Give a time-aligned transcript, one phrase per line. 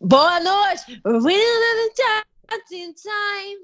[0.00, 1.00] Boa noite!
[1.04, 1.34] We
[2.72, 3.56] in time.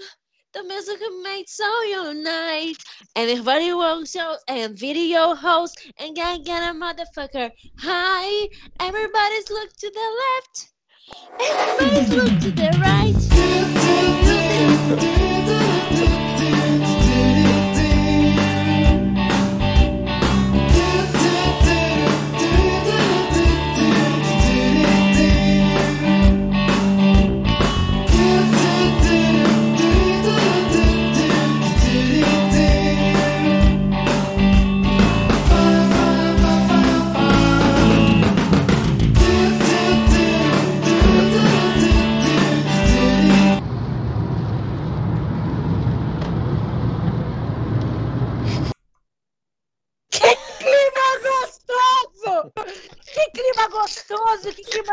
[0.55, 1.01] The music
[1.49, 2.77] so unite.
[3.17, 7.51] And everybody works out and video host and get get a motherfucker.
[7.79, 8.49] Hi,
[8.81, 10.73] everybody's look to the left.
[11.41, 13.18] Everybody's look to the right.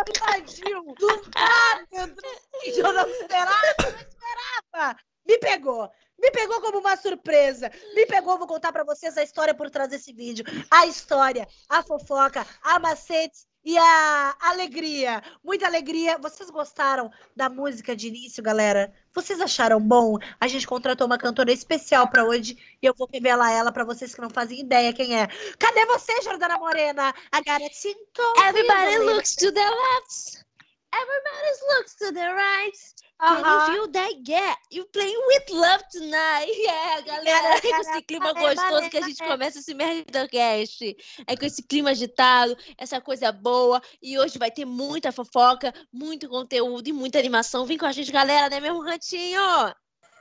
[0.10, 0.84] Invadiu.
[0.98, 2.18] Do nada,
[2.66, 4.98] eu não esperava, não esperava.
[5.26, 5.90] Me pegou.
[6.18, 7.72] Me pegou como uma surpresa.
[7.94, 10.46] Me pegou, vou contar para vocês a história por trás desse vídeo.
[10.72, 15.24] A história, a fofoca, a macetes e a alegria.
[15.44, 16.18] Muita alegria.
[16.20, 18.94] Vocês gostaram da música de início, galera?
[19.14, 20.18] Vocês acharam bom?
[20.40, 24.14] A gente contratou uma cantora especial para hoje e eu vou revelar ela para vocês
[24.14, 25.28] que não fazem ideia quem é.
[25.58, 27.14] Cadê você, Jordana Morena?
[27.32, 27.96] A garotinha.
[28.48, 30.46] Everybody looks to the left.
[30.94, 33.05] Everybody looks to the right.
[33.18, 34.14] Can you feel that?
[34.28, 36.52] Yeah, you playing with love tonight.
[36.66, 37.58] Yeah, galera.
[37.58, 40.98] É com esse clima gostoso que a gente começa esse Merdocast.
[41.26, 43.82] É com esse clima agitado, essa coisa boa.
[44.02, 47.66] E hoje vai ter muita fofoca, muito conteúdo e muita animação.
[47.66, 49.42] Vem com a gente, galera, né, meu ranchinho?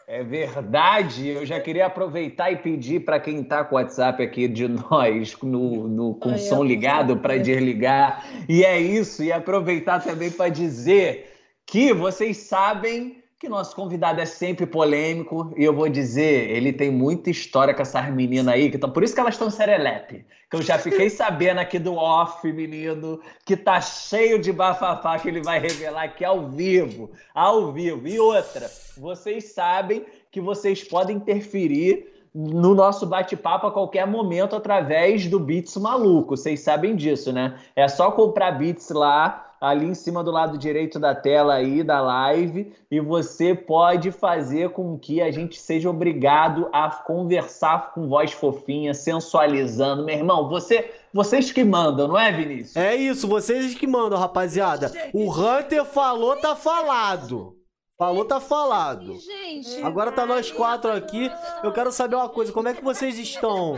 [0.06, 1.28] É verdade.
[1.28, 5.34] Eu já queria aproveitar e pedir para quem está com o WhatsApp aqui de nós,
[5.42, 8.24] no, no com o som ligado, para desligar.
[8.48, 9.24] E é isso.
[9.24, 11.33] E aproveitar também para dizer
[11.66, 16.90] que vocês sabem que nosso convidado é sempre polêmico e eu vou dizer, ele tem
[16.90, 20.24] muita história com essas meninas aí, que tão, por isso que elas estão serelepe.
[20.50, 25.28] Que eu já fiquei sabendo aqui do off, menino, que tá cheio de bafafá que
[25.28, 28.08] ele vai revelar aqui ao vivo, ao vivo.
[28.08, 35.26] E outra, vocês sabem que vocês podem interferir no nosso bate-papo a qualquer momento através
[35.28, 36.36] do Beats Maluco.
[36.36, 37.58] Vocês sabem disso, né?
[37.76, 42.00] É só comprar Beats lá ali em cima do lado direito da tela aí da
[42.00, 48.32] live e você pode fazer com que a gente seja obrigado a conversar com voz
[48.32, 50.04] fofinha, sensualizando.
[50.04, 52.76] Meu irmão, você, vocês que mandam, não é, Vinícius?
[52.76, 54.92] É isso, vocês que mandam, rapaziada.
[55.12, 57.56] O Hunter falou, tá falado.
[57.96, 59.16] Falou, tá falado.
[59.20, 61.30] Gente, Agora tá nós quatro aqui.
[61.62, 63.76] Eu quero saber uma coisa, como é que vocês estão?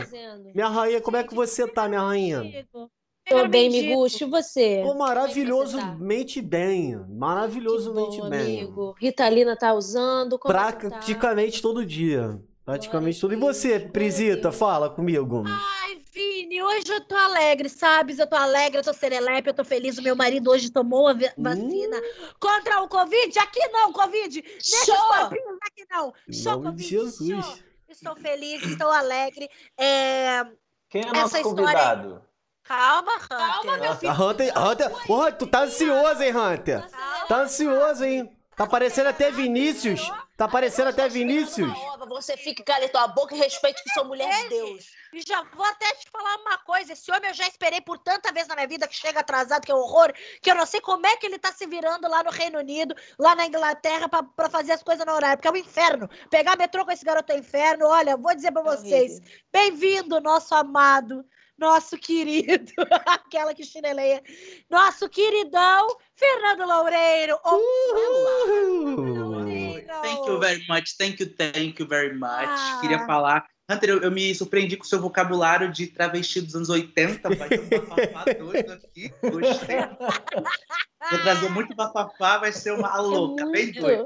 [0.55, 2.67] Minha rainha, como é que você tá, minha rainha?
[3.29, 4.81] Tô bem, Miguxo, e você?
[4.85, 6.95] Tô maravilhosamente bem.
[7.09, 8.61] Maravilhosamente bom, bem.
[8.61, 8.95] Amigo.
[8.99, 10.39] Ritalina tá usando?
[10.39, 10.71] Como é tá?
[10.71, 11.67] Praticamente tá?
[11.67, 12.41] todo dia.
[12.63, 13.33] Praticamente todo.
[13.33, 15.43] E você, Prisita, fala comigo.
[15.45, 18.17] Ai, Vini, hoje eu tô alegre, sabes?
[18.19, 19.97] Eu tô alegre, eu tô serelepe, eu tô feliz.
[19.97, 22.33] O meu marido hoje tomou a vacina hum.
[22.39, 23.39] contra o Covid.
[23.39, 24.41] Aqui não, Covid.
[24.41, 26.13] Nesses papinhos aqui não.
[26.31, 26.87] Show, Covid.
[26.87, 27.45] Jesus.
[27.45, 27.55] Show.
[27.89, 29.49] Estou feliz, estou alegre.
[29.77, 30.45] É...
[30.89, 32.07] Quem é nosso convidado?
[32.07, 32.26] História...
[32.67, 33.37] Calma, Hunter.
[33.37, 34.11] Calma, meu filho.
[34.11, 36.85] Hunter, Hunter, Hunter, tu tá ansioso, hein, Hunter?
[37.27, 38.37] Tá ansioso, hein?
[38.57, 40.11] Tá parecendo até Vinícius.
[40.35, 41.71] Tá parecendo até Vinícius.
[42.09, 44.85] Você fica cala tua boca e respeite que sou mulher de Deus.
[45.13, 46.93] E já vou até te falar uma coisa.
[46.93, 49.71] Esse homem eu já esperei por tanta vez na minha vida que chega atrasado, que
[49.71, 50.11] é horror,
[50.41, 52.95] que eu não sei como é que ele tá se virando lá no Reino Unido,
[53.19, 55.37] lá na Inglaterra, pra, pra fazer as coisas no horário.
[55.37, 56.09] Porque é um inferno.
[56.31, 57.85] Pegar metrô com esse garoto é um inferno.
[57.85, 59.21] Olha, vou dizer pra vocês.
[59.51, 61.23] Bem-vindo, nosso amado
[61.57, 62.71] nosso querido,
[63.05, 64.21] aquela que chineleia,
[64.69, 67.37] nosso queridão Fernando Loureiro.
[70.01, 72.47] Thank you very much, thank you, thank you very much.
[72.47, 72.77] Ah.
[72.81, 73.47] Queria falar.
[73.69, 77.35] Hunter, eu, eu, me surpreendi com o seu vocabulário de travesti dos anos 80.
[77.35, 79.13] Vai ter um bafafá doido aqui.
[79.21, 79.77] Gostei.
[81.11, 84.05] Vou trazer muito bafafá, vai ser uma louca, bem doida.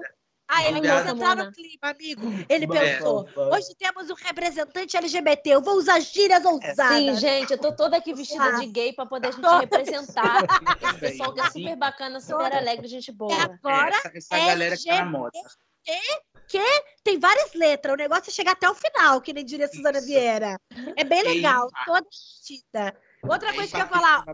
[0.54, 2.22] Ah, ele quis entrar no clima, amigo.
[2.50, 6.76] Ele pensou, hoje temos um representante LGBT, eu vou usar gírias ousadas.
[6.76, 10.44] Sim, gente, eu tô toda aqui vestida de gay pra poder a gente representar
[10.84, 13.32] esse pessoal que é super bacana, super alegre, gente boa.
[13.32, 15.40] E agora, essa, essa é galera que tá na moda.
[15.86, 19.70] Que, que tem várias letras, o negócio é chegar até o final, que nem diria
[19.70, 20.60] Suzana Vieira.
[20.98, 22.94] É bem legal, toda vestida.
[23.24, 24.26] Outra coisa que eu ia falar.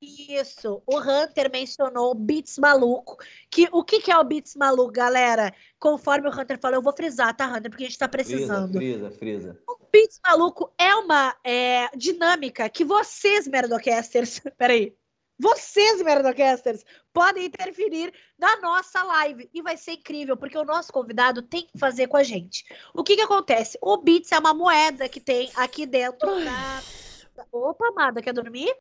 [0.00, 3.16] Isso, o Hunter mencionou o Beats Maluco.
[3.50, 5.52] Que, o que, que é o Beats Maluco, galera?
[5.78, 7.68] Conforme o Hunter falou, eu vou frisar, tá, Hunter?
[7.68, 8.72] Porque a gente tá precisando.
[8.72, 9.62] Frisa, frisa, frisa.
[9.66, 14.40] O Beats Maluco é uma é, dinâmica que vocês, Merdocasters.
[14.56, 14.94] Peraí.
[15.36, 19.50] vocês, Merdocasters, podem interferir na nossa live.
[19.52, 22.64] E vai ser incrível, porque o nosso convidado tem que fazer com a gente.
[22.94, 23.76] O que que acontece?
[23.82, 26.82] O Bits é uma moeda que tem aqui dentro da...
[27.52, 28.72] Opa, amada, quer dormir?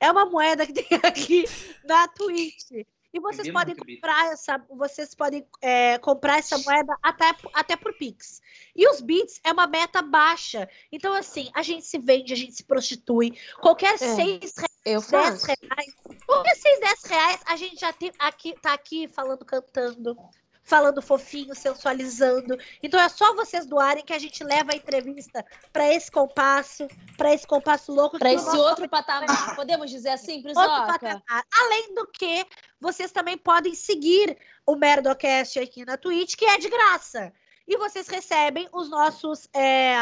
[0.00, 1.44] É uma moeda que tem aqui
[1.84, 2.86] na Twitch.
[3.14, 8.42] E vocês podem comprar essa, vocês podem é, comprar essa moeda até, até por Pix.
[8.74, 10.68] E os bits é uma meta baixa.
[10.90, 13.38] Então, assim, a gente se vende, a gente se prostitui.
[13.60, 13.98] Qualquer é.
[13.98, 15.94] seis reais, dez reais.
[16.26, 20.18] Qualquer seis, dez reais, a gente já tem aqui, tá aqui falando, cantando
[20.64, 22.58] falando fofinho, sensualizando.
[22.82, 27.32] Então é só vocês doarem que a gente leva a entrevista para esse compasso, para
[27.32, 28.18] esse compasso louco.
[28.18, 31.22] Para esse outro patamar, podemos dizer assim, Prisoca?
[31.60, 32.46] Além do que,
[32.80, 37.32] vocês também podem seguir o Merdocast aqui na Twitch, que é de graça.
[37.68, 39.94] E vocês recebem os nossos é,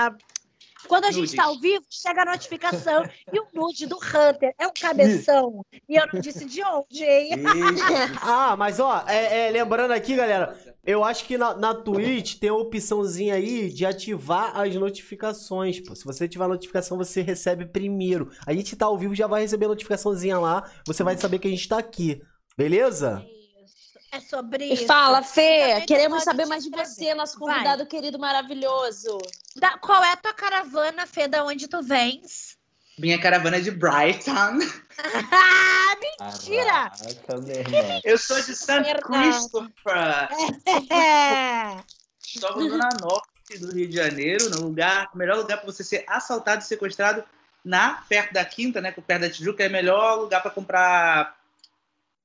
[0.89, 4.67] quando a gente está ao vivo, chega a notificação e o nude do Hunter é
[4.67, 5.65] um cabeção.
[5.89, 7.31] e eu não disse de onde, hein?
[8.21, 12.51] ah, mas ó, é, é, lembrando aqui, galera, eu acho que na, na Twitch tem
[12.51, 15.81] a opçãozinha aí de ativar as notificações.
[15.81, 15.95] Pô.
[15.95, 18.31] Se você ativar a notificação, você recebe primeiro.
[18.47, 20.69] A gente tá ao vivo, já vai receber a notificaçãozinha lá.
[20.87, 22.21] Você vai saber que a gente tá aqui.
[22.57, 23.25] Beleza?
[24.13, 24.83] É sobre isso.
[24.83, 27.87] E fala, Fê, queremos saber mais de você, nosso convidado Vai.
[27.87, 29.17] querido maravilhoso.
[29.57, 31.29] Da, qual é a tua caravana, Fê?
[31.29, 32.57] Da onde tu vens?
[32.99, 34.59] Minha caravana é de Brighton.
[35.33, 36.91] ah, mentira!
[36.91, 38.83] Caraca, Eu sou de St.
[39.03, 40.29] Christopher.
[40.91, 41.83] É.
[42.25, 45.83] Estou na Zona Norte do Rio de Janeiro, no lugar, o melhor lugar para você
[45.85, 47.25] ser assaltado e sequestrado
[47.65, 51.37] na perto da Quinta, né, perto da Tijuca, é o melhor lugar para comprar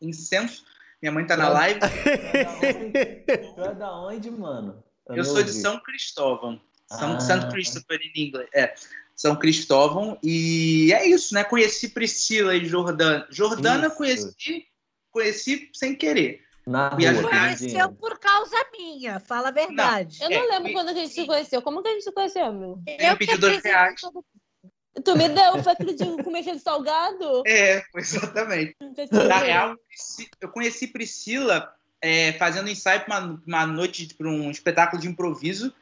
[0.01, 0.63] incenso
[1.01, 1.79] minha mãe tá na live.
[1.79, 4.83] Tu é da onde, mano?
[5.07, 6.59] Eu, eu sou de São Cristóvão.
[6.87, 7.19] São ah.
[7.19, 8.49] Santo Christopher em inglês.
[8.53, 8.73] É.
[9.15, 10.17] São Cristóvão.
[10.21, 11.43] E é isso, né?
[11.43, 13.27] Conheci Priscila e Jordana.
[13.29, 13.97] Jordana isso.
[13.97, 14.67] conheci,
[15.11, 16.45] conheci sem querer.
[16.65, 20.19] Na rua, conheceu por causa minha, fala a verdade.
[20.19, 21.61] Não, eu não é, lembro quando a gente se conheceu.
[21.61, 22.81] Como que a gente se conheceu, meu?
[22.85, 24.01] Eu pedi dois reais.
[25.03, 27.43] Tu me deu, foi aquele dia comer aquele salgado?
[27.47, 28.75] É, exatamente.
[29.11, 29.75] Na real,
[30.41, 35.73] eu conheci Priscila é, fazendo ensaio para uma, uma, noite, para um espetáculo de improviso,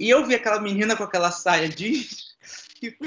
[0.00, 2.34] e eu vi aquela menina com aquela saia jeans
[2.74, 2.98] que, que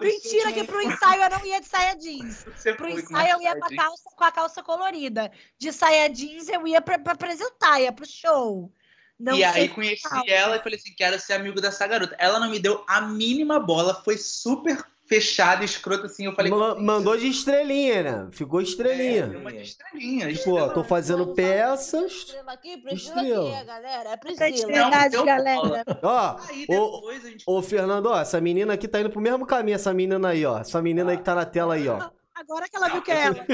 [0.00, 2.44] Mentira, que pro ensaio eu não ia de saia jeans.
[2.76, 5.30] Pro ensaio eu ia com a, calça, com a calça colorida.
[5.58, 8.72] De saia jeans eu ia para apresentar, ia pro show.
[9.18, 12.16] Não e aí conheci ela e falei assim, quero ser amigo dessa garota.
[12.18, 16.26] Ela não me deu a mínima bola, foi super fechado, escroto assim.
[16.26, 16.50] Eu falei.
[16.50, 18.28] mandou de estrelinha, né?
[18.32, 19.30] Ficou estrelinha.
[19.32, 20.28] É, uma de estrelinha.
[20.44, 22.12] Pô, tô fazendo peças.
[22.12, 24.10] Estrela aqui, Priscila aqui, galera.
[24.10, 24.72] É Priscila.
[24.72, 25.84] verdade, galera.
[26.02, 26.36] Ó,
[26.68, 30.44] ô, ô, Fernando, ó, essa menina aqui tá indo pro mesmo caminho, essa menina aí,
[30.44, 30.58] ó.
[30.58, 32.10] Essa menina aí que tá na tela aí, ó.
[32.34, 33.46] Agora que ela viu que é ela.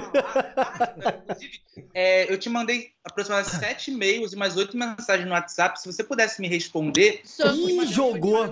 [1.23, 1.61] Inclusive,
[1.93, 5.79] é, eu te mandei aproximadamente sete e-mails e mais oito mensagens no WhatsApp.
[5.79, 7.23] Se você pudesse me responder.
[7.55, 8.47] Ih, jogou!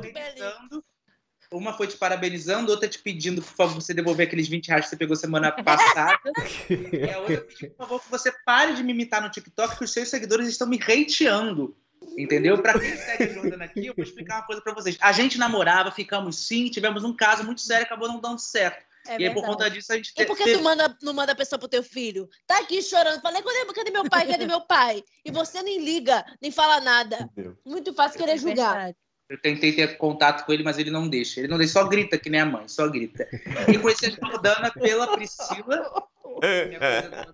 [1.50, 4.90] Uma foi te parabenizando, outra te pedindo, por favor, você devolver aqueles 20 reais que
[4.90, 6.20] você pegou semana passada.
[6.68, 9.84] e a outra pedindo, por favor, que você pare de me imitar no TikTok, que
[9.84, 11.74] os seus seguidores estão me hateando.
[12.16, 12.60] Entendeu?
[12.60, 14.96] Pra quem segue Jordana aqui, eu vou explicar uma coisa pra vocês.
[15.00, 18.86] A gente namorava, ficamos sim, tivemos um caso muito sério, acabou não dando certo.
[19.06, 21.32] É e aí, por conta disso, a gente E por que tu manda, não manda
[21.32, 22.28] a pessoa pro teu filho?
[22.46, 23.22] Tá aqui chorando.
[23.22, 24.26] Falei, cadê, cadê meu pai?
[24.26, 25.02] Cadê meu pai?
[25.24, 27.30] E você nem liga, nem fala nada.
[27.64, 28.94] Muito fácil querer julgar.
[29.28, 31.40] Eu tentei ter contato com ele, mas ele não deixa.
[31.40, 33.28] Ele não deixa, só grita que nem a mãe, só grita.
[33.68, 36.08] E conheci a Jordana pela Priscila.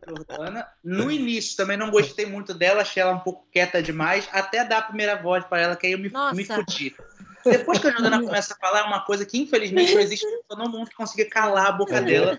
[0.08, 0.66] Jordana.
[0.82, 4.78] No início também não gostei muito dela, achei ela um pouco quieta demais, até dar
[4.78, 6.96] a primeira voz para ela, que aí eu me, me fudi.
[7.44, 10.68] Depois que a Jordana começa a falar, é uma coisa que infelizmente não existe no
[10.68, 12.38] mundo que consiga calar a boca dela.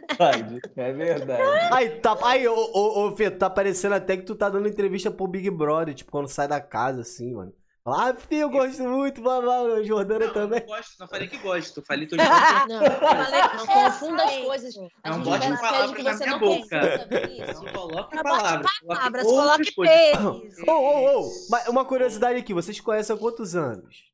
[0.76, 1.42] É verdade.
[1.72, 5.12] Aí, tá, aí ô, ô, ô Fê, tá parecendo até que tu tá dando entrevista
[5.12, 7.54] pro Big Brother, tipo, quando sai da casa, assim, mano.
[7.88, 10.60] Ah, Fê, eu gosto muito, babá, Jordana não, também.
[10.62, 12.68] Não gosto, não falei que gosto, falei que eu gosto.
[12.68, 14.76] Não, falei, não confunda as coisas.
[15.06, 17.08] Não bote palavras na minha boca.
[17.54, 18.72] Não coloque palavras.
[18.88, 20.68] Palavras, coloque peixes.
[20.68, 21.32] Ô, ô, ô,
[21.70, 24.12] uma curiosidade aqui, vocês conhecem há quantos anos?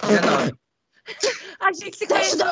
[0.00, 0.54] 19.
[1.60, 2.46] A gente se conheceu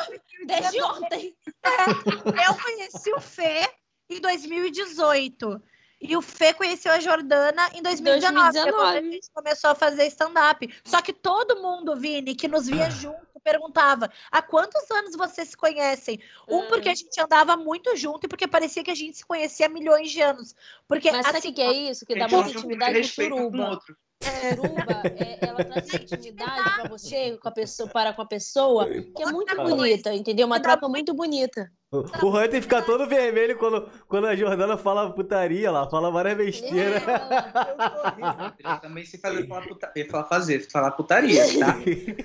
[0.45, 1.35] desde ontem.
[1.63, 3.67] É, eu conheci o Fê
[4.11, 5.59] em 2018.
[6.03, 8.97] E o Fê conheceu a Jordana em 2019, 2019.
[8.97, 10.69] a gente começou a fazer stand-up.
[10.83, 15.57] Só que todo mundo, Vini, que nos via junto, perguntava: há quantos anos vocês se
[15.57, 16.19] conhecem?
[16.47, 19.67] Um, porque a gente andava muito junto e porque parecia que a gente se conhecia
[19.67, 20.53] há milhões de anos.
[20.87, 22.05] Porque, Mas assim, sabe o que é isso?
[22.05, 23.79] Que dá muita intimidade com suruba.
[24.21, 29.23] Suruba, é, ela traz intimidade pra você, com a pessoa, para com a pessoa, que
[29.23, 30.45] é muito bonita, entendeu?
[30.47, 31.71] Uma troca muito bonita.
[31.91, 37.03] O Hunter fica todo vermelho quando, quando a Jordana fala putaria lá, fala várias besteiras.
[37.07, 41.73] É, eu também sei fazer falar, putaria, falar, fazer, falar putaria, tá?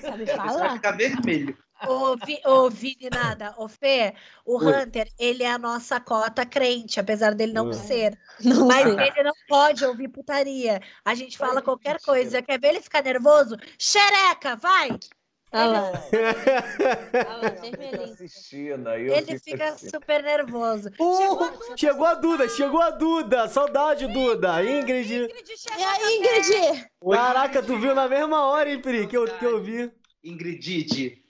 [0.01, 0.59] Sabe falar?
[0.59, 1.57] vai ficar vermelho.
[1.87, 3.55] Ô, Vi, ô Vini, nada.
[3.57, 4.83] Ô, Fê, o Oi.
[4.83, 7.75] Hunter, ele é a nossa cota crente, apesar dele não Oi.
[7.75, 8.19] ser.
[8.41, 9.09] Não Mas sei.
[9.09, 10.81] ele não pode ouvir putaria.
[11.05, 12.43] A gente fala qualquer coisa.
[12.43, 13.57] Quer ver ele ficar nervoso?
[13.79, 14.99] Xereca, vai!
[15.51, 15.91] Olha lá,
[17.63, 18.17] vermelhinho.
[19.07, 20.91] eu Ele fico fica super nervoso.
[21.01, 23.49] Uh, chegou a Duda, chegou a Duda.
[23.49, 24.63] Saudade, Duda.
[24.63, 25.11] Ingrid.
[25.15, 26.87] Ingrid, chega a Ingrid?
[27.11, 29.91] Caraca, tu viu na mesma hora, hein, Pri, que eu, que eu vi.
[30.23, 31.23] Ingrid,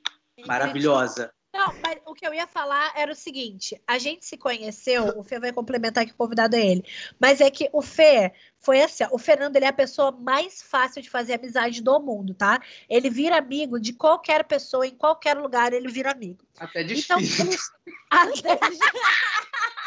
[0.46, 1.32] maravilhosa.
[1.52, 5.24] Não, mas o que eu ia falar era o seguinte: a gente se conheceu, o
[5.24, 6.84] Fê vai complementar que o convidado é ele.
[7.18, 10.62] Mas é que o Fê foi assim: ó, o Fernando ele é a pessoa mais
[10.62, 12.60] fácil de fazer amizade do mundo, tá?
[12.88, 16.44] Ele vira amigo de qualquer pessoa, em qualquer lugar, ele vira amigo.
[16.58, 17.18] Até de Então,
[18.10, 18.58] até...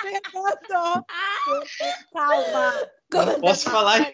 [0.02, 1.06] Fernando!
[2.12, 4.12] Calma, Não posso falar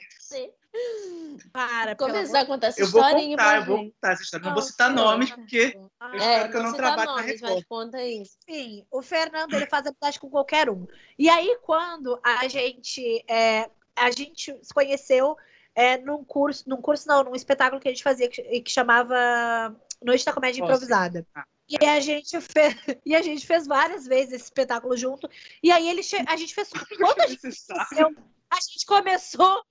[1.51, 1.95] para.
[1.95, 4.45] Começar a contar essa Eu vou contar, eu vou contar essa história.
[4.45, 6.15] Não vou citar nomes, porque amor.
[6.15, 7.53] eu espero que eu não não cita trabalhe na nomes, Record.
[7.53, 8.23] mas conta aí.
[8.47, 10.87] Enfim, o Fernando ele faz amizade com qualquer um.
[11.17, 15.35] E aí, quando a gente é, a gente se conheceu
[15.75, 19.75] é, num curso, num curso não, num espetáculo que a gente fazia que, que chamava
[20.01, 20.63] Noite da Comédia.
[20.63, 21.25] Improvisada.
[21.35, 21.45] Ah.
[21.69, 25.29] E a gente fez, e a gente fez várias vezes esse espetáculo junto.
[25.61, 28.15] E aí ele che- a gente fez quando a gente conheceu,
[28.49, 29.63] a gente começou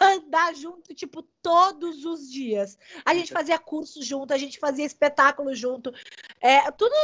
[0.00, 2.78] a andar junto, tipo, todos os dias.
[3.04, 5.92] A gente fazia curso junto, a gente fazia espetáculo junto.
[6.40, 6.94] É, tudo,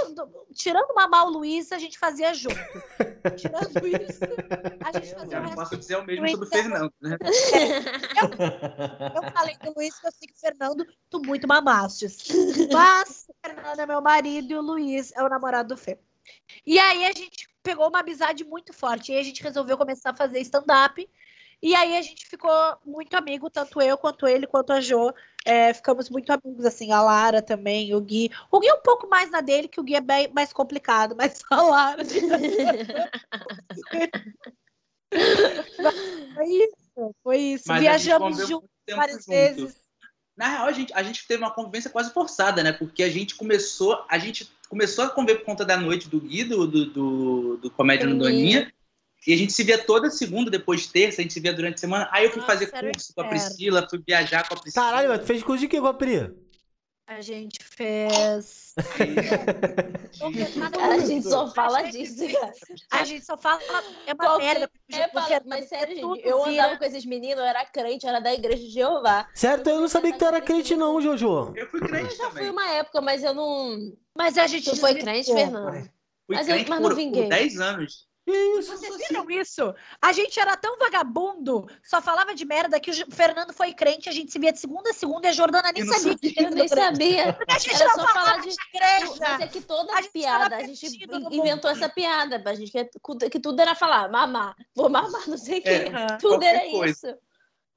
[0.54, 2.56] tirando uma mal Luiz, a gente fazia junto.
[3.36, 4.24] Tirando isso,
[4.84, 7.16] a gente fazia Eu não posso dizer o mesmo sobre o Fernando, né?
[9.14, 12.28] Eu falei do Luiz que eu sei que o Fernando, tu muito mamastes.
[12.72, 15.98] Mas o Fernando é meu marido e o Luiz é o namorado do Fê.
[16.66, 19.12] E aí a gente pegou uma amizade muito forte.
[19.12, 21.08] E aí a gente resolveu começar a fazer stand-up.
[21.60, 22.52] E aí a gente ficou
[22.86, 25.12] muito amigo, tanto eu quanto ele, quanto a Jo.
[25.44, 28.30] É, ficamos muito amigos, assim, a Lara também, o Gui.
[28.50, 31.16] O Gui é um pouco mais na dele, que o Gui é bem mais complicado,
[31.16, 32.04] mas a Lara.
[36.34, 37.64] foi isso, foi isso.
[37.66, 39.30] Mas Viajamos juntos várias junto.
[39.30, 39.88] vezes.
[40.36, 42.72] Na real, a gente, a gente teve uma convivência quase forçada, né?
[42.72, 46.44] Porque a gente começou, a gente começou a conviver por conta da noite do Gui,
[46.44, 48.18] do, do, do, do Comédia no Sim.
[48.18, 48.72] Doninha.
[49.26, 51.78] E a gente se via toda segunda, depois terça, a gente se via durante a
[51.78, 52.08] semana.
[52.12, 53.28] Aí eu fui Nossa, fazer curso com a.
[53.28, 54.84] Priscila, fui viajar com a Priscila.
[54.84, 56.32] Caralho, mas tu fez curso de quê com a Pri?
[57.06, 58.74] A gente fez.
[60.80, 62.52] A gente só fala disso, cara.
[62.90, 63.60] A gente só fala.
[64.06, 64.70] É uma Qualquer- merda.
[64.92, 68.10] É, porque mas sério, tudo gente, eu andava com esses meninos, eu era crente, eu
[68.10, 69.28] era da igreja de Jeová.
[69.34, 71.52] Sério, eu não sabia que tu era crente não, Jojo.
[71.56, 72.50] Eu fui Eu crente já fui também.
[72.50, 73.92] uma época, mas eu não.
[74.16, 74.70] Mas a gente.
[74.70, 75.72] Tu foi crente, Fernando?
[76.26, 77.22] Fui Mas eu- crente mas não por, vinguei.
[77.22, 78.07] por 10 anos.
[78.32, 78.76] Isso?
[78.76, 79.74] Vocês viram isso?
[80.00, 84.12] A gente era tão vagabundo, só falava de merda que o Fernando foi crente, a
[84.12, 86.68] gente se via de segunda a segunda e a Jordana nem sabia que Eu nem
[86.68, 87.32] sabia.
[87.32, 89.14] Porque a gente Era não só falava falar de de- igreja.
[89.20, 92.42] Mas é que toda A gente piada, a gente perdido no inventou essa piada.
[92.50, 92.72] A gente
[93.30, 95.68] que tudo era falar, mamar, vou mamar, não sei o quê.
[95.68, 96.18] É, Aham.
[96.18, 97.08] Tudo era coisa.
[97.08, 97.18] isso.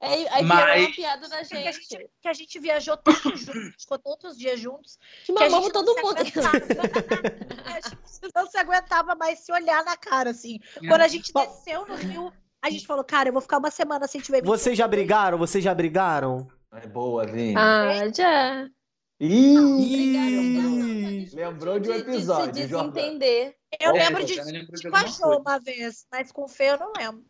[0.02, 1.86] Aí, aí Mas- virou uma piada da Que a gente.
[1.88, 3.46] gente, que a gente viajou todos juntos,
[3.80, 4.98] ficou todos os dias juntos.
[5.24, 6.26] Que que a mamamos gente todo não mundo.
[6.26, 6.58] se aguentava.
[7.64, 10.58] a gente não se aguentava mais se olhar na cara, assim.
[10.88, 11.46] Quando a gente Bom.
[11.46, 14.42] desceu no Rio, a gente falou, cara, eu vou ficar uma semana sem te ver.
[14.42, 15.38] Vocês já brigaram?
[15.38, 16.48] Vocês já brigaram?
[16.72, 17.54] É boa, Vini.
[17.56, 18.66] Ah, já.
[19.20, 21.30] Ih!
[21.34, 22.92] Lembrou de um De- episódio, De se Jordana.
[22.92, 23.54] desentender.
[23.80, 25.40] Eu É, lembro de eu lembro de com a alguma Jo coisa.
[25.40, 27.24] uma vez, mas com o Fê eu não lembro.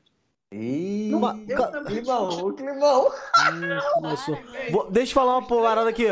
[0.53, 1.95] Ih, Numa- eu ca- também.
[1.97, 3.07] Climão, o climão.
[3.09, 4.39] Ih, começou.
[4.71, 6.07] Vou- Deixa eu falar uma parada aqui.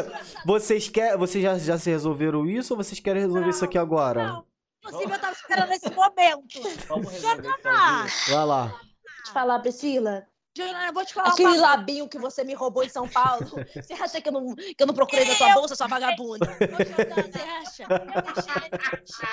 [0.47, 4.25] Vocês querem, vocês já, já se resolveram isso ou vocês querem resolver isso aqui agora?
[4.27, 4.45] Não.
[4.83, 6.87] Inclusive, eu tava esperando esse momento.
[6.89, 8.31] Vamos resolver aqui.
[8.33, 8.67] Vai lá.
[8.67, 10.27] Deixa eu falar, Priscila.
[10.57, 13.47] Jordana, eu vou te falar Aquele uma labinho que você me roubou em São Paulo.
[13.75, 16.47] Você acha que eu não, que eu não procurei na tua bolsa, sua vagabunda?
[16.47, 17.83] Você acha?
[17.85, 19.29] Eu deixei ele mentir.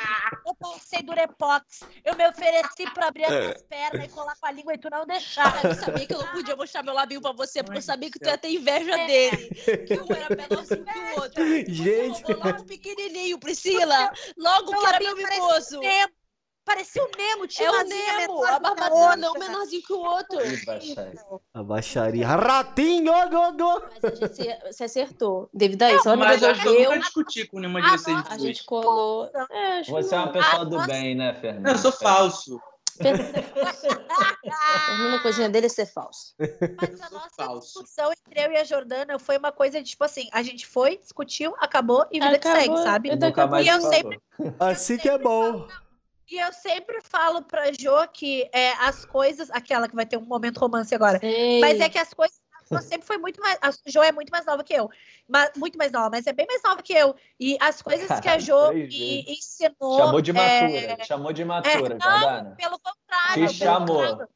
[0.46, 1.80] Eu passei Durepox.
[2.06, 4.90] Eu me ofereci pra abrir as minhas pernas e colar com a língua e tu
[4.92, 5.66] não deixar.
[5.66, 8.20] Eu sabia que eu não podia mostrar meu labinho pra você, porque eu sabia que
[8.20, 9.50] tu ia ter inveja dele.
[9.88, 11.44] Que um era menorzinho que o outro.
[11.68, 12.22] Gente.
[12.22, 14.12] Você roubou logo pequenininho, Priscila.
[14.38, 15.80] Logo Meu que era labinho meu mimoso.
[15.80, 16.14] Nemo.
[16.68, 20.38] Parecia o Nemo, tinha É o Nemo, a barbatana não menorzinho que o outro.
[20.66, 21.14] Baixaria.
[21.54, 22.28] A baixaria.
[22.28, 23.82] Ratinho, go, go.
[23.90, 25.50] Mas a gente se, se acertou.
[25.54, 28.66] Devido a isso, Mas eu eu nunca discuti com nenhuma de Ah, vocês A gente
[28.66, 29.32] colou.
[29.50, 30.88] É, Você é uma pessoa Ah, do nossa.
[30.88, 31.64] bem, né, Fernando?
[31.64, 32.62] Não, eu sou falso.
[35.16, 36.36] A coisinha dele é ser falso.
[36.82, 37.62] Mas a nossa falso.
[37.80, 40.98] discussão entre eu e a Jordana foi uma coisa de, tipo assim, a gente foi,
[40.98, 43.10] discutiu, acabou e vida acabou, que segue, sabe?
[43.64, 44.20] E eu sempre.
[44.60, 45.66] Assim que é bom.
[46.30, 49.50] E eu sempre falo pra Jo que é, as coisas.
[49.52, 51.20] Aquela que vai ter um momento romance agora.
[51.24, 51.62] Ei.
[51.62, 52.40] Mas é que as coisas.
[52.70, 53.58] A sempre foi muito mais.
[53.62, 54.90] A Jo é muito mais nova que eu.
[55.26, 57.16] Mas, muito mais nova, mas é bem mais nova que eu.
[57.40, 59.98] E as coisas que a Jo e, ensinou.
[59.98, 60.98] Chamou de matura.
[61.00, 61.04] É...
[61.06, 63.48] Chamou de matura, é, não, pelo contrário.
[63.48, 64.28] Te chamou.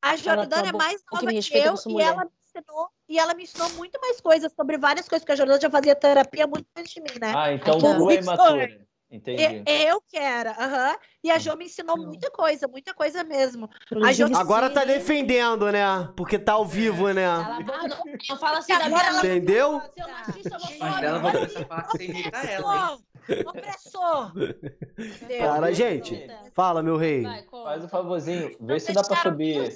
[0.00, 3.42] A Jordana é mais nova que, que eu e ela me ensinou e ela me
[3.42, 6.92] ensinou muito mais coisas sobre várias coisas, porque a Jordana já fazia terapia muito antes
[6.92, 7.32] de mim, né?
[7.34, 8.86] Ah, então tu é imatura.
[9.14, 9.62] Entendi.
[9.64, 10.96] Eu que era, uhum.
[11.22, 13.70] E a Jo me ensinou muita coisa, muita coisa mesmo.
[14.04, 16.08] A jo Agora tá defendendo, né?
[16.16, 17.22] Porque tá ao vivo, né?
[17.22, 19.80] Ela, não, não fala assim da minha Entendeu?
[21.00, 21.32] Dela vai
[22.00, 22.98] imitar ela,
[23.46, 24.32] Opressor!
[25.38, 27.24] Cara, gente, fala, meu rei.
[27.50, 29.72] Faz um favorzinho, vê se dá pra subir.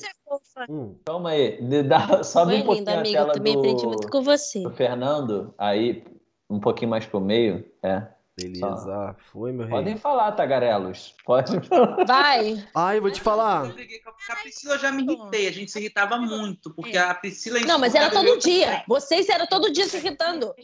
[0.68, 0.96] Hum.
[1.06, 4.10] Calma aí, dá, sobe Foi um pouquinho linda, amiga, a tela também do, aprendi muito
[4.10, 4.62] com você.
[4.62, 6.04] do Fernando, aí
[6.50, 8.06] um pouquinho mais pro meio, é.
[8.40, 9.16] Beleza, Só.
[9.32, 9.70] foi, meu rei.
[9.70, 11.12] Podem falar, tagarelos.
[11.24, 12.04] Pode falar.
[12.06, 12.64] Vai.
[12.72, 13.66] Ai, vou te falar.
[13.66, 15.48] Eu briguei com a Priscila, eu já me irritei.
[15.48, 17.58] A gente se irritava muito, porque a Priscila...
[17.60, 18.84] Não, mas era todo dia.
[18.86, 20.54] Vocês eram todo dia se irritando.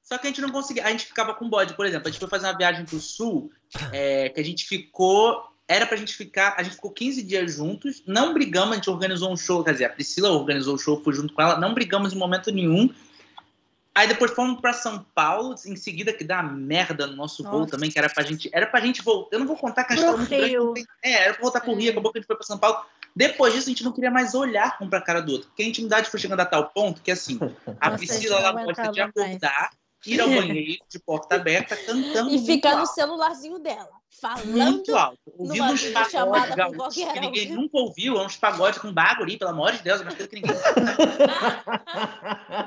[0.00, 0.84] Só que a gente não conseguia.
[0.84, 2.06] A gente ficava com bode, por exemplo.
[2.06, 3.50] A gente foi fazer uma viagem pro sul,
[3.92, 5.42] é, que a gente ficou.
[5.66, 6.54] Era pra gente ficar.
[6.56, 9.64] A gente ficou 15 dias juntos, não brigamos, a gente organizou um show.
[9.64, 12.52] Quer dizer, a Priscila organizou o show, fui junto com ela, não brigamos em momento
[12.52, 12.88] nenhum.
[13.94, 17.56] Aí depois fomos para São Paulo, em seguida que dá uma merda no nosso Nossa.
[17.56, 18.48] voo também, que era pra gente.
[18.52, 19.36] Era pra gente voltar.
[19.36, 20.88] Eu não vou contar que a história muito grande.
[21.02, 22.84] É, era pra voltar pro Rio, acabou que a gente foi pra São Paulo.
[23.14, 25.48] Depois disso, a gente não queria mais olhar um pra cara do outro.
[25.48, 27.38] Porque a intimidade foi chegando a tal ponto que assim,
[27.78, 30.06] a Nossa, Priscila ela gosta de acordar, mais.
[30.06, 32.30] ir ao banheiro de porta aberta, cantando.
[32.30, 37.78] E ficar no celularzinho dela falando muito alto, ouvindo uns pagodes gaúchos que ninguém nunca
[37.78, 40.56] ouviu, é uns pagodes com bagulho, pelo amor de Deus, coisa que ninguém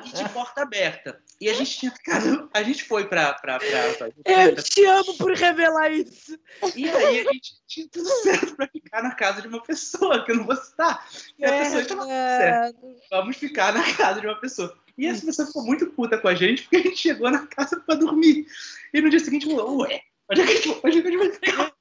[0.05, 1.21] E de porta aberta.
[1.39, 3.33] E a gente tinha ficado, a gente foi pra...
[3.33, 6.37] pra, pra, pra Eu te amo por revelar isso.
[6.75, 10.31] E aí a gente tinha tudo certo pra ficar na casa de uma pessoa, que
[10.31, 11.07] eu não vou citar.
[11.37, 12.95] E a é, pessoa estava certo.
[13.11, 14.77] Vamos ficar na casa de uma pessoa.
[14.97, 17.79] E essa pessoa ficou muito puta com a gente, porque a gente chegou na casa
[17.81, 18.45] pra dormir.
[18.93, 21.11] E no dia seguinte falou, ué, Onde é que a gente, onde é que a
[21.11, 21.73] gente vai ficar?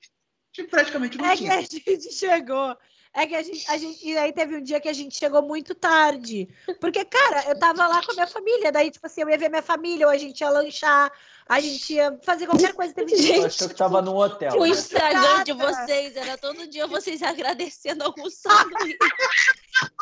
[0.52, 1.52] Tipo, praticamente não é tinha.
[1.52, 2.76] É que a gente chegou.
[3.16, 4.08] É que a gente, a gente.
[4.08, 6.48] E aí teve um dia que a gente chegou muito tarde.
[6.80, 8.72] Porque, cara, eu tava lá com a minha família.
[8.72, 11.12] Daí, tipo assim, eu ia ver minha família, ou a gente ia lanchar,
[11.48, 12.92] a gente ia fazer qualquer coisa.
[12.92, 14.58] Teve gente, eu achou que tava no hotel.
[14.58, 18.98] O Instagram de vocês era todo dia vocês agradecendo algum sanduíche.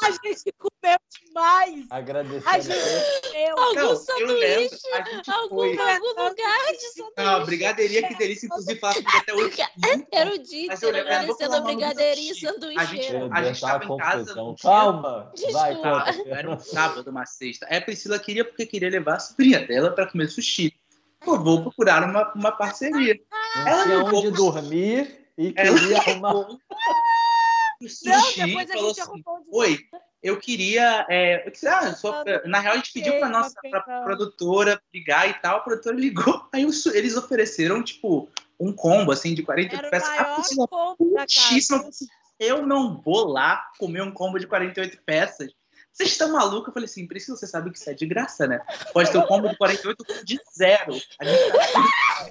[0.02, 1.86] A gente comeu demais.
[1.90, 2.48] Agradecendo.
[2.48, 3.58] A gente comeu.
[3.58, 4.80] Algum não, sanduíche.
[5.28, 5.78] Algum, foi...
[5.78, 7.12] algum lugar de sanduíche.
[7.18, 9.56] Não, brigadeiria que delícia, inclusive, falar comigo até hoje.
[10.10, 12.78] Era o dia inteiro agradecendo a brigadeirinha e sanduíche.
[12.78, 14.34] A gente, a gente tava em casa.
[14.60, 15.32] Calma.
[15.52, 15.76] Vai,
[16.26, 17.66] Era um sábado, uma sexta.
[17.68, 20.74] Aí a Priscila queria porque queria levar a sobrinha dela pra comer sushi.
[21.24, 23.20] Pô, vou procurar uma, uma parceria.
[23.56, 26.34] Não ela tinha onde dormir e queria arrumar
[27.88, 29.78] sushi não, falou assim, oi,
[30.22, 34.80] eu queria, é, eu ah, só, na real a gente pediu para nossa pra produtora
[34.94, 36.64] ligar e tal, a produtora ligou, aí
[36.94, 40.56] eles ofereceram, tipo, um combo, assim, de 48 peças.
[40.98, 41.90] Muitíssimo.
[42.38, 45.52] Eu não vou lá comer um combo de 48 peças.
[45.92, 46.68] Vocês estão malucos?
[46.68, 48.60] Eu falei assim, Priscila, você sabe que isso é de graça, né?
[48.92, 50.94] Pode ter um combo de 48 de zero.
[51.18, 52.30] A gente tá...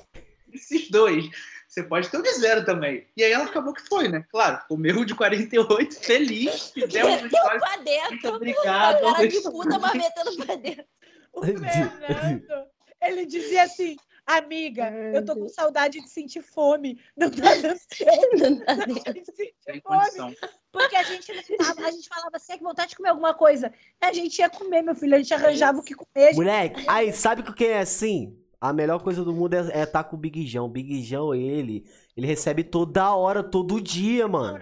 [0.51, 1.29] Esses dois
[1.71, 3.07] você pode ter o de zero também.
[3.15, 4.25] E aí ela acabou que foi, né?
[4.29, 7.61] Claro, comeu de 48, feliz, fizemos um história.
[8.09, 8.99] Muito obrigado.
[8.99, 10.85] Cara de puta, mas metendo pra dentro.
[11.33, 12.67] O Fernando,
[13.01, 13.95] ele dizia assim,
[14.27, 16.99] amiga, eu tô com saudade de sentir fome.
[17.15, 19.33] Não tá dando certo.
[19.61, 20.35] Sem condição.
[20.73, 23.73] Porque a gente, a gente falava assim, que vontade de comer alguma coisa.
[24.01, 26.33] A gente ia comer, meu filho, a gente arranjava o que comer.
[26.35, 28.37] Moleque, aí sabe o que é assim?
[28.61, 30.65] A melhor coisa do mundo é estar é tá com o Big Jão.
[30.65, 31.83] O Big Jão, ele,
[32.15, 34.59] ele recebe toda hora, todo dia, mano.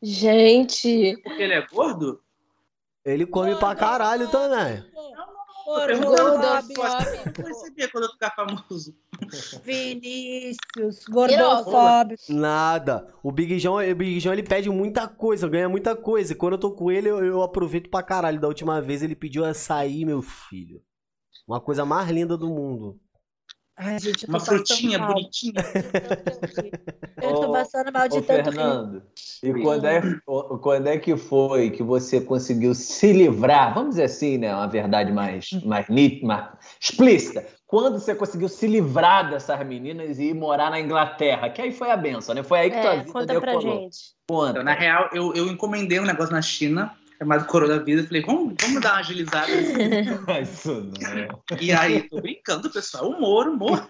[0.00, 1.20] Gente.
[1.20, 2.20] Porque ele é gordo?
[3.04, 4.38] Ele come gordo, pra caralho gordo.
[4.38, 4.84] também.
[5.64, 6.80] Gordofóbico.
[7.26, 8.94] Eu percebia quando eu ficar famoso.
[9.64, 12.22] Vinícius, gordofóbico.
[12.32, 13.12] Nada.
[13.20, 16.36] O Big John, o Big John ele pede muita coisa, ganha muita coisa.
[16.36, 18.40] Quando eu tô com ele, eu, eu aproveito pra caralho.
[18.40, 20.80] Da última vez ele pediu açaí, meu filho.
[21.48, 23.00] Uma coisa mais linda do mundo.
[23.76, 25.14] Ai, gente, Uma frutinha mal.
[25.14, 25.54] bonitinha.
[27.20, 29.02] Eu tô passando mal de ô, tanto Fernando,
[29.42, 29.56] rir.
[29.56, 30.00] e quando é,
[30.60, 34.54] quando é que foi que você conseguiu se livrar, vamos dizer assim, né?
[34.54, 36.48] Uma verdade mais, mais nítida, mais
[36.80, 37.46] explícita.
[37.66, 41.50] Quando você conseguiu se livrar dessas meninas e ir morar na Inglaterra?
[41.50, 42.44] Que aí foi a benção, né?
[42.44, 43.96] Foi aí que é, tua vida conta pra gente.
[44.28, 44.50] Conta.
[44.50, 48.06] Então, na real, eu, eu encomendei um negócio na China chamado coronavírus.
[48.06, 49.50] Falei, vamos, vamos dar uma agilizada.
[50.42, 51.10] Isso não.
[51.10, 51.28] É.
[51.60, 53.08] E aí, tô brincando, pessoal.
[53.08, 53.88] Humor, humor.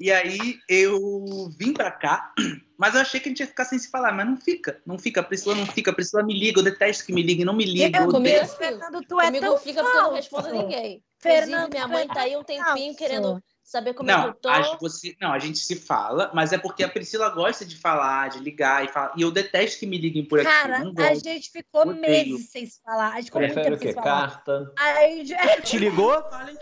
[0.00, 2.32] e aí, eu vim pra cá,
[2.78, 4.80] mas eu achei que a gente ia ficar sem se falar, mas não fica.
[4.86, 5.20] Não fica.
[5.20, 5.90] A Priscila não fica.
[5.90, 6.60] A Priscila me liga.
[6.60, 7.44] Eu detesto que me liguem.
[7.44, 7.98] Não me liga.
[7.98, 11.02] Eu, comigo, Fernando, tu é comigo tão fica porque eu não respondo a ninguém.
[11.18, 14.48] Fernando, minha mãe tá aí um tempinho querendo saber como não, é que eu tô.
[14.48, 18.28] A, você, não, a gente se fala, mas é porque a Priscila gosta de falar,
[18.28, 19.14] de ligar e falar.
[19.16, 20.48] E eu detesto que me liguem por aqui.
[20.48, 23.12] Cara, a gente ficou meses sem se falar.
[23.12, 23.94] A gente ficou Prefere muito o quê?
[23.94, 24.72] Carta?
[24.78, 25.24] Aí,
[25.64, 26.12] Te ligou?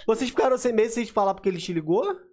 [0.07, 2.32] Vocês ficaram sem meses sem falar porque ele te ligou?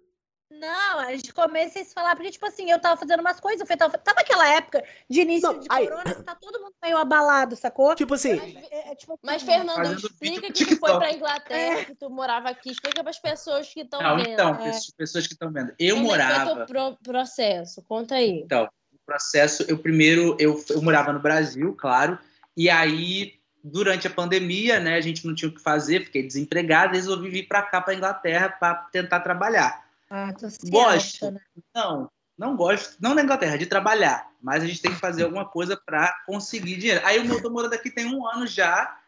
[0.60, 3.68] Não, a gente começa a se falar, porque, tipo assim, eu tava fazendo umas coisas,
[3.68, 5.88] eu tava, tava aquela época de início não, de aí...
[5.88, 7.94] corona, que tá todo mundo meio abalado, sacou?
[7.94, 8.36] Tipo assim.
[8.36, 11.84] Mas, é, é, tipo, Mas Fernando, explica que tu foi pra Inglaterra, é.
[11.86, 14.28] que tu morava aqui, explica pras pessoas que estão vendo.
[14.28, 14.72] Então, é.
[14.98, 15.72] pessoas que estão vendo.
[15.78, 16.50] Eu Como morava.
[16.50, 17.82] Como foi o processo?
[17.82, 18.42] Conta aí.
[18.44, 22.18] Então, o processo, eu primeiro, eu, eu morava no Brasil, claro,
[22.54, 26.94] e aí durante a pandemia, né, a gente não tinha o que fazer, fiquei desempregado,
[26.94, 29.89] resolvi vir para cá, para Inglaterra, para tentar trabalhar.
[30.10, 30.32] Ah,
[30.68, 31.26] gosto.
[31.26, 31.40] Acha, né?
[31.72, 34.28] Não, não gosto, não na Inglaterra, de trabalhar.
[34.42, 37.00] Mas a gente tem que fazer alguma coisa para conseguir dinheiro.
[37.04, 38.98] Aí eu tô morando aqui tem um ano já.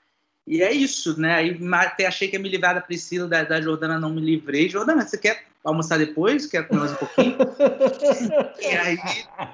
[0.46, 1.34] E é isso, né?
[1.34, 4.68] Aí até achei que ia me livrar da Priscila, da, da Jordana, não me livrei.
[4.68, 6.46] Jordana, você quer almoçar depois?
[6.46, 7.36] Quer comer mais um pouquinho?
[8.60, 8.98] e aí,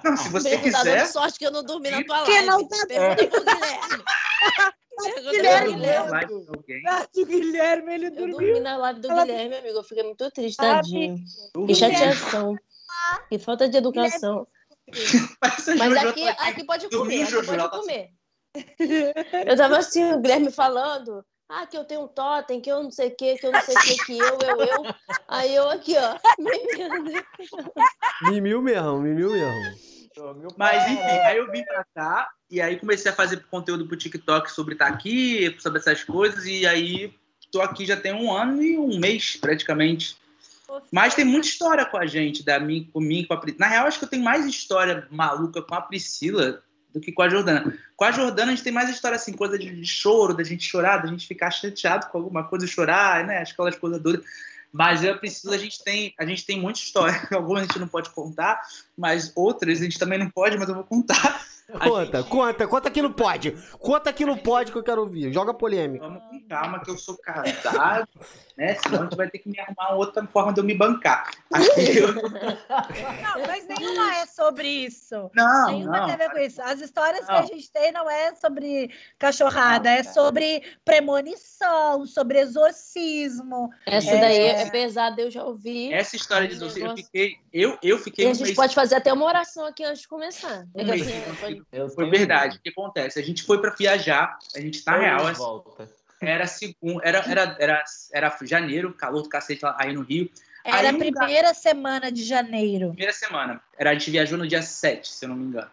[0.03, 0.79] não, se você Bem, quiser.
[0.79, 2.33] Tá dando sorte que eu não dormi na tua live.
[2.33, 3.45] Que não tá Pergunta
[4.99, 7.27] pro Guilherme.
[7.27, 8.41] Guilherme, ele dormiu.
[8.41, 9.79] Eu dormi na live do Guilherme, amigo.
[9.79, 11.17] Eu fiquei muito triste, tadinho.
[11.67, 12.57] Que chateação.
[13.29, 14.47] Que falta de educação.
[15.79, 18.11] Mas aqui, aqui pode comer, aqui pode comer.
[19.47, 21.25] Eu tava assim, o Guilherme falando.
[21.51, 23.61] Ah, que eu tenho um totem, que eu não sei o que, que eu não
[23.63, 24.95] sei o que, que eu, eu, eu.
[25.27, 26.19] Aí eu aqui, ó.
[28.31, 29.98] Mimiu mesmo, mimiu mesmo.
[30.57, 34.51] Mas enfim, aí eu vim pra cá e aí comecei a fazer conteúdo pro TikTok
[34.51, 37.15] sobre estar tá aqui, sobre essas coisas, e aí
[37.51, 40.17] tô aqui já tem um ano e um mês praticamente.
[40.93, 43.99] Mas tem muita história com a gente, da mim, comigo, com a Na real, acho
[43.99, 47.79] que eu tenho mais história maluca com a Priscila do que com a Jordana.
[47.97, 50.65] Com a Jordana, a gente tem mais história assim, coisa de, de choro, da gente
[50.65, 53.43] chorar, da gente ficar chateado com alguma coisa, chorar, né?
[53.43, 54.23] Aquelas coisas duras.
[54.73, 57.27] Mas eu preciso, a gente tem, a gente tem muita história.
[57.33, 58.61] Algumas a gente não pode contar,
[58.97, 61.47] mas outras a gente também não pode, mas eu vou contar.
[61.71, 62.31] Conta, gente...
[62.31, 63.51] conta, conta que não pode.
[63.79, 65.31] Conta que não pode que eu quero ouvir.
[65.31, 66.09] Joga polêmica.
[66.09, 68.09] Vamos com calma, que eu sou casado,
[68.57, 68.75] né?
[68.77, 71.31] Senão a gente vai ter que me arrumar outra forma de eu me bancar.
[71.77, 72.15] Eu...
[73.23, 75.31] Não, mas nenhuma é sobre isso.
[75.35, 76.07] Não, nenhuma não.
[76.07, 76.63] tem a ver com isso.
[76.63, 77.35] As histórias não.
[77.35, 83.71] que a gente tem não é sobre cachorrada, não, é sobre premonição, sobre exorcismo.
[83.87, 84.21] Essa é...
[84.21, 85.93] daí é pesada, eu já ouvi.
[85.93, 88.27] Essa história de exorcismo, eu fiquei, eu, eu fiquei.
[88.27, 88.57] E a gente mês...
[88.57, 90.67] pode fazer até uma oração aqui antes de começar.
[90.75, 91.07] Um mês,
[91.95, 92.59] foi verdade.
[92.59, 93.19] O que acontece?
[93.19, 95.33] A gente foi para viajar, a gente tá real.
[95.35, 95.89] Volta.
[96.21, 100.29] Era segundo, era, era, era, era janeiro, calor do cacete aí no Rio.
[100.65, 102.89] Era a primeira semana de janeiro.
[102.89, 103.63] Primeira semana.
[103.79, 105.71] Era, a gente viajou no dia 7, se eu não me engano.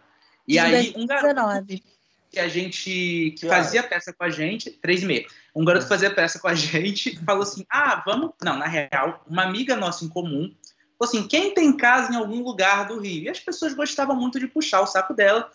[0.47, 1.03] E de aí, 2019.
[1.03, 1.83] um garoto
[2.31, 5.25] que a gente que fazia peça com a gente, três e meia.
[5.55, 8.31] Um garoto fazia peça com a gente falou assim: ah, vamos.
[8.43, 10.53] Não, na real, uma amiga nossa em comum
[10.99, 13.23] falou assim: quem tem casa em algum lugar do Rio?
[13.23, 15.49] E as pessoas gostavam muito de puxar o saco dela.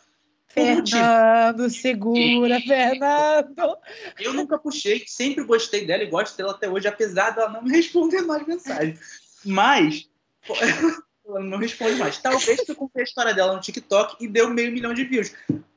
[0.51, 2.61] Fernando, segura.
[2.61, 3.79] Fernando.
[4.19, 7.71] Eu nunca puxei, sempre gostei dela e gosto dela até hoje, apesar dela não me
[7.71, 8.99] responder mais mensagens.
[9.45, 10.09] Mas
[11.27, 12.19] ela não responde mais.
[12.19, 15.33] Talvez eu contei a história dela no TikTok e deu meio milhão de views.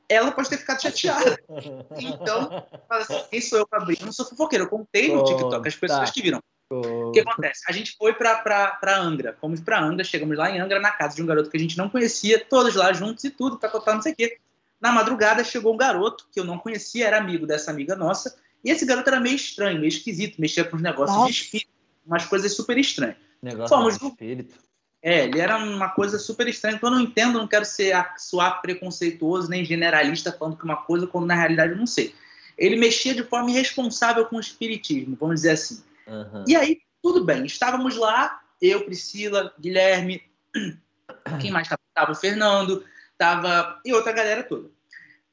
[0.08, 1.38] Ela pode ter ficado chateada.
[1.96, 3.98] Então, assim, quem sou eu para abrir?
[4.00, 6.12] Eu não sou fofoqueiro, eu contei no TikTok, as pessoas tá.
[6.12, 6.42] que viram.
[6.70, 7.62] O que acontece?
[7.68, 11.22] A gente foi para Angra, fomos para Angra, chegamos lá em Angra, na casa de
[11.22, 14.02] um garoto que a gente não conhecia, todos lá juntos e tudo, tá, tá, não
[14.02, 14.38] sei o quê.
[14.84, 18.70] Na madrugada chegou um garoto que eu não conhecia, era amigo dessa amiga nossa, e
[18.70, 21.32] esse garoto era meio estranho, meio esquisito, mexia com os negócios nossa.
[21.32, 21.70] de espírito,
[22.06, 23.16] umas coisas super estranhas.
[23.42, 24.56] Negócio Fomos de espírito.
[25.02, 26.76] É, ele era uma coisa super estranha.
[26.76, 31.06] Então eu não entendo, não quero ser suar preconceituoso nem generalista falando que uma coisa
[31.06, 32.14] quando na realidade eu não sei.
[32.58, 35.82] Ele mexia de forma irresponsável com o espiritismo, vamos dizer assim.
[36.06, 36.44] Uhum.
[36.46, 40.22] E aí, tudo bem, estávamos lá, eu, Priscila, Guilherme,
[41.40, 41.80] quem mais estava?
[41.88, 42.84] Estava o Fernando,
[43.16, 44.73] tava e outra galera toda.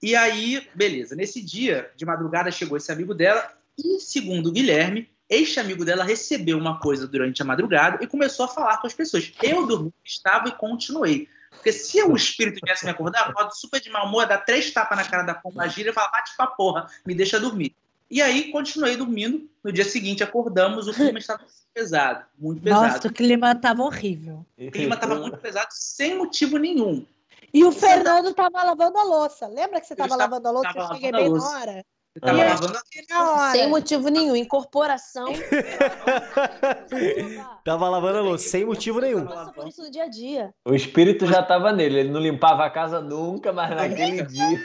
[0.02, 5.08] E aí, beleza, nesse dia, de madrugada, chegou esse amigo dela, e segundo o Guilherme,
[5.32, 8.94] Este amigo dela recebeu uma coisa durante a madrugada e começou a falar com as
[8.94, 9.32] pessoas.
[9.42, 11.30] Eu dormi, estava e continuei.
[11.50, 14.98] Porque se o espírito viesse me acordar, eu super de mau humor, dar três tapas
[14.98, 17.74] na cara da pomba gira e falar, bate pra porra, me deixa dormir.
[18.10, 19.50] E aí, continuei dormindo.
[19.64, 22.94] No dia seguinte, acordamos, o clima estava pesado, muito pesado.
[22.94, 24.46] Nossa, o clima estava horrível.
[24.58, 27.06] O clima estava muito pesado, sem motivo nenhum.
[27.54, 29.48] E o Fernando estava lavando a louça.
[29.48, 30.72] Lembra que você estava lavando a louça?
[30.76, 31.86] Eu cheguei bem na hora.
[32.19, 32.78] Tava lavando
[33.13, 33.52] a...
[33.52, 34.36] Sem motivo nenhum.
[34.36, 35.28] Incorporação.
[37.63, 39.26] tava lavando a louça, sem motivo nenhum.
[39.26, 40.54] Passa por isso no dia a dia.
[40.65, 42.00] O espírito já tava nele.
[42.00, 44.60] Ele não limpava a casa nunca, mas naquele dia.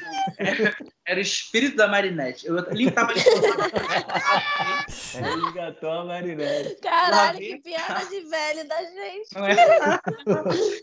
[1.06, 2.48] Era o espírito da Marinette.
[2.48, 3.20] Eu limpava de
[5.14, 6.80] Ele engatou a Marinette.
[6.80, 9.28] Caralho, que piada de velho da gente.
[9.37, 9.52] É?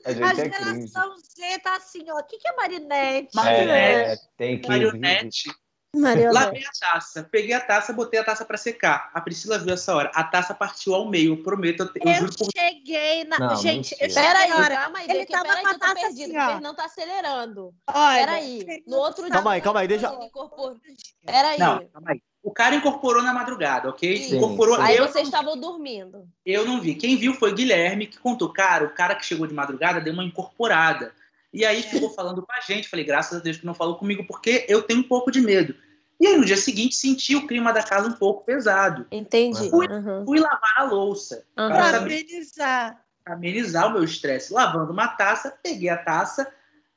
[0.05, 0.63] A gente A é cringe.
[0.63, 2.19] geração Z tá assim, ó.
[2.19, 3.37] O que, que é Marinette?
[3.37, 5.51] É, tem que Marionete.
[5.95, 9.11] Lavei a taça, peguei a taça, botei a taça pra secar.
[9.13, 10.09] A Priscila viu essa hora.
[10.15, 11.83] A taça partiu ao meio, eu prometo.
[11.83, 13.37] Eu, eu Eu juro por cheguei na.
[13.37, 14.09] Não, Gente, eu mentira.
[14.09, 14.75] cheguei Peraí, hora.
[14.75, 16.85] calma aí, Ele tava peraí com a que eu tô taça perdido, assim, não tá
[16.85, 17.73] acelerando.
[17.87, 20.77] Olha, Peraí, no outro Calma aí, calma aí, deixa- incorporou.
[21.25, 21.59] Peraí.
[21.59, 22.21] Não, calma aí.
[22.41, 24.17] O cara incorporou na madrugada, ok?
[24.17, 24.37] Sim.
[24.37, 24.75] Incorporou.
[24.81, 26.27] Aí eu, vocês estavam dormindo.
[26.45, 26.95] eu não vi.
[26.95, 28.51] Quem viu foi o Guilherme, que contou.
[28.51, 31.13] Cara, o cara que chegou de madrugada deu uma incorporada.
[31.53, 32.89] E aí ficou falando com a gente.
[32.89, 35.75] Falei, graças a Deus que não falou comigo, porque eu tenho um pouco de medo.
[36.19, 39.05] E aí, no dia seguinte, senti o clima da casa um pouco pesado.
[39.11, 39.69] Entendi.
[39.69, 40.25] Fui- Uhum.
[40.25, 41.45] Fui lavar a louça.
[41.55, 43.03] Pra saber amenizar.
[43.25, 44.53] amenizar o meu estresse.
[44.53, 46.51] Lavando uma taça, peguei a taça,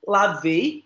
[0.07, 0.85] lavei,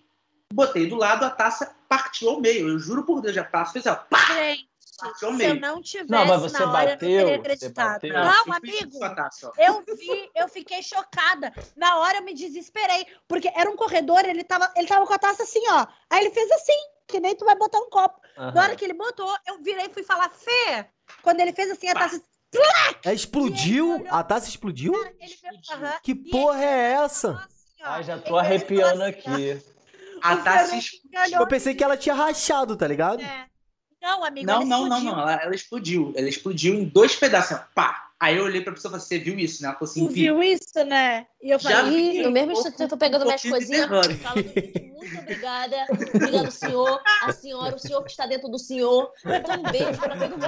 [0.52, 2.68] botei do lado, a taça partiu ao meio.
[2.68, 5.48] Eu juro por Deus, a taça fez assim, ó, pá, Gente, partiu ao se eu
[5.48, 5.60] meio.
[5.60, 7.92] não tivesse Não, mas você na hora, eu não bateu, teria você acreditado.
[7.92, 8.14] bateu.
[8.14, 9.14] Não, eu fiz amigo.
[9.14, 9.52] taça.
[9.58, 11.52] Eu vi, eu fiquei chocada.
[11.76, 15.18] Na hora eu me desesperei, porque era um corredor, ele tava, ele tava com a
[15.18, 15.86] taça assim, ó.
[16.08, 16.72] Aí ele fez assim,
[17.11, 18.20] que nem tu vai botar um copo.
[18.38, 18.53] Aham.
[18.53, 20.87] Na hora que ele botou, eu virei e fui falar, Fê!
[21.23, 22.23] Quando ele fez assim, a taça.
[23.05, 24.05] É, explodiu?
[24.11, 24.92] A taça explodiu?
[25.20, 25.92] Ele fez, aham.
[26.03, 27.31] Que porra é essa?
[27.33, 27.87] assim, ó.
[27.87, 29.33] Ai, já tô arrepiando assim, ó.
[29.35, 29.62] aqui.
[30.23, 31.40] A O taça explodiu.
[31.40, 33.23] Eu pensei que ela tinha rachado, tá ligado?
[33.23, 33.46] É.
[34.03, 35.11] Não, amigo, Não, não, não, explodiu.
[35.12, 35.20] não.
[35.20, 36.12] Ela, ela explodiu.
[36.16, 38.10] Ela explodiu em dois pedaços, ó, pá.
[38.20, 39.68] Aí eu olhei pra pessoa e falei, você viu isso, né?
[39.68, 40.20] Ela falou assim, Tu vi.
[40.24, 41.26] viu isso, né?
[41.42, 42.22] E eu Já falei, vi.
[42.22, 43.88] No mesmo Um instante eu tô pegando pouco minhas coisinhas.
[43.88, 44.14] derrame.
[44.16, 45.76] Falo, muito obrigada.
[46.14, 47.00] Obrigado, senhor.
[47.22, 49.11] A senhora, o senhor que está dentro do senhor.
[49.24, 50.40] Então, um beijo pra todo mundo.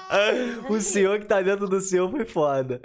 [0.68, 2.80] O senhor que tá dentro do senhor foi foda.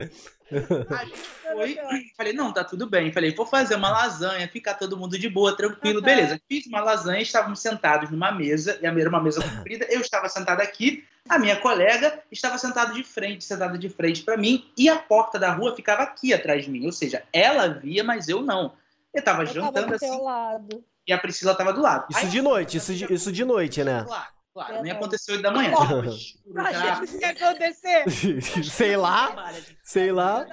[0.51, 1.77] A gente foi,
[2.15, 3.11] falei, não, tá tudo bem.
[3.11, 6.05] Falei, vou fazer uma lasanha, ficar todo mundo de boa, tranquilo, Aham.
[6.05, 6.41] beleza.
[6.47, 10.01] Fiz uma lasanha, estávamos sentados numa mesa, e a minha era uma mesa comprida, eu
[10.01, 14.69] estava sentado aqui, a minha colega estava sentada de frente, sentada de frente para mim,
[14.77, 16.85] e a porta da rua ficava aqui atrás de mim.
[16.85, 18.73] Ou seja, ela via, mas eu não.
[19.13, 22.07] Eu estava eu tava jantando do assim, e a Priscila estava do lado.
[22.09, 24.03] Isso Aí- de noite, isso de, isso de noite, né?
[24.05, 24.81] Claro, claro.
[24.81, 25.71] Nem aconteceu 8 da manhã.
[25.71, 25.87] Porra.
[25.87, 26.61] Tava escuro já.
[26.61, 28.63] Imagina o que ia acontecer.
[28.63, 30.47] Sei lá, sei lá.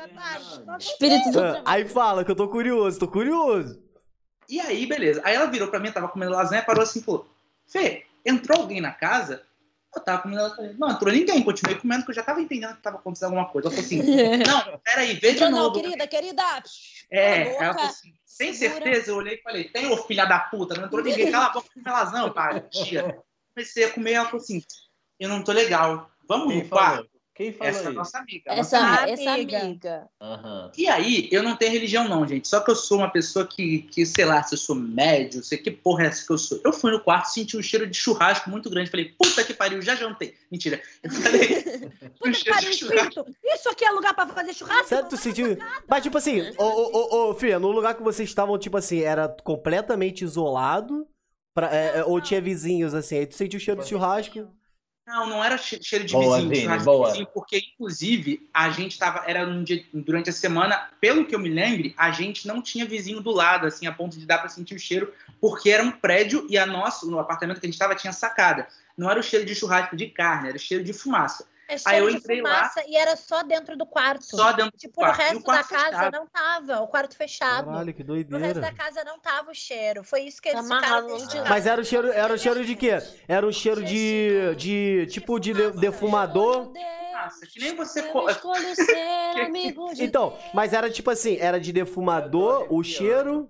[0.78, 3.80] Espírito do Ah, Aí fala que eu tô curioso, tô curioso.
[4.48, 5.22] E aí, beleza.
[5.24, 7.26] Aí ela virou pra mim, eu tava comendo lasanha, parou assim e falou:
[7.66, 9.42] Fê, entrou alguém na casa?
[9.94, 10.74] Eu tava comendo lasanha.
[10.78, 11.42] Não, entrou ninguém.
[11.42, 13.68] Continuei comendo, porque eu já tava entendendo que tava acontecendo alguma coisa.
[13.68, 14.02] Ela falou assim:
[14.44, 15.80] Não, peraí, vê de Entrou não, novo.
[15.80, 16.42] querida, querida.
[17.08, 20.74] É, ela falou assim: Sem certeza, eu olhei e falei: Tem, ô filha da puta,
[20.74, 21.30] não entrou ninguém.
[21.30, 22.60] Cala a boca, come lasanha, pai.
[22.62, 23.16] Tia.
[23.54, 24.62] Comecei a comer, ela falou assim:
[25.18, 26.10] Eu não tô legal.
[26.28, 26.94] Vamos Quem no quarto.
[26.96, 27.12] falou?
[27.34, 27.98] Quem falou Essa é a isso?
[27.98, 28.52] nossa amiga.
[28.52, 29.12] Essa, nossa amiga.
[29.12, 30.08] essa Amiga.
[30.20, 30.72] Aham.
[30.76, 32.46] E aí, eu não tenho religião, não, gente.
[32.46, 35.56] Só que eu sou uma pessoa que, que sei lá, se eu sou médio, sei
[35.56, 36.60] que porra é essa que eu sou.
[36.62, 38.90] Eu fui no quarto, senti um cheiro de churrasco muito grande.
[38.90, 40.34] Falei, puta que pariu, já jantei.
[40.50, 40.80] Mentira.
[41.02, 41.62] Eu falei,
[42.20, 43.24] Puta que pariu, espírito.
[43.42, 44.88] Isso aqui é lugar pra fazer churrasco?
[44.88, 45.56] Sério, tu sentiu.
[45.88, 49.00] Mas, tipo assim, ô, ô, ô, ô, filha, no lugar que vocês estavam, tipo assim,
[49.00, 51.08] era completamente isolado?
[51.54, 53.18] Pra, é, é, ou tinha vizinhos, assim?
[53.18, 54.48] Aí tu sentiu o cheiro de churrasco?
[55.06, 57.06] Não, não era che- cheiro de Boa, vizinho, de Vini, churrasco boa.
[57.06, 59.24] de vizinho, porque, inclusive, a gente tava.
[59.26, 62.86] Era um dia, durante a semana, pelo que eu me lembre, a gente não tinha
[62.86, 65.90] vizinho do lado, assim, a ponto de dar pra sentir o cheiro, porque era um
[65.90, 68.68] prédio e a nossa, no apartamento que a gente tava, tinha sacada.
[68.96, 71.46] Não era o cheiro de churrasco de carne, era o cheiro de fumaça.
[71.68, 74.24] É Aí eu de entrei lá- fumaça E era só dentro do quarto.
[74.24, 75.20] Só dentro do Tipo, no quarto.
[75.20, 76.12] E o resto da casa fechado.
[76.12, 76.80] não tava.
[76.80, 77.66] O quarto fechado.
[77.66, 78.72] Caralho, que No resto da doideira.
[78.74, 80.04] casa não tava o cheiro.
[80.04, 81.48] Foi isso que eles Amarrado ficaram deixando.
[81.48, 82.98] Mas era o cheiro, era o cheiro de quê?
[83.26, 84.54] Era um cheiro de.
[84.56, 85.06] de.
[85.10, 86.72] tipo de de- defumador.
[87.14, 88.00] Nossa, que nem você.
[88.00, 92.82] Eu co- escolho ser amigo de Então, mas era tipo assim, era de defumador, o
[92.82, 93.48] cheiro.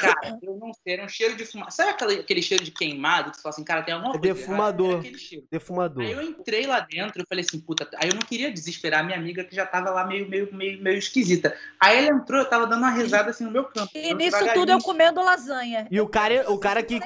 [0.00, 1.82] Cara, eu não sei, era um cheiro de fumaça.
[1.82, 3.30] Sabe aquele, aquele cheiro de queimado?
[3.30, 4.34] Que você fala assim, cara, tem alguma É coisa.
[4.34, 4.98] defumador.
[5.00, 5.46] Aquele cheiro.
[5.50, 6.02] Defumador.
[6.02, 9.02] Aí eu entrei lá dentro, eu falei assim, puta, aí eu não queria desesperar a
[9.02, 11.54] minha amiga que já tava lá meio, meio, meio, meio esquisita.
[11.78, 13.90] Aí ela entrou, eu tava dando uma risada assim no meu canto.
[13.94, 15.86] E nisso tudo eu comendo lasanha.
[15.90, 16.98] E o cara, o cara que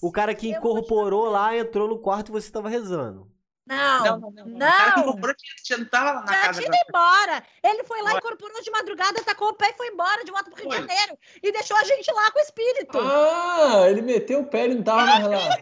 [0.00, 3.35] o cara que incorporou lá entrou no quarto e você tava rezando.
[3.66, 4.56] Não, Não, não, não.
[4.56, 5.02] O cara que não.
[5.08, 6.60] incorporou tinha, não tava lá na Já casa.
[6.62, 7.42] tinha ido embora.
[7.64, 10.60] Ele foi lá, incorporou de madrugada, tacou o pé e foi embora de volta pro
[10.60, 10.76] Rio de.
[10.76, 11.18] Janeiro.
[11.42, 12.98] E deixou a gente lá com o espírito.
[12.98, 15.58] Ah, ele meteu o pé, ele não tava na relação.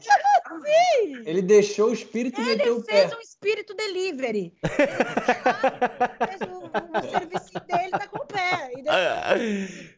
[1.24, 2.92] Ele deixou o espírito e meteu Ele o pé.
[3.08, 4.54] fez um espírito delivery.
[4.62, 8.70] Ele foi lá, fez o, o serviço dele, tá com o pé.
[8.76, 9.00] E deixou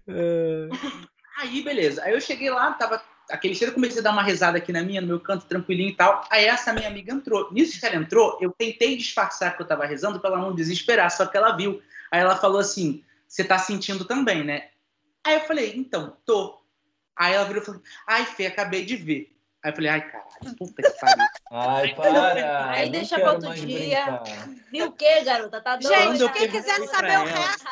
[0.09, 0.69] É.
[1.38, 2.03] Aí, beleza.
[2.03, 5.01] Aí eu cheguei lá, tava aquele cheiro, comecei a dar uma rezada aqui na minha,
[5.01, 6.27] no meu canto, tranquilinho e tal.
[6.31, 7.53] Aí essa minha amiga entrou.
[7.53, 11.11] Nisso que ela entrou, eu tentei disfarçar que eu tava rezando pra ela não desesperar,
[11.11, 11.83] só que ela viu.
[12.11, 14.69] Aí ela falou assim: Você tá sentindo também, né?
[15.25, 16.59] Aí eu falei: Então, tô.
[17.17, 19.36] Aí ela virou e falou: Ai, Fê, acabei de ver.
[19.67, 21.25] Aí eu falei: Ai, caralho, puta que pariu.
[21.51, 22.71] Ai, para.
[22.71, 24.23] Aí deixa pra outro dia.
[24.71, 25.61] Viu o quê, garota?
[25.61, 26.17] Tá doida?
[26.17, 27.25] Gente, quem quiser saber o ela.
[27.25, 27.67] resto,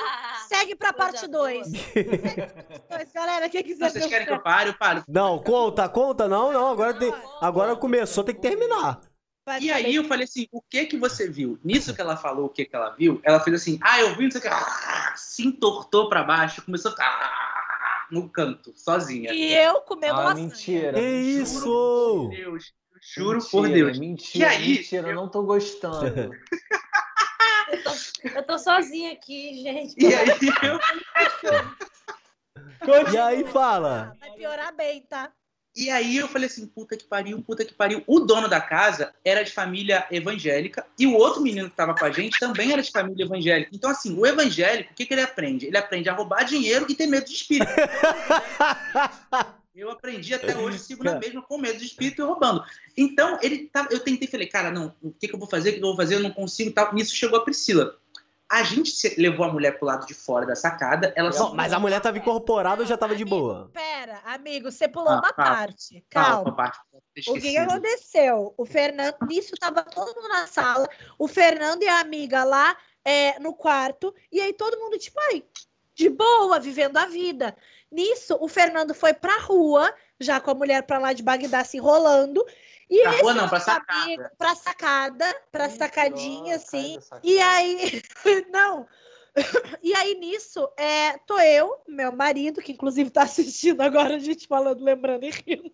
[0.49, 1.51] segue pra parte boa.
[1.51, 1.69] 2.
[3.15, 4.71] Galera, quem quiser Vocês querem que eu pare?
[4.71, 5.05] Eu paro.
[5.07, 6.73] Não, conta, conta, não, não.
[6.73, 9.01] Agora, tem, agora começou, tem que terminar.
[9.47, 9.87] vai E saber.
[9.87, 11.61] aí eu falei assim, o que que você viu?
[11.63, 14.25] Nisso que ela falou o que que ela viu, ela fez assim, ah, eu vi,
[14.25, 17.54] não sei o que, ah, se entortou pra baixo, começou a ficar
[18.11, 19.33] no canto, sozinha.
[19.33, 20.47] E eu comendo Ah, lasanha.
[20.47, 20.93] mentira.
[20.93, 21.43] Que mentira.
[21.43, 21.65] isso?
[21.65, 23.99] Por Deus, juro por Mentira, Deus.
[23.99, 26.05] Mentira, E aí, mentira, eu não tô gostando.
[27.67, 27.91] Eu tô,
[28.29, 29.95] eu tô sozinha aqui, gente.
[29.99, 30.29] E aí
[30.63, 30.79] eu,
[33.13, 34.15] E aí fala.
[34.21, 35.33] Vai piorar bem, tá?
[35.77, 38.03] E aí eu falei assim, puta que pariu, puta que pariu.
[38.07, 42.05] O dono da casa era de família evangélica e o outro menino que tava com
[42.05, 43.71] a gente também era de família evangélica.
[43.73, 45.67] Então assim, o evangélico, o que, que ele aprende?
[45.67, 47.73] Ele aprende a roubar dinheiro e ter medo de espírito.
[49.75, 52.65] Eu aprendi até hoje, sigo na mesma, com medo de espírito e roubando.
[52.97, 55.73] Então, ele tava, eu tentei, falei, cara, não, o que, que eu vou fazer, o
[55.73, 56.95] que, eu vou fazer, eu não consigo e tal.
[56.95, 57.99] Nisso chegou a Priscila.
[58.55, 61.73] A gente se- levou a mulher pro lado de fora da sacada, ela Não, mas
[61.73, 63.69] a mulher tava incorporada ou já tava de boa?
[63.73, 65.57] Pera, amigo, você pulou Ah, uma fala.
[65.57, 66.05] parte.
[66.09, 66.55] Calma.
[66.55, 66.79] parte,
[67.27, 68.55] O que, aconteceu?
[68.57, 70.89] O Fernando, nisso tava todo mundo na sala,
[71.19, 75.43] o Fernando e a amiga lá é, no quarto, e aí todo mundo, tipo, ai,
[75.95, 77.57] de boa, vivendo a vida.
[77.91, 81.77] Nisso, o Fernando foi pra rua, já com a mulher pra lá de Bagdá se
[81.77, 82.45] enrolando.
[82.91, 84.03] E Pra esse rua não, pra sacada.
[84.03, 86.95] amigo- pra sacada, pra sacadinha, Nossa, assim.
[86.97, 87.27] da sacada.
[87.27, 88.03] E aí,
[88.53, 88.87] não.
[89.83, 94.47] E aí, nisso, é, tô eu, meu marido, que inclusive tá assistindo agora, a gente
[94.47, 95.73] falando, lembrando e rindo.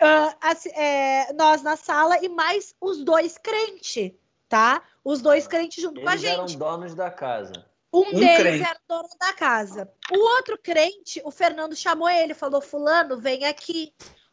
[0.00, 4.12] Ah, assi- é, nós na sala e mais os dois crentes,
[4.48, 4.82] tá?
[5.02, 6.58] Os dois crentes junto com a Eles eram gente.
[6.58, 7.52] donos da casa.
[7.92, 8.62] Um, Um deles crente.
[8.68, 9.90] era dono da casa.
[10.10, 13.92] O outro crente, o Fernando chamou ele, falou: Fulano, vem aqui.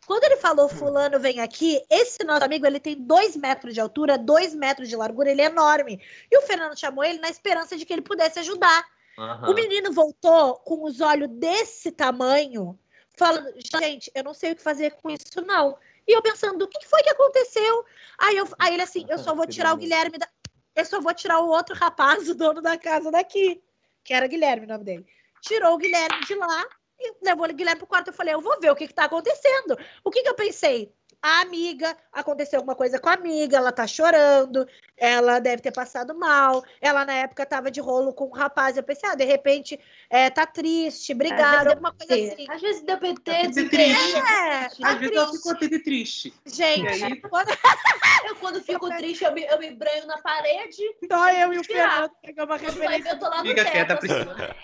[0.09, 4.17] Quando ele falou, Fulano, vem aqui, esse nosso amigo, ele tem dois metros de altura,
[4.17, 6.01] dois metros de largura, ele é enorme.
[6.31, 8.83] E o Fernando chamou ele na esperança de que ele pudesse ajudar.
[9.19, 9.51] Aham.
[9.51, 12.75] O menino voltou com os olhos desse tamanho,
[13.15, 15.77] falando: gente, eu não sei o que fazer com isso, não.
[16.07, 17.85] E eu pensando, o que foi que aconteceu?
[18.17, 20.27] Aí, eu, aí ele assim, eu só vou tirar o Guilherme da.
[20.75, 23.61] Eu só vou tirar o outro rapaz, o dono da casa daqui.
[24.03, 25.05] Que era Guilherme o nome dele.
[25.43, 26.65] Tirou o Guilherme de lá
[26.99, 28.07] e levou o Guilherme pro quarto.
[28.09, 29.77] Eu falei, eu vou ver o que, que tá acontecendo.
[30.03, 30.93] O que, que eu pensei?
[31.21, 36.17] A amiga, aconteceu alguma coisa com a amiga, ela tá chorando, ela deve ter passado
[36.17, 36.63] mal.
[36.79, 38.77] Ela, na época, tava de rolo com um rapaz.
[38.77, 39.77] Eu pensei, ah, de repente,
[40.09, 42.45] é, tá triste, brigada, alguma coisa assim.
[42.49, 43.47] Às vezes deu PT, Tá triste.
[43.53, 44.15] desinteresse.
[44.15, 45.37] É, tá Às vezes ela triste.
[45.37, 46.33] ficou até triste.
[46.45, 47.21] Gente, aí?
[47.21, 47.49] quando
[48.25, 50.83] Eu, quando fico triste, eu me, eu me branho na parede.
[51.11, 51.63] só eu e o.
[51.63, 53.03] Fernando pegamos vai referência.
[53.03, 53.71] ver, eu tô lá no Fica teto.
[53.71, 54.07] quieta, assim.
[54.07, 54.55] Priscila.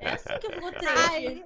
[0.00, 0.88] É assim que eu fico triste.
[1.10, 1.42] Aí,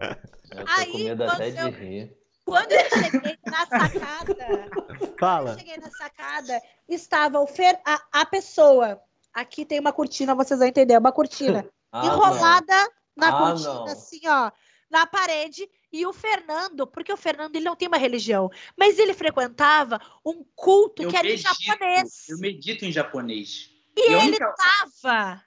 [0.51, 2.19] Eu tô Aí, com medo quando até de eu- rir.
[2.49, 5.59] Quando eu cheguei na sacada, quando eu Fala.
[5.59, 9.01] cheguei na sacada, estava o Fer, a, a pessoa.
[9.33, 13.85] Aqui tem uma cortina, vocês vão entender, uma cortina Ah, enrolada na Ah, cortina, não.
[13.87, 14.51] assim, ó,
[14.91, 15.69] na parede.
[15.91, 20.45] E o Fernando, porque o Fernando ele não tem uma religião, mas ele frequentava um
[20.55, 22.29] culto Eu que era em japonês.
[22.29, 23.71] eu medito em japonês.
[23.97, 25.43] E E ele única- tava.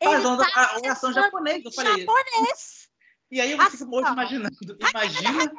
[0.00, 2.00] Ele Faz onda- tava a oração japonesa, eu falei.
[2.00, 2.81] japonês.
[3.32, 4.12] E aí eu Assim, fico hoje ó.
[4.12, 4.54] imaginando.
[4.90, 5.52] Imagina.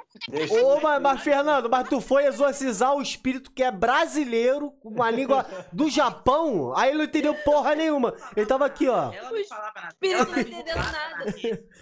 [0.61, 5.09] Ô, mas, mas, Fernando, mas tu foi exorcizar o espírito que é brasileiro, com uma
[5.09, 8.13] língua do Japão, aí ele não entendeu porra nenhuma.
[8.37, 9.11] Ele tava aqui, ó.
[9.11, 9.95] Ela não falava nada.
[10.03, 11.25] Ela não entendeu nada.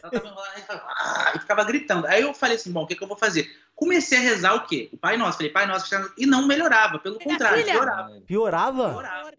[0.02, 2.08] Ela tava enrolada e falava, "Ah", e ficava gritando.
[2.08, 3.52] Aí eu falei assim, bom, o que, que eu vou fazer?
[3.76, 4.90] Comecei a rezar o quê?
[4.94, 5.40] O Pai Nosso.
[5.40, 7.00] Falei, Pai Nosso, que está no-" e não melhorava.
[7.00, 7.74] Pelo Minha contrário, filha.
[7.74, 8.10] piorava.
[8.26, 8.90] Piorava?
[8.92, 9.32] piorava.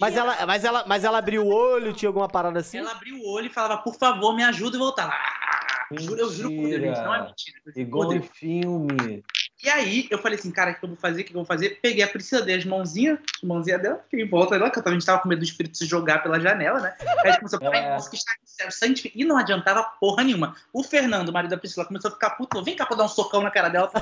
[0.00, 2.78] Mas ela, mas, ela, mas ela abriu o olho, tinha alguma parada assim?
[2.78, 5.12] Ela abriu o olho e falava, por favor, me ajuda e voltava.
[5.12, 5.47] "Ah".
[5.92, 7.58] Juro, eu juro por Deus, gente, não é mentira.
[7.76, 9.24] Igual em filme.
[9.62, 11.22] E aí, eu falei assim, cara, o que eu vou fazer?
[11.22, 11.80] O que eu vou fazer?
[11.82, 14.92] Peguei a Priscila, dei as mãozinhas, as mãozinhas dela, fiquei em volta dela, que a
[14.92, 16.94] gente tava com medo do espírito se jogar pela janela, né?
[17.00, 18.68] Aí a gente começou a falar, nossa, que está céu.
[19.14, 20.54] E não adiantava porra nenhuma.
[20.72, 23.08] O Fernando, o marido da Priscila, começou a ficar puto, vem cá pra dar um
[23.08, 23.90] socão na cara dela.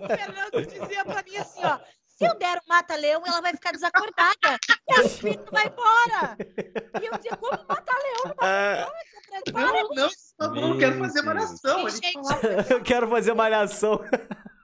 [0.00, 1.78] o Fernando dizia pra mim assim, ó,
[2.16, 4.58] se eu der um mata-leão, ela vai ficar desacordada.
[4.88, 6.36] E a espírito vai embora.
[7.00, 8.92] E eu dizia, como mata-leão mata-leão?
[9.52, 11.88] Não, não, não, não quero fazer malhação.
[11.88, 12.12] Gente,
[12.70, 14.00] eu quero fazer malhação.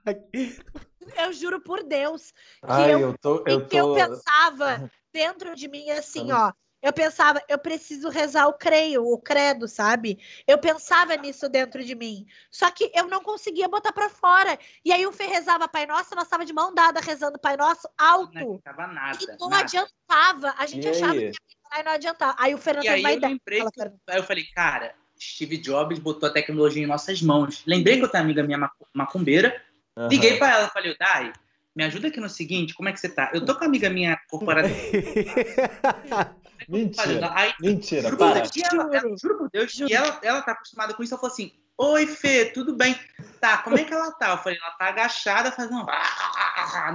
[1.17, 5.69] eu juro por Deus que Ai, eu, eu, tô, eu, que eu pensava dentro de
[5.69, 6.53] mim assim, ó.
[6.81, 10.19] Eu pensava, eu preciso rezar o creio, o credo, sabe?
[10.47, 12.25] Eu pensava nisso dentro de mim.
[12.51, 14.57] Só que eu não conseguia botar para fora.
[14.85, 17.89] E aí o Fê rezava Pai Nosso, nós estava de mão dada rezando Pai Nosso
[17.99, 18.33] alto.
[18.33, 19.19] Não tava nada.
[19.21, 19.63] E não nada.
[19.63, 20.55] adiantava.
[20.57, 21.33] A gente E achava aí?
[21.33, 22.37] que ia não adiantava.
[22.39, 23.29] Aí o Fernando E aí vai eu dar.
[23.29, 27.63] lembrei, que, aí eu falei, cara, Steve Jobs botou a tecnologia em nossas mãos.
[27.67, 29.61] Lembrei que eu tenho uma amiga minha macu- macumbeira,
[29.97, 30.09] Aham.
[30.09, 31.33] liguei pra ela, falei, Dai,
[31.75, 33.31] me ajuda aqui no seguinte, como é que você tá?
[33.35, 34.77] Eu tô com uma amiga minha corporativa.
[36.69, 37.31] Mentira.
[37.35, 38.41] Aí, Mentira, juro por para.
[38.41, 41.21] Deus, e ela, ela- juro por Deus, e ela, ela tá acostumada com isso, ela
[41.21, 42.99] falou assim, Oi, Fê, tudo bem?
[43.41, 44.31] Tá, como é que ela tá?
[44.31, 45.87] Eu falei, ela tá agachada, fazendo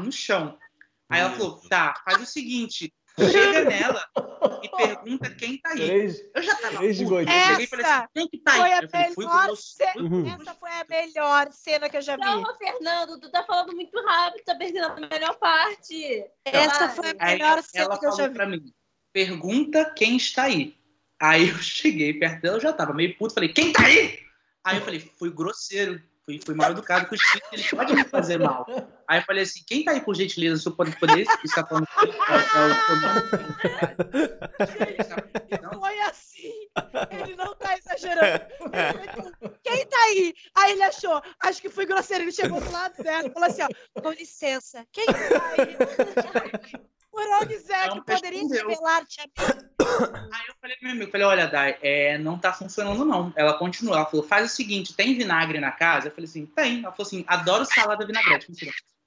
[0.03, 0.57] no chão.
[1.09, 4.03] Aí ela falou, tá, faz o seguinte, chega nela
[4.61, 5.85] e pergunta quem tá aí.
[5.85, 7.09] Três, Eu já tava três puto.
[7.11, 7.35] gotinhas.
[7.35, 8.59] Eu cheguei e falei assim, quem que tá aí?
[8.59, 10.01] Foi a eu falei, fui com melhor cena.
[10.01, 10.27] Uhum.
[10.41, 12.21] Essa foi a melhor cena que eu já vi.
[12.23, 16.25] Calma, Fernando, tu tá falando muito rápido, tá perdendo a melhor parte.
[16.43, 18.33] Essa foi a Aí melhor cena ela que eu já vi.
[18.33, 18.73] pra mim,
[19.13, 20.75] pergunta quem está aí.
[21.21, 24.19] Aí eu cheguei perto dela, eu já tava meio puto, falei, quem tá aí?
[24.63, 28.03] Aí eu falei, fui grosseiro, fui, fui mal educado com o espírito, ele pode me
[28.05, 28.65] fazer mal.
[29.07, 32.01] Aí eu falei assim, quem tá aí por gentileza, se eu poder, estar falando com
[32.01, 32.17] ele, é
[35.49, 36.67] E foi assim.
[37.11, 38.45] Ele não tá exagerando.
[39.61, 40.33] Quem tá aí?
[40.55, 42.23] Aí ele achou, acho que fui grosseiro.
[42.23, 45.13] Ele chegou do lado e falou assim: ó, com licença, quem tá
[45.51, 45.77] aí?
[47.13, 49.57] Por onde Zé Não que poderia revelar-te a mim?
[50.33, 53.31] Aí eu falei pro meu amigo, falei, olha, Dai, é, não tá funcionando não.
[53.35, 56.07] Ela continuou, ela falou, faz o seguinte, tem vinagre na casa?
[56.07, 56.79] Eu falei assim, tem.
[56.79, 58.51] Ela falou assim, adoro salada vinagrete.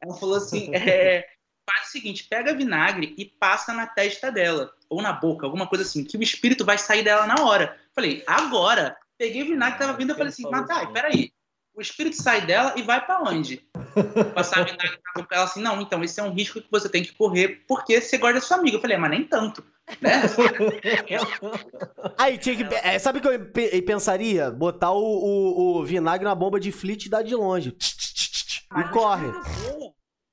[0.01, 1.29] Ela falou assim, é,
[1.69, 5.83] faz o seguinte, pega vinagre e passa na testa dela, ou na boca, alguma coisa
[5.83, 7.77] assim, que o espírito vai sair dela na hora.
[7.77, 8.97] Eu falei, agora?
[9.19, 11.33] Peguei o vinagre que tava vindo, eu falei assim, mas Dai, peraí,
[11.77, 13.63] o espírito sai dela e vai pra onde?
[14.35, 15.35] Passar vinagre na boca.
[15.35, 18.17] Ela assim, não, então, esse é um risco que você tem que correr, porque você
[18.19, 18.77] gosta da sua amiga.
[18.77, 19.63] Eu falei, mas nem tanto.
[20.01, 20.23] Né?
[22.19, 22.75] Aí tinha que.
[22.75, 24.51] é, sabe o que eu pe- pensaria?
[24.51, 27.71] Botar o, o, o vinagre na bomba de flit e dar de longe.
[27.71, 29.29] E Mas corre.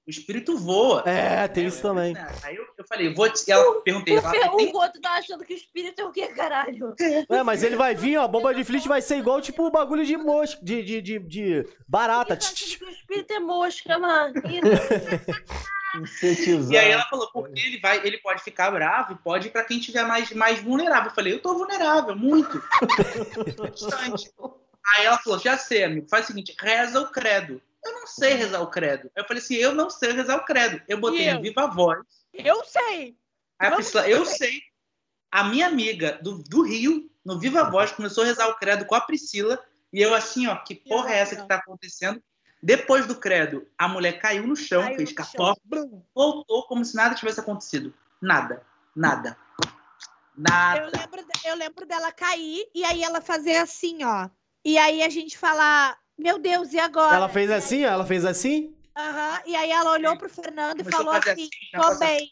[0.05, 1.01] O espírito voa.
[1.05, 2.13] É, tem isso também.
[2.43, 3.49] Aí eu, eu falei, vou te...
[3.49, 4.71] ela perguntei, O, ela, Fer- tem...
[4.73, 6.93] o outro tá achando que o espírito é o quê, caralho?
[7.29, 8.23] É, mas ele vai vir, ó.
[8.23, 11.19] A bomba de flit vai ser igual, tipo, o bagulho de mosca, de, de, de,
[11.19, 12.35] de barata.
[12.35, 14.33] Tá que o espírito é mosca, mano.
[16.71, 19.63] E aí ela falou, porque ele vai, ele pode ficar bravo e pode ir pra
[19.63, 21.11] quem tiver mais, mais vulnerável.
[21.11, 22.59] Eu falei, eu tô vulnerável, muito.
[23.55, 24.31] Bastante.
[24.97, 27.61] Aí ela falou, já sei, amigo, faz o seguinte, reza o credo.
[27.83, 29.11] Eu não sei rezar o credo.
[29.15, 30.81] Eu falei assim, eu não sei rezar o credo.
[30.87, 31.41] Eu botei eu?
[31.41, 31.99] viva voz.
[32.33, 33.17] Eu sei.
[33.59, 34.61] A Priscila, eu sei.
[35.31, 38.95] A minha amiga do, do Rio, no Viva Voz, começou a rezar o credo com
[38.95, 39.63] a Priscila.
[39.91, 42.21] E eu assim, ó, que porra é essa que tá acontecendo?
[42.61, 45.55] Depois do credo, a mulher caiu no chão, Caiu fez capó,
[46.15, 47.93] voltou como se nada tivesse acontecido.
[48.21, 48.65] Nada.
[48.95, 49.37] Nada.
[50.35, 50.79] Nada.
[50.79, 54.29] Eu lembro, eu lembro dela cair e aí ela fazer assim, ó.
[54.63, 57.15] E aí a gente falar, meu Deus, e agora?
[57.15, 58.73] Ela fez assim, ó, ela fez assim.
[58.95, 61.99] Aham, E aí ela olhou pro Fernando e Começou a falou fazer assim, assim, tô
[61.99, 62.31] bem.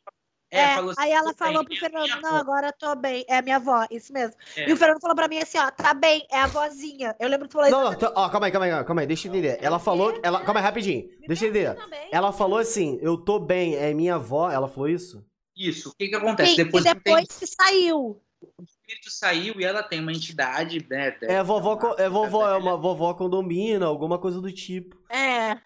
[0.54, 2.38] É, É, falou assim, aí ela "Tudo falou bem, pro é Fernando, minha não, avó."
[2.42, 3.26] agora tô bem.
[3.28, 4.36] É minha avó, isso mesmo.
[4.58, 4.70] É.
[4.70, 7.16] E o Fernando falou pra mim assim, ó, tá bem, é a vozinha.
[7.20, 9.08] Eu lembro que tu falou Não, não, tá- ó, calma aí, calma aí, calma aí,
[9.08, 9.58] deixa eu entender.
[9.62, 10.20] Ela falou.
[10.22, 11.10] Ela, calma aí, rapidinho.
[11.26, 11.78] Deixa eu entender.
[12.12, 14.52] Ela falou assim: eu tô bem, é minha avó.
[14.52, 15.26] Ela falou isso?
[15.56, 15.90] Isso.
[15.90, 16.52] O que que acontece?
[16.56, 18.22] Sim, depois, e de depois que saiu.
[18.92, 21.16] O espírito saiu e ela tem uma entidade, né?
[21.22, 24.98] É vovó, é vovó, é uma vovó condomina, alguma coisa do tipo.
[25.10, 25.58] É.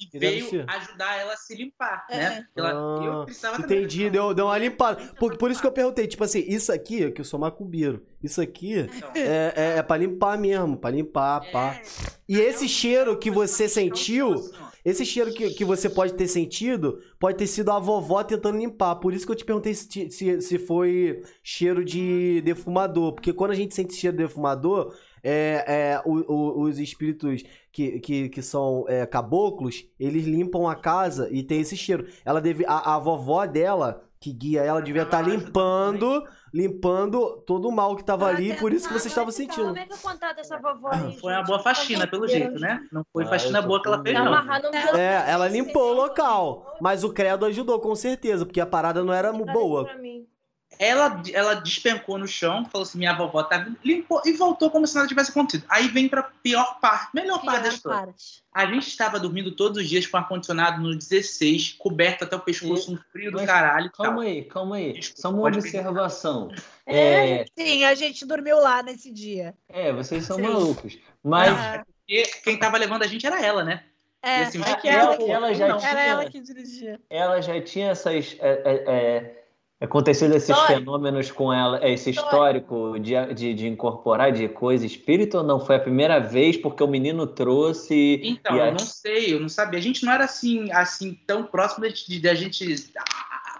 [0.00, 2.16] E Que veio ajudar ela a se limpar, É.
[2.18, 2.46] né?
[2.56, 3.78] Ela, Ah, eu precisava também.
[3.78, 4.96] Entendi, deu, deu uma limpada.
[5.18, 8.40] Por, por isso que eu perguntei, tipo assim, isso aqui, que eu sou macumbeiro, isso
[8.40, 11.74] aqui Então, é, é, é pra limpar mesmo, pra limpar, pá.
[11.74, 11.82] é,
[12.28, 14.52] E esse cheiro que você sentiu, assim.
[14.84, 18.96] Esse cheiro que, que você pode ter sentido, pode ter sido a vovó tentando limpar.
[18.96, 23.12] Por isso que eu te perguntei se, se, se foi cheiro de defumador.
[23.12, 25.64] Porque quando a gente sente cheiro de defumador, é,
[25.94, 31.28] é, o- o- os espíritos que, que, que são é, caboclos, eles limpam a casa
[31.30, 32.06] e tem esse cheiro.
[32.24, 37.68] Ela deve, a, a vovó dela que guia ela devia estar tá limpando, limpando todo
[37.68, 39.68] o mal que estava ali, por isso que você estava sentindo.
[39.68, 42.86] Como é que eu contar dessa vovó aí, Foi uma boa faxina, pelo jeito, né?
[42.92, 44.34] Não foi ah, faxina boa que ela fez, não.
[44.94, 49.12] É, ela limpou o local, mas o credo ajudou com certeza, porque a parada não
[49.12, 49.84] era boa.
[49.84, 50.26] Pra mim.
[50.78, 53.68] Ela, ela despencou no chão, falou assim: minha vovó tá.
[53.84, 55.64] Limpou e voltou como se nada tivesse acontecido.
[55.68, 58.06] Aí vem pra pior parte, melhor pior parte da história.
[58.06, 58.42] Parte.
[58.52, 62.90] A gente estava dormindo todos os dias com ar-condicionado no 16, coberto até o pescoço,
[62.90, 62.94] e...
[62.94, 63.90] um frio do caralho.
[63.92, 64.92] Calma aí, calma aí.
[64.92, 66.50] Desculpa, Só uma observação.
[66.84, 67.44] É, é...
[67.58, 69.54] Sim, a gente dormiu lá nesse dia.
[69.68, 70.42] É, vocês são sim.
[70.42, 70.98] malucos.
[71.22, 71.50] Mas.
[71.50, 71.84] Ah.
[72.44, 73.84] quem tava levando a gente era ela, né?
[74.24, 77.00] É, assim, é que ela, ela, ela já tinha, era ela que dirigia.
[77.10, 78.36] Ela já tinha essas.
[78.40, 79.41] É,
[79.82, 80.78] Aconteceu esses histórico.
[80.78, 85.58] fenômenos com ela, esse histórico de, de, de, incorporar de coisa espírito ou não?
[85.58, 88.20] Foi a primeira vez porque o menino trouxe.
[88.22, 89.80] Então, eu não sei, eu não sabia.
[89.80, 92.64] A gente não era assim, assim tão próximo de, de a gente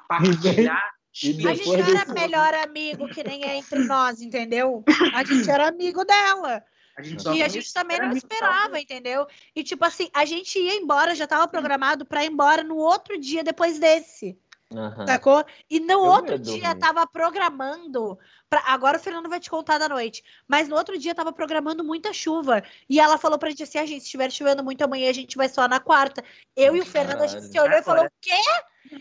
[0.08, 0.94] partilhar.
[1.12, 2.12] a gente não era desse...
[2.12, 4.84] melhor amigo que nem é entre nós, entendeu?
[5.14, 6.62] A gente era amigo dela.
[6.96, 9.26] A e a gente também não esperava, entendeu?
[9.56, 13.18] E tipo assim, a gente ia embora, já estava programado para ir embora no outro
[13.18, 14.38] dia depois desse.
[14.72, 15.06] Uhum.
[15.06, 15.44] Sacou?
[15.68, 18.18] E no eu outro dia tava programando.
[18.48, 18.62] Pra...
[18.66, 20.22] Agora o Fernando vai te contar da noite.
[20.46, 22.62] Mas no outro dia tava programando muita chuva.
[22.88, 25.14] E ela falou pra gente assim: a ah, gente, se estiver chovendo muito amanhã, a
[25.14, 26.24] gente vai só na quarta.
[26.56, 28.40] Eu e o Fernando, a gente se olhou e falou: o quê?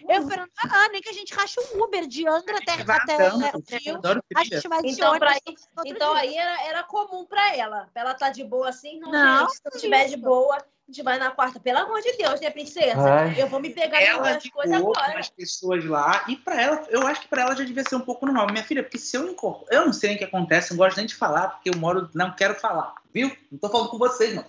[0.07, 3.37] Eu, Fernando, ah, nem que a gente rache um Uber de Angra até, até o
[3.37, 4.01] Rio.
[4.35, 5.55] A gente vai então, pra aí,
[5.85, 7.89] então aí era, era comum pra ela.
[7.91, 10.57] Pra ela tá de boa assim, não, não gente, se não estiver de boa,
[10.91, 13.01] a gente vai na quarta, pelo amor de Deus, né, princesa?
[13.01, 13.41] Ai.
[13.41, 15.17] Eu vou me pegar ela as coisas agora.
[15.17, 18.01] as pessoas lá, e para ela, eu acho que para ela já devia ser um
[18.01, 18.47] pouco normal.
[18.51, 20.97] Minha filha, porque se eu incorporo, eu não sei nem o que acontece, não gosto
[20.97, 23.31] nem de falar, porque eu moro, não quero falar, viu?
[23.49, 24.43] Não tô falando com vocês, não.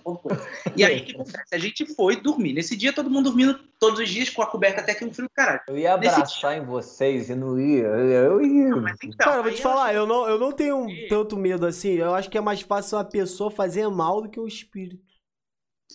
[0.75, 1.55] E aí, o que acontece?
[1.55, 2.51] A gente foi dormir.
[2.51, 5.27] Nesse dia, todo mundo dormindo todos os dias com a coberta até que um frio
[5.27, 5.61] do caralho.
[5.67, 6.61] Eu ia abraçar dia...
[6.61, 7.87] em vocês e não ia.
[7.87, 8.69] Eu ia.
[8.69, 11.65] Não, mas então, Cara, eu vou te falar, eu não, eu não tenho tanto medo
[11.65, 11.93] assim.
[11.93, 15.12] Eu acho que é mais fácil uma pessoa fazer mal do que o espírito.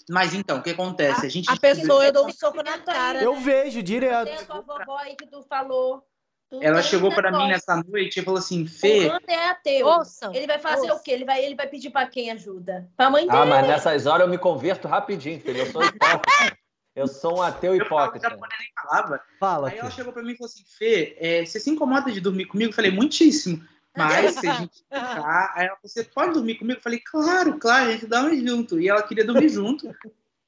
[0.09, 1.27] Mas então, o que acontece?
[1.27, 3.23] A, gente a pessoa, eu dou um soco na cara.
[3.23, 4.51] Eu vejo direto.
[4.51, 6.05] a vovó aí que tu falou.
[6.51, 9.09] Tu ela chegou para mim nessa noite e falou assim, Fê.
[9.09, 9.87] O é ateu.
[9.87, 10.97] Ouçam, ele vai fazer ouçam.
[10.97, 11.11] o quê?
[11.11, 12.89] Ele vai, ele vai pedir para quem ajuda?
[12.97, 13.39] Pra mãe dele.
[13.39, 15.59] Ah, mas nessas horas eu me converto rapidinho, filho.
[15.59, 16.59] Eu sou hipócrita.
[16.97, 18.29] eu sou um ateu hipócrita.
[18.29, 19.21] Eu nem falava.
[19.39, 19.69] Fala.
[19.69, 22.47] Aí ela chegou para mim e falou assim, Fê, é, você se incomoda de dormir
[22.47, 22.71] comigo?
[22.71, 23.63] Eu falei, muitíssimo.
[23.99, 26.79] Mas se a gente ficar, aí ela falou, você pode dormir comigo?
[26.79, 28.81] Eu falei, claro, claro, a gente dorme junto.
[28.81, 29.93] E ela queria dormir junto.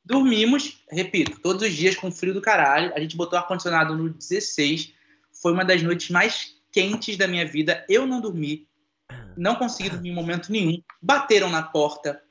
[0.04, 2.92] Dormimos, repito, todos os dias com frio do caralho.
[2.94, 4.94] A gente botou ar-condicionado no 16.
[5.42, 7.84] Foi uma das noites mais quentes da minha vida.
[7.88, 8.68] Eu não dormi.
[9.36, 10.82] Não consegui dormir em momento nenhum.
[11.02, 12.22] Bateram na porta.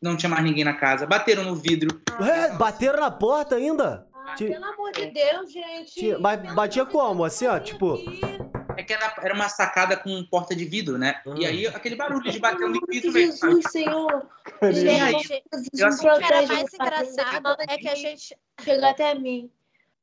[0.00, 1.06] Não tinha mais ninguém na casa.
[1.06, 2.00] Bateram no vidro.
[2.20, 4.06] Ué, bateram na porta ainda?
[4.14, 6.16] Ah, pelo amor de Deus, gente.
[6.18, 7.24] Mas batia como?
[7.24, 7.98] Assim, ó, tipo.
[8.80, 11.20] É que era, era uma sacada com porta de vidro, né?
[11.36, 13.12] E aí aquele barulho de bater no vidro.
[13.12, 14.26] Jesus, Senhor.
[14.72, 18.34] Gente, eu assim, era mais engraçado é que a gente.
[18.64, 19.50] Chegou até mim.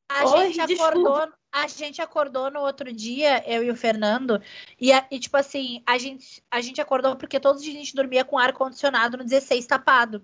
[0.07, 4.39] A Oi, gente acordou, a gente acordou no outro dia, eu e o Fernando,
[4.79, 7.95] e, e, tipo assim, a gente, a gente acordou porque todos os dias a gente
[7.95, 10.23] dormia com ar condicionado no 16 tapado.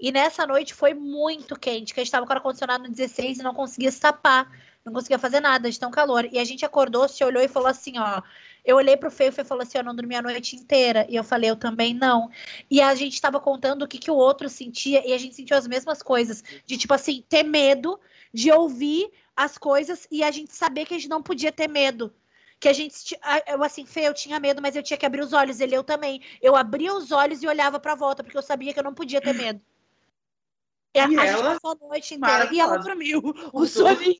[0.00, 3.38] E nessa noite foi muito quente, que a gente tava com ar condicionado no 16
[3.38, 4.48] e não conseguia se tapar
[4.88, 6.26] não conseguia fazer nada de tão calor.
[6.32, 8.22] E a gente acordou, se olhou e falou assim, ó.
[8.64, 11.06] Eu olhei pro Fê, o Fê falou assim, eu não dormi a noite inteira.
[11.08, 12.30] E eu falei, eu também não.
[12.70, 15.56] E a gente tava contando o que, que o outro sentia, e a gente sentiu
[15.56, 16.42] as mesmas coisas.
[16.66, 17.98] De, tipo assim, ter medo
[18.32, 22.12] de ouvir as coisas e a gente saber que a gente não podia ter medo.
[22.60, 25.32] Que a gente, eu assim, Fê, eu tinha medo, mas eu tinha que abrir os
[25.32, 25.60] olhos.
[25.60, 26.20] Ele, eu também.
[26.42, 29.20] Eu abria os olhos e olhava pra volta, porque eu sabia que eu não podia
[29.20, 29.60] ter medo.
[31.06, 32.48] E, e a, ela, a noite inteira.
[32.52, 33.22] E ela dormiu.
[33.52, 34.16] O soninho.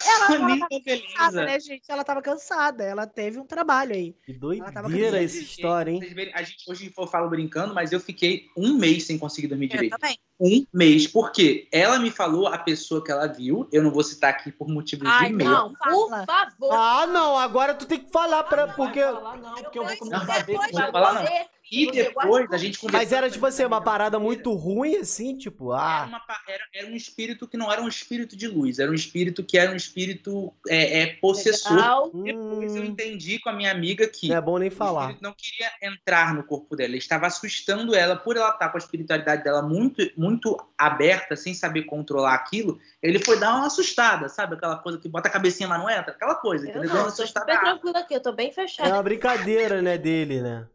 [0.00, 1.82] Ela, ela tava cansada, né, gente?
[1.86, 2.84] Ela tava cansada.
[2.84, 4.16] Ela teve um trabalho aí.
[4.24, 6.00] Que doideira essa história, hein?
[6.34, 9.92] A gente hoje eu falo brincando, mas eu fiquei um mês sem conseguir dormir direito.
[9.92, 10.18] Eu também.
[10.40, 11.06] Um mês.
[11.06, 13.68] Porque ela me falou a pessoa que ela viu.
[13.70, 15.50] Eu não vou citar aqui por motivos Ai, de medo.
[15.50, 16.72] Não, por favor.
[16.72, 17.36] Ah, não.
[17.38, 19.04] Agora tu tem que falar para porque.
[19.04, 20.54] Não, falar, não, porque eu vou começar a ver.
[20.54, 21.24] Não vou falar, não.
[21.72, 23.00] E depois a gente conversou.
[23.00, 26.00] Mas era tipo assim, uma parada muito ruim, assim, tipo, ah.
[26.00, 28.94] Era, uma, era, era, um espírito que não era um espírito de luz, era um
[28.94, 31.76] espírito que era um espírito é, é possessor.
[31.76, 32.10] Legal.
[32.12, 32.84] Depois eu hum.
[32.84, 34.28] entendi com a minha amiga que.
[34.28, 35.16] Não é bom nem falar.
[35.22, 38.78] não queria entrar no corpo dela, ele estava assustando ela por ela estar com a
[38.78, 42.78] espiritualidade dela muito, muito aberta, sem saber controlar aquilo.
[43.02, 44.56] Ele foi dar uma assustada, sabe?
[44.56, 46.90] Aquela coisa que bota a cabecinha, mas não entra, aquela coisa, eu entendeu?
[46.90, 48.90] Não, eu tô super tranquila aqui, eu tô bem fechada.
[48.90, 50.66] É uma brincadeira, né, dele, né?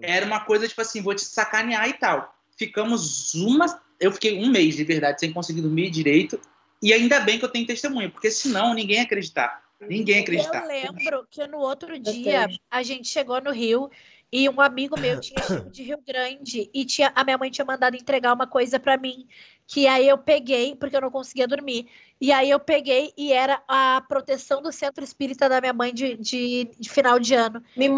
[0.00, 2.34] Era uma coisa tipo assim, vou te sacanear e tal.
[2.56, 3.82] Ficamos uma.
[4.00, 6.40] Eu fiquei um mês de verdade sem conseguir dormir direito.
[6.82, 9.62] E ainda bem que eu tenho testemunha, porque senão ninguém ia acreditar.
[9.80, 10.64] Ninguém acreditava.
[10.64, 13.90] Eu lembro que no outro dia a gente chegou no Rio
[14.32, 15.36] e um amigo meu tinha
[15.70, 19.26] de Rio Grande e tinha, a minha mãe tinha mandado entregar uma coisa para mim,
[19.72, 21.88] que aí eu peguei, porque eu não conseguia dormir.
[22.20, 26.14] E aí eu peguei e era a proteção do centro espírita da minha mãe de,
[26.18, 27.64] de, de final de ano.
[27.74, 27.94] Me do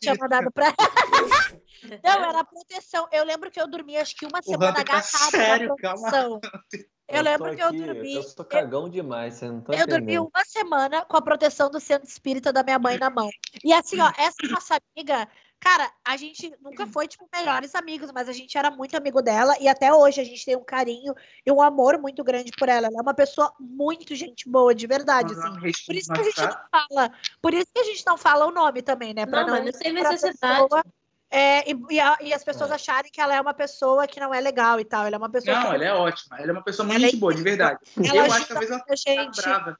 [0.00, 0.74] tinha mandado pra
[2.02, 3.06] Não, era a proteção.
[3.12, 6.40] Eu lembro que eu dormi acho que uma semana Hunter tá agarrada sério, na proteção.
[7.08, 8.14] Eu, tô lembro que eu aqui, dormi.
[8.14, 10.30] Eu sou cagão demais, você não tá Eu dormi entendendo.
[10.34, 13.28] uma semana com a proteção do centro espírita da minha mãe na mão.
[13.62, 15.28] E assim, ó, essa nossa amiga,
[15.62, 19.54] cara, a gente nunca foi, tipo, melhores amigos, mas a gente era muito amigo dela
[19.60, 21.14] e até hoje a gente tem um carinho
[21.46, 22.88] e um amor muito grande por ela.
[22.88, 25.54] Ela é uma pessoa muito gente boa, de verdade, assim.
[25.86, 27.12] Por isso que a gente não fala.
[27.40, 29.24] Por isso que a gente não fala o nome também, né?
[29.24, 30.62] Pra Não, mas não tem necessidade.
[30.62, 30.84] pessoa,
[31.30, 34.34] é, e, e a- e as pessoas acharem que ela é uma pessoa que não
[34.34, 35.06] é legal e tal.
[35.06, 36.38] Ela é uma pessoa Não, que ela é ótima.
[36.40, 37.78] Ela é uma pessoa muito Ela é gente boa, de verdade.
[38.16, 39.40] ela eu acho que talvez ela gente.
[39.40, 39.78] brava.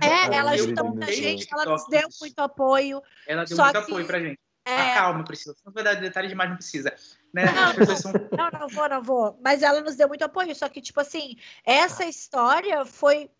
[0.00, 3.02] É, ela vi muita gente, ela nos deu muito apoio.
[3.26, 4.38] Ela deu Só muito que- apoio pra gente.
[4.68, 5.54] É, Ah, calma, Priscila.
[5.54, 6.94] Se não vai dar detalhe demais, não precisa.
[7.32, 7.44] Né?
[7.46, 9.38] Não, são Não, não vou, não vou.
[9.42, 10.54] Mas ela nos deu muito apoio.
[10.54, 13.30] Só que, tipo assim, essa história foi,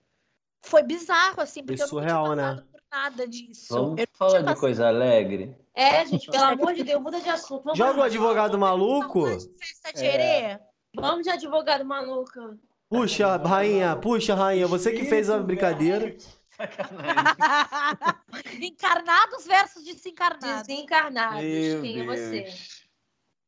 [0.62, 2.64] foi bizarro, assim, porque Foi eu não tinha surreal, né?
[2.72, 3.74] por nada disso.
[3.74, 5.54] Vamos falar de coisa alegre.
[5.74, 7.62] É, gente, pelo amor de Deus, muda de assunto.
[7.62, 9.20] Vamos Joga o advogado maluco.
[9.24, 10.58] Vamos de Festa de herê?
[10.96, 12.58] Vamos de advogado maluco.
[12.88, 14.66] Puxa, rainha, puxa, rainha.
[14.66, 16.16] Você que fez a brincadeira.
[18.60, 20.66] Encarnados versus desencarnados.
[20.66, 21.42] Desencarnados.
[21.42, 22.18] Meu Quem é Deus.
[22.18, 22.46] você?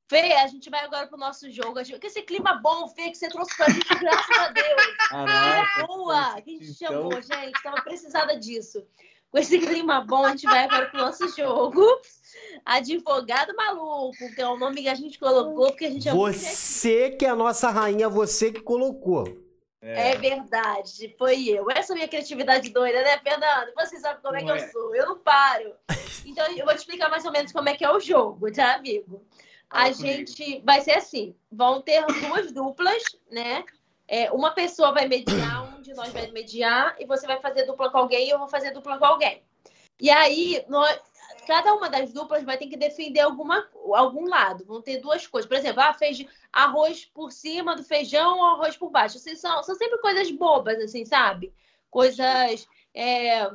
[0.08, 1.74] Fê, a gente vai agora pro nosso jogo.
[1.74, 4.96] Com esse clima bom, Fê, que você trouxe pra gente, graças a Deus.
[5.08, 5.86] Caraca.
[5.86, 7.62] Boa, que a gente Então- chamou, gente.
[7.62, 8.84] Tava precisada disso.
[9.30, 11.84] Com esse clima bom, a gente vai agora pro nosso jogo.
[12.64, 16.36] Advogado Maluco, que é o nome que a gente colocou, porque a gente é muito
[16.36, 19.24] Você que é a nossa rainha, você que colocou.
[19.82, 21.70] É verdade, foi eu.
[21.70, 23.72] Essa minha criatividade doida, né, Fernando?
[23.76, 24.68] Você sabe como é que eu é.
[24.68, 25.74] sou, eu não paro.
[26.26, 28.74] Então eu vou te explicar mais ou menos como é que é o jogo, tá,
[28.74, 29.24] amigo?
[29.70, 30.02] A comigo.
[30.02, 33.64] gente vai ser assim: vão ter duas duplas, né?
[34.06, 37.90] É, uma pessoa vai mediar, um de nós vai mediar, e você vai fazer dupla
[37.90, 39.42] com alguém e eu vou fazer dupla com alguém.
[40.00, 40.98] E aí, nós,
[41.40, 44.64] cada uma das duplas vai ter que defender alguma, algum lado.
[44.64, 45.48] Vão ter duas coisas.
[45.48, 49.16] Por exemplo, ah, fez arroz por cima do feijão ou arroz por baixo.
[49.16, 51.52] Assim, são, são sempre coisas bobas, assim, sabe?
[51.90, 52.68] Coisas.
[52.92, 53.48] É,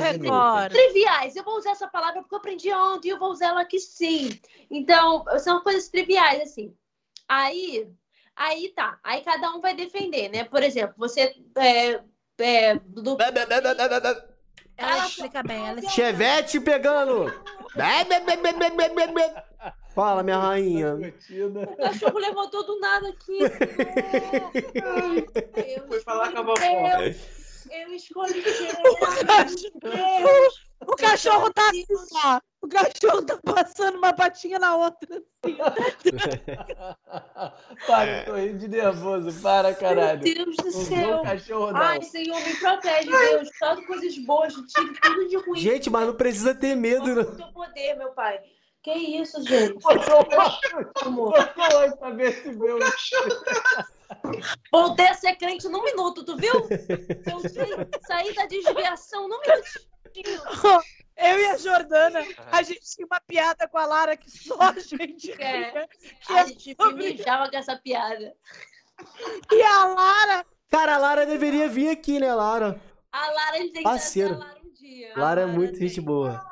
[0.00, 0.72] recordo.
[0.72, 1.36] triviais.
[1.36, 3.78] Eu vou usar essa palavra porque eu aprendi ontem e eu vou usar ela aqui
[3.78, 4.30] sim.
[4.70, 6.74] Então, são coisas triviais, assim.
[7.28, 7.88] Aí,
[8.34, 8.98] aí tá.
[9.02, 10.44] Aí cada um vai defender, né?
[10.44, 11.34] Por exemplo, você.
[11.56, 12.00] É,
[12.38, 13.16] é, do...
[14.76, 15.58] Ela explica bem.
[15.58, 17.32] Ela explica Chevette pegando.
[19.94, 20.94] Fala, minha rainha.
[20.94, 23.40] O cachorro levantou do nada aqui.
[25.76, 26.56] Eu Foi falar com a vovó.
[27.70, 29.70] Eu escolhi Deus.
[30.86, 31.84] O cachorro tá assim,
[32.24, 32.40] ó.
[32.62, 35.20] O cachorro tá passando uma patinha na outra.
[37.86, 39.42] para, tô rindo de nervoso.
[39.42, 40.20] Para, Meu caralho.
[40.20, 41.16] Deus do Usou céu.
[41.16, 41.80] o cachorro, não.
[41.80, 43.48] Ai, Senhor, me protege, Deus.
[43.48, 45.58] De coisas boas, tire tudo de ruim.
[45.58, 47.22] Gente, mas não precisa ter medo, não.
[47.22, 48.38] o teu poder, meu pai.
[48.80, 49.78] Que isso, gente?
[51.04, 51.36] Amor.
[51.36, 52.78] Socorro, pra ver se meu.
[54.70, 56.52] Voltei a ser crente num minuto, tu viu?
[56.54, 57.40] Eu
[58.06, 60.82] saí da desviação num minutinho.
[61.16, 64.72] Eu e a Jordana, a gente tinha uma piada com a Lara que só a
[64.78, 65.70] gente É.
[65.70, 65.88] ria.
[66.26, 68.34] Que A é gente sobre- mijava com essa piada.
[69.52, 72.80] E a Lara, Cara, a Lara deveria vir aqui, né, Lara?
[73.12, 74.28] A Lara, a gente tem que Parceira.
[74.36, 75.12] trazer a Lara um dia.
[75.16, 75.86] Lara é A muito tem.
[75.88, 76.50] gente boa.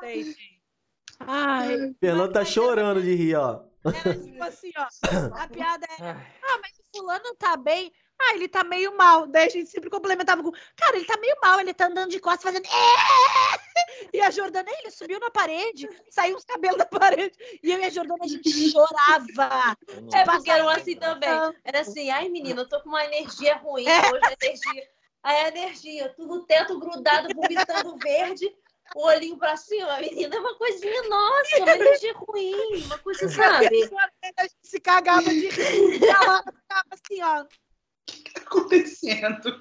[1.20, 3.62] ai, Fernando tá chorando de rir, ó.
[3.84, 4.86] Era tipo assim, ó.
[5.42, 7.92] A piada é, ah, mas o fulano tá bem.
[8.20, 9.26] Ah, ele tá meio mal.
[9.26, 12.20] Daí a gente sempre complementava com, cara, ele tá meio mal, ele tá andando de
[12.20, 12.66] costas fazendo.
[12.66, 12.70] "É!"
[14.12, 17.36] E a Jordana, ele subiu na parede, saiu os cabelos da parede.
[17.62, 19.76] E eu e a Jordana, a gente chorava.
[20.12, 21.28] É porque eram assim também.
[21.64, 24.88] Era assim, ai menina, eu tô com uma energia ruim hoje, a energia.
[25.22, 28.50] A energia, tudo teto grudado, vomitando verde,
[28.94, 29.98] o olhinho pra cima.
[29.98, 33.68] Menina, é uma coisinha nossa, uma energia ruim, uma coisa, sabe?
[34.36, 36.02] A gente se cagava de rir.
[36.02, 37.42] E a Lara ficava assim, ó.
[37.42, 39.60] O que tá acontecendo?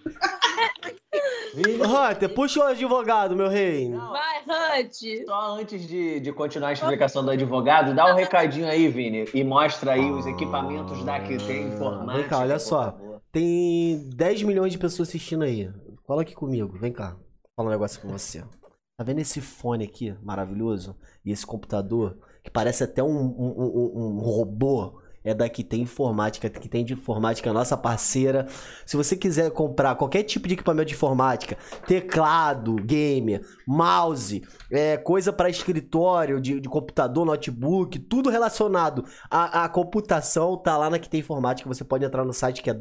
[1.54, 3.92] Vini, Hunter, puxa o advogado, meu rei.
[3.92, 5.26] Vai, Hunt.
[5.26, 9.44] Só antes de, de continuar a explicação do advogado, dá um recadinho aí, Vini, e
[9.44, 12.18] mostra aí os equipamentos da que tem informática.
[12.18, 12.86] Vem cá, olha só.
[12.86, 13.22] favor.
[13.32, 15.72] Tem 10 milhões de pessoas assistindo aí.
[16.04, 17.12] Cola aqui comigo, vem cá.
[17.12, 17.20] Vou
[17.56, 18.44] falar um negócio com você.
[19.00, 20.94] Tá vendo esse fone aqui, maravilhoso?
[21.24, 25.00] E esse computador, que parece até um, um- um- um robô?
[25.22, 28.48] é daqui tem informática, que tem de informática, nossa parceira.
[28.86, 34.42] Se você quiser comprar qualquer tipo de equipamento de informática, teclado, gamer, mouse,
[34.72, 40.90] é, coisa para escritório, de, de, computador, notebook, tudo relacionado à, à, computação, tá lá
[40.90, 41.68] na que tem informática.
[41.68, 42.74] Você pode entrar no site que é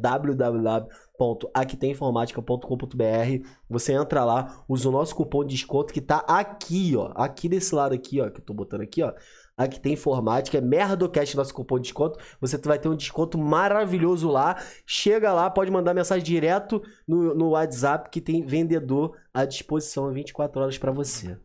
[1.19, 3.47] www.aquitempinformatica.com.br.
[3.69, 7.75] Você entra lá, usa o nosso cupom de desconto que tá aqui, ó, aqui desse
[7.75, 9.13] lado aqui, ó, que eu tô botando aqui, ó
[9.59, 12.17] Aqui tem informática, é Merdocast nosso cupom de desconto.
[12.39, 14.55] Você vai ter um desconto maravilhoso lá.
[14.87, 20.61] Chega lá, pode mandar mensagem direto no, no WhatsApp que tem vendedor à disposição 24
[20.61, 21.37] horas para você.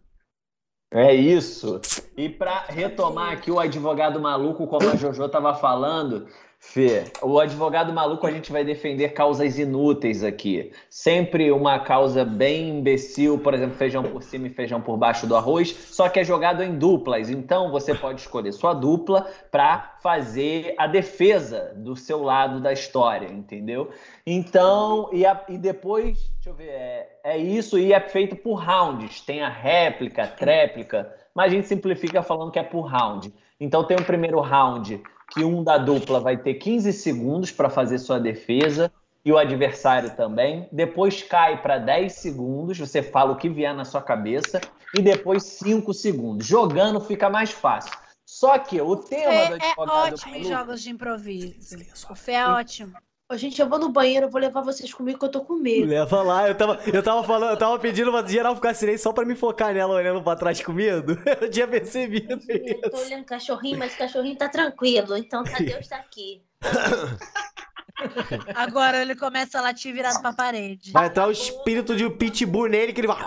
[0.93, 1.81] É isso.
[2.17, 6.29] E para retomar aqui o advogado maluco, como a Jojo estava falando,
[6.67, 10.73] Fê, o advogado maluco a gente vai defender causas inúteis aqui.
[10.89, 15.37] Sempre uma causa bem imbecil, por exemplo, feijão por cima e feijão por baixo do
[15.37, 17.29] arroz, só que é jogado em duplas.
[17.29, 23.29] Então você pode escolher sua dupla para fazer a defesa do seu lado da história,
[23.29, 23.91] entendeu?
[24.27, 28.55] Então, e, a, e depois, deixa eu ver, é, é isso e é feito por
[28.55, 29.21] rounds.
[29.21, 33.33] Tem a réplica, a tréplica, mas a gente simplifica falando que é por round.
[33.61, 35.01] Então tem o primeiro round
[35.33, 38.93] que um da dupla vai ter 15 segundos para fazer sua defesa
[39.25, 40.69] e o adversário também.
[40.71, 44.61] Depois cai para 10 segundos, você fala o que vier na sua cabeça
[44.95, 46.47] e depois 5 segundos.
[46.47, 47.93] Jogando fica mais fácil.
[48.25, 51.77] Só que o tema Fê do advogado é ótimo em jogos de improviso.
[52.11, 52.95] O Fê é ótimo.
[53.37, 55.87] Gente, eu vou no banheiro, eu vou levar vocês comigo que eu tô com medo.
[55.87, 59.13] Leva lá, eu tava, eu tava falando, eu tava pedindo pra geral ficar silêncio só
[59.13, 61.19] pra me focar nela olhando pra trás com medo.
[61.41, 62.41] Eu tinha percebido.
[62.49, 66.43] Eu tô olhando cachorrinho, mas o cachorrinho tá tranquilo, então Deus tá aqui.
[68.55, 70.93] Agora ele começa a latir virado pra parede.
[70.93, 73.19] Vai entrar o espírito de um pitbull nele que ele vai.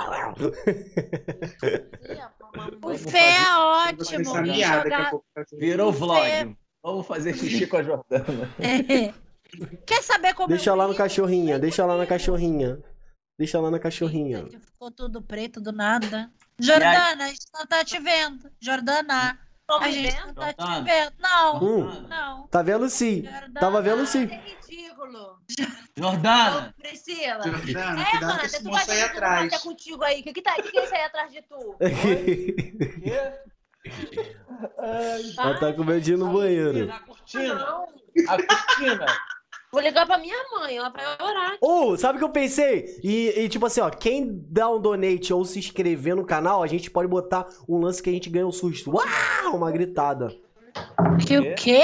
[2.83, 4.25] O Fê é ótimo.
[4.25, 5.11] Jogar...
[5.53, 6.57] Virou vlog.
[6.83, 8.49] Vamos fazer xixi com a Jordana.
[8.59, 9.26] É.
[9.85, 12.79] Quer saber como Deixa lá no cachorrinha, deixa lá na cachorrinha.
[13.37, 14.47] Deixa lá na cachorrinha.
[14.49, 16.31] Ficou tudo preto do nada.
[16.59, 18.51] Jordana, a gente não tá te vendo.
[18.59, 19.39] Jordana.
[19.69, 21.13] A gente não tá te vendo.
[21.19, 22.47] Não, hum, não.
[22.47, 23.23] Tá vendo sim.
[23.23, 24.23] Jordana, Tava vendo sim.
[24.23, 25.39] É ridículo.
[25.95, 26.69] Jordana.
[26.69, 27.43] Ô, Priscila.
[27.43, 29.53] Jordana, é, mano, que tu vai aí atrás.
[29.53, 30.21] Que contigo aí.
[30.21, 31.77] O que, que, tá, que, que é isso aí atrás de tu?
[35.37, 36.91] Ela tá com medinho no banheiro.
[36.91, 37.85] A cortina.
[38.27, 39.05] A cortina.
[39.71, 41.57] Vou ligar pra minha mãe, ela vai orar.
[41.59, 42.85] Ou, oh, sabe o que eu pensei?
[43.03, 46.67] E, e, tipo assim, ó, quem dá um donate ou se inscrever no canal, a
[46.67, 48.91] gente pode botar um lance que a gente ganha um susto.
[48.91, 49.55] Uau!
[49.55, 50.33] Uma gritada.
[51.25, 51.83] Que o quê?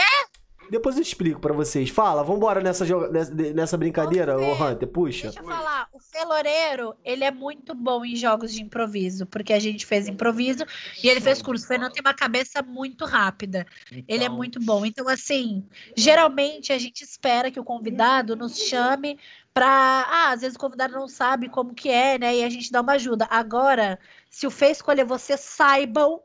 [0.74, 1.92] Depois eu explico pra vocês.
[1.92, 5.28] Fala, vambora nessa, nessa, nessa brincadeira, ô Hunter, puxa.
[5.28, 9.60] Deixa eu falar, o Feloreiro, ele é muito bom em jogos de improviso, porque a
[9.60, 10.66] gente fez improviso
[11.04, 11.64] e ele fez curso.
[11.64, 13.68] O Fernando tem uma cabeça muito rápida.
[13.92, 14.04] Então...
[14.08, 14.36] Ele é então.
[14.36, 14.84] muito bom.
[14.84, 15.64] Então, assim,
[15.96, 19.20] geralmente a gente espera que o convidado nos chame
[19.54, 19.68] pra.
[19.70, 22.38] Ah, às vezes o convidado não sabe como que é, né?
[22.38, 23.28] E a gente dá uma ajuda.
[23.30, 26.20] Agora, se o Fê escolher você, saibam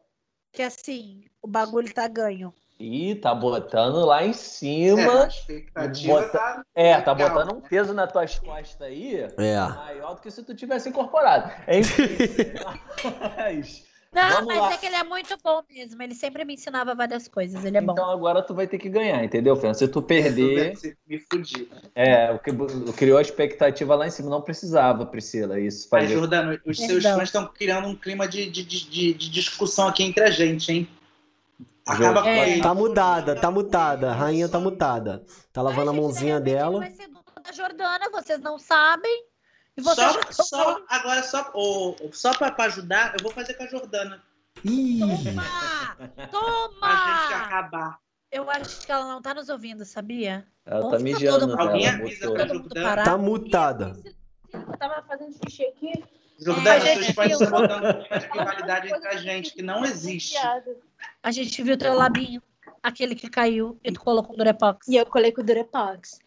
[0.52, 2.54] que assim, o bagulho tá ganho.
[2.78, 5.00] Ih, tá botando lá em cima.
[5.00, 6.38] É, a expectativa bota...
[6.38, 6.62] tá.
[6.74, 7.30] É, tá legal.
[7.30, 9.26] botando um peso nas tuas costas aí.
[9.36, 9.60] É.
[9.60, 11.50] Maior do que se tu tivesse incorporado.
[11.66, 12.06] Enfim.
[13.36, 13.88] mas...
[14.10, 14.72] Não, Vamos mas lá.
[14.72, 16.02] é que ele é muito bom mesmo.
[16.02, 17.62] Ele sempre me ensinava várias coisas.
[17.62, 18.00] Ele é então, bom.
[18.00, 19.76] Então agora tu vai ter que ganhar, entendeu, Fernando?
[19.76, 20.72] Se tu perder.
[21.06, 21.68] me fudi.
[21.94, 22.50] É, o que
[22.94, 24.30] criou a expectativa lá em cima.
[24.30, 25.60] Não precisava, Priscila.
[25.60, 26.10] Isso faz.
[26.10, 30.24] Jordano, os seus fãs estão criando um clima de, de, de, de discussão aqui entre
[30.24, 30.88] a gente, hein?
[31.88, 32.60] Acaba é.
[32.60, 34.10] Tá mudada, tá mutada.
[34.10, 35.24] A rainha tá mutada.
[35.52, 36.80] Tá lavando a mãozinha dela.
[36.80, 37.08] Vai ser
[37.42, 39.24] da Jordana, vocês não sabem.
[39.76, 43.62] E vocês só, só agora só, oh, só pra, pra, ajudar, eu vou fazer com
[43.62, 44.22] a Jordana.
[44.64, 44.98] Ih.
[45.00, 46.28] Toma!
[46.30, 46.78] Toma!
[46.80, 47.98] Pra gente acabar.
[48.30, 50.46] Eu acho que ela não tá nos ouvindo, sabia?
[50.66, 51.58] Ela tá mijando.
[51.58, 53.04] Alguém avisa pra Jordana.
[53.04, 53.96] Tá mutada.
[54.52, 56.04] Eu tava fazendo xixi aqui.
[56.38, 60.36] Jordana, é, seus pais estão botando uma rivalidade entre a gente, que não existe.
[61.22, 62.42] A gente viu teu labinho,
[62.82, 64.86] aquele que caiu, e tu colocou o Durepox.
[64.88, 66.18] E eu colei com o Durepox.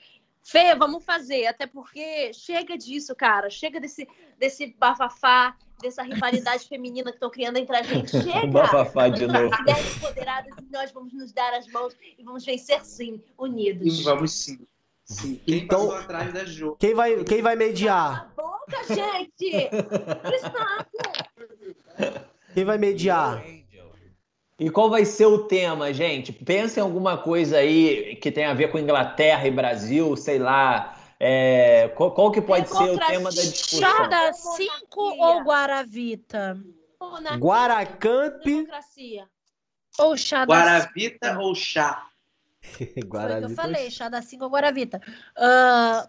[0.44, 3.50] Fê, vamos fazer, até porque chega disso, cara.
[3.50, 4.08] Chega desse,
[4.40, 8.10] desse bafafá, dessa rivalidade feminina que estão criando entre a gente.
[8.22, 8.48] Chega!
[8.48, 9.56] bafafá de novo.
[9.60, 14.00] Mulheres empoderadas e nós vamos nos dar as mãos e vamos vencer sim, unidos.
[14.00, 14.60] E vamos sim.
[15.06, 15.40] sim.
[15.46, 16.76] Quem então, atrás da Jo?
[16.80, 18.34] Quem vai, quem vai mediar?
[18.36, 19.70] Cala a boca, gente!
[22.54, 23.42] Quem vai mediar?
[24.62, 26.32] E qual vai ser o tema, gente?
[26.32, 30.96] Pensa em alguma coisa aí que tem a ver com Inglaterra e Brasil, sei lá.
[31.20, 33.80] É, qual, qual, que pode ser o tema da discussão?
[33.80, 36.60] Chada 5 ou Guaravita?
[37.40, 38.44] Guaracamp.
[38.44, 39.28] Democracia.
[39.98, 42.08] Ou chá Guaravita ou chá?
[42.62, 45.02] Foi o que eu falei, chá da 5 ou Guaravita.
[45.36, 46.08] Uh,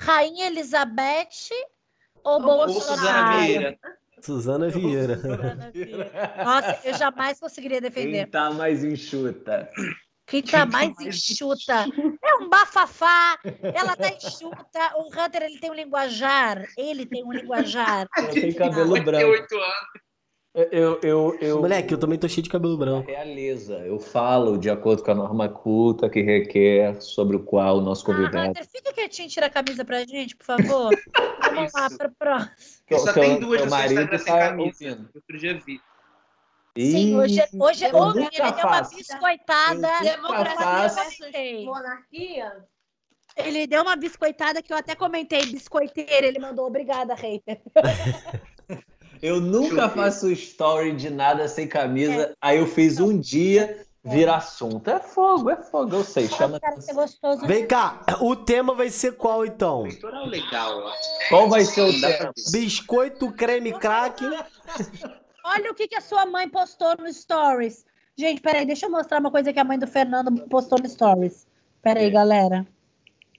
[0.00, 1.48] Rainha Elizabeth
[2.22, 3.78] ou, ou Bolsonaro?
[4.22, 5.16] Suzana Vieira.
[5.16, 6.10] Suzana Vieira.
[6.44, 8.22] Nossa, eu jamais conseguiria defender.
[8.22, 9.70] Quem tá mais enxuta?
[10.26, 11.86] Quem tá mais enxuta
[12.22, 13.36] é um bafafá.
[13.74, 14.94] Ela tá enxuta.
[14.96, 16.64] O Hunter, ele tem um linguajar.
[16.78, 18.06] Ele tem um linguajar.
[18.16, 19.26] Eu tenho cabelo branco.
[19.26, 20.09] 58 anos.
[20.52, 23.08] Eu, eu, eu, Moleque, eu também tô cheio de cabelo branco.
[23.08, 23.78] Realeza.
[23.86, 28.02] Eu falo de acordo com a norma culta que requer, sobre o qual o nosso
[28.10, 28.48] Ah, convidado.
[28.50, 30.90] Hunter, fica quietinho, tira a camisa pra gente, por favor.
[31.54, 32.52] Vamos lá, pra próxima.
[32.84, 35.10] Que- Só que tem o- duas que seu marido Instagram sem tá camisa.
[35.14, 35.80] Outro dia vi.
[36.76, 38.96] Sim, hoje, hoje eu ontem nunca ele deu uma faço.
[38.96, 39.88] biscoitada.
[40.04, 40.22] Eu
[40.56, 41.16] faço.
[41.18, 41.64] comentei.
[41.64, 42.52] Monarquia?
[43.36, 46.26] Ele deu uma biscoitada que eu até comentei, biscoiteira.
[46.26, 47.60] Ele mandou obrigada, hater.
[49.22, 49.94] Eu nunca Chupi.
[49.94, 52.32] faço story de nada sem camisa.
[52.40, 54.88] Aí eu fiz um dia, vira assunto.
[54.88, 56.26] É fogo, é fogo, eu sei.
[56.28, 56.58] Chama
[56.94, 57.46] gostoso.
[57.46, 59.82] Vem cá, o tema vai ser qual então?
[60.26, 60.90] Legal.
[61.28, 62.32] Qual vai ser o tema?
[62.50, 64.24] Biscoito, creme, crack.
[65.44, 67.84] Olha o que, que a sua mãe postou no Stories.
[68.16, 71.46] Gente, peraí, deixa eu mostrar uma coisa que a mãe do Fernando postou no Stories.
[71.82, 72.10] Peraí, É.
[72.10, 72.66] galera.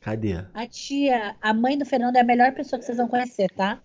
[0.01, 0.43] Cadê?
[0.53, 3.79] A tia, a mãe do Fernando é a melhor pessoa que vocês vão conhecer, tá?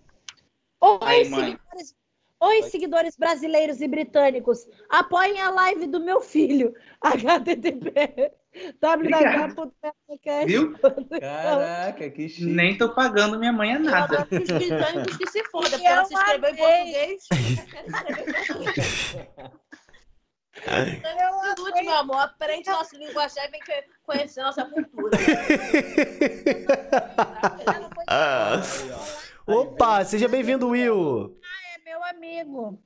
[0.81, 1.51] Oi, mãe.
[1.51, 1.95] seguidores.
[2.39, 4.67] Oi, seguidores brasileiros e britânicos.
[4.89, 6.73] Apoiem a live do meu filho.
[7.01, 8.31] http
[8.79, 10.45] www.podcast.
[10.45, 10.73] Viu?
[11.19, 12.45] Caraca, que chique.
[12.45, 14.27] Nem tô pagando minha mãe a Eu nada.
[14.31, 16.93] os britânicos que se foda, porque Eu ela se escreveu em amei.
[16.93, 17.27] português.
[21.55, 22.17] Tudo, meu amor.
[22.17, 23.61] Aprende nosso linguajar e vem
[24.03, 25.17] conhecer nossa cultura.
[29.47, 31.37] Opa, seja bem-vindo, Will.
[31.77, 32.77] É meu amigo.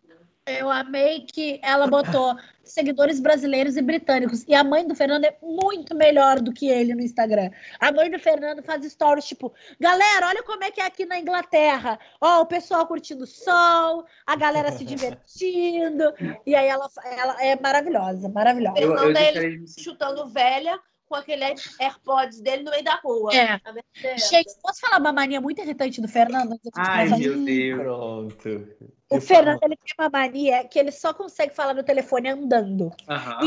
[0.45, 4.43] Eu amei que ela botou seguidores brasileiros e britânicos.
[4.47, 7.51] E a mãe do Fernando é muito melhor do que ele no Instagram.
[7.79, 11.19] A mãe do Fernando faz stories tipo: galera, olha como é que é aqui na
[11.19, 11.99] Inglaterra.
[12.19, 16.11] Ó, o pessoal curtindo o sol, a galera se divertindo.
[16.45, 18.79] E aí ela, ela é maravilhosa, maravilhosa.
[18.79, 20.79] Eu, eu Fernanda, ele deixaria ele- chutando velha
[21.11, 21.43] com aquele
[21.79, 23.29] AirPods dele no meio da rua.
[23.35, 23.59] É.
[23.99, 24.17] Ideia.
[24.17, 26.53] Gente, posso falar uma mania muito irritante do Fernando?
[26.53, 27.81] eu Ai, meu Deus.
[27.81, 28.67] Pronto.
[29.09, 32.93] O Fernando ele tem uma mania que ele só consegue falar no telefone andando.
[33.09, 33.39] Aham.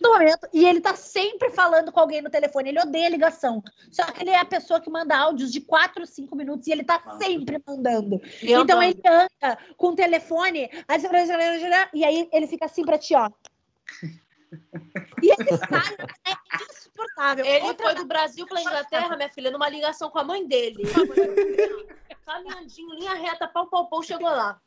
[0.00, 0.48] todo momento.
[0.54, 2.68] E ele tá sempre falando com alguém no telefone.
[2.68, 3.60] Ele odeia ligação.
[3.90, 6.84] Só que ele é a pessoa que manda áudios de 4, 5 minutos e ele
[6.84, 7.18] tá Ah.
[7.18, 8.20] sempre mandando.
[8.40, 8.82] E Então andando.
[8.84, 13.12] ele anda com o telefone, aí você fala, e aí ele fica assim pra ti,
[13.16, 13.28] ó.
[15.22, 17.44] E esse cara é insuportável.
[17.44, 20.82] Ele Outra foi do Brasil pra Inglaterra, minha filha, numa ligação com a mãe dele.
[22.26, 24.60] Caminhandinho, linha reta, pau, pau, pau, chegou lá.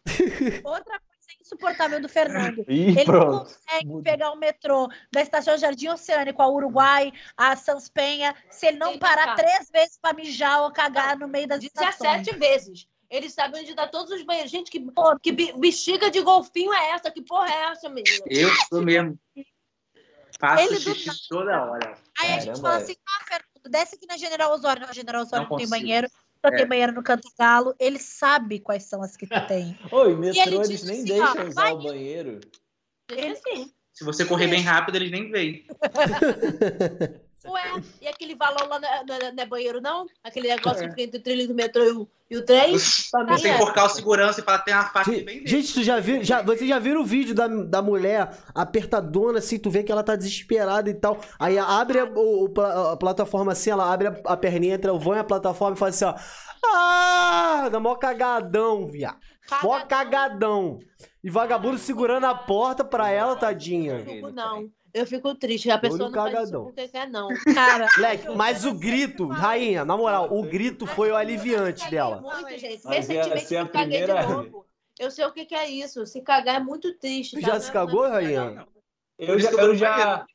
[0.64, 1.10] Outra coisa
[1.42, 2.64] insuportável do Fernando.
[2.70, 3.40] Ih, Ele não pronto.
[3.40, 8.78] consegue pegar o metrô da estação Jardim Oceânico ao Uruguai, a Sans Penha, se ele
[8.78, 9.36] não Ele parar tá.
[9.36, 12.22] três vezes pra mijar ou cagar no meio das estações.
[12.24, 12.88] 17 vezes.
[13.10, 14.52] Ele sabe onde dá todos os banheiros.
[14.52, 14.86] Gente, que,
[15.24, 17.10] que be- bexiga de golfinho é essa?
[17.12, 18.24] Que porra é essa, menina?
[18.28, 19.18] Eu sou mesmo.
[20.40, 21.98] Faço Ele do xixi toda hora.
[22.20, 22.84] Aí a gente Caramba, fala é.
[22.84, 24.82] assim, ah, Fernando, desce aqui na General Osório.
[24.86, 26.56] Não, General Osório Não não, tem banheiro, só É.
[26.56, 27.76] tem banheiro no Cantagalo.
[27.78, 29.78] Ele sabe quais são as que tem.
[29.92, 32.40] Oi, ele metrô, eles nem assim, ó, deixam usar vai- o banheiro.
[33.10, 33.74] Ele sim.
[33.94, 35.68] Se você correr bem rápido, eles nem veem.
[37.52, 40.06] Ué, e aquele valor lá não é, é- não é banheiro, não?
[40.24, 42.76] Aquele negócio que fica entre o trilho do metrô e o, e o trem?
[43.12, 43.58] Pra mim Você é.
[43.62, 45.50] o segurança e falar tem uma faca Gente, bem dentro.
[45.50, 49.58] Gente, tu já viu, já, vocês já viram o vídeo da, da mulher apertadona, assim,
[49.58, 51.20] tu vê que ela tá desesperada e tal.
[51.40, 54.90] Aí abre a, o- o pla- a plataforma assim, ela abre a, a perninha entre
[54.92, 56.20] o vão e a plataforma e faz assim, ó.
[56.66, 57.70] Ah!
[57.72, 59.18] Dá mó cagadão, viado.
[59.64, 60.80] Mó cagadão.
[61.24, 64.04] E vagabundo segurando a porta pra ela, tadinha.
[64.22, 64.70] Não, não.
[64.94, 65.70] Eu fico triste.
[65.70, 66.64] A pessoa não faz isso cagadão.
[66.66, 67.28] porque quer, não.
[67.54, 72.22] Cara, Moleque, mas o grito, rainha, na moral, o grito foi o aliviante dela.
[72.22, 72.88] Muito, gente.
[72.88, 74.66] Recentemente a eu caguei de novo.
[75.00, 76.06] Eu sei o que, que é isso.
[76.06, 77.38] Se cagar é muito triste.
[77.38, 77.54] Tu tá?
[77.54, 78.68] já se cagou, rainha?
[79.18, 80.26] Eu já, eu já,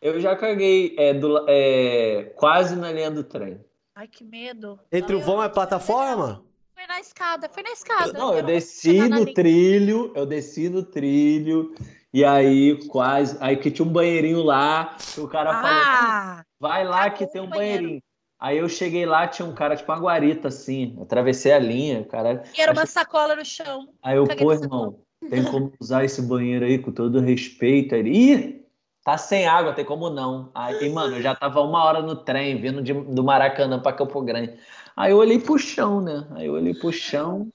[0.00, 3.62] eu já caguei é, do, é, quase na linha do trem.
[3.94, 4.80] ai que medo.
[4.90, 6.42] Entre o vão e a plataforma?
[6.74, 8.12] Foi na escada, foi na escada.
[8.14, 11.74] Não, eu desci no trilho, eu desci no trilho,
[12.12, 13.36] e aí quase.
[13.40, 17.40] Aí que tinha um banheirinho lá, que o cara falou, Ah, vai lá que tem
[17.40, 18.02] um banheirinho.
[18.38, 20.96] Aí eu cheguei lá, tinha um cara, tipo uma guarita, assim.
[21.00, 22.42] Atravessei a linha, cara.
[22.56, 23.88] e era uma sacola no chão.
[24.02, 27.94] Aí eu, pô, irmão, tem como usar esse banheiro aí com todo respeito?
[27.94, 28.64] Aí ih,
[29.04, 30.50] tá sem água, tem como não.
[30.54, 34.22] Aí, mano, eu já tava uma hora no trem, vindo de- do Maracanã pra Campo
[34.22, 34.54] Grande.
[34.96, 36.26] Aí eu olhei pro chão, né?
[36.30, 37.48] Aí eu olhei pro chão.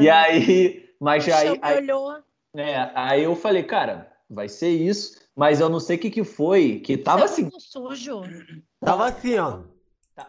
[0.00, 2.12] E aí, mas O aí, aí, olhou.
[2.56, 5.18] É, aí eu falei, cara, vai ser isso.
[5.36, 7.50] mas eu não sei o que, que foi, que tava é assim.
[7.58, 8.22] sujo.
[8.80, 9.60] Tava assim, ó.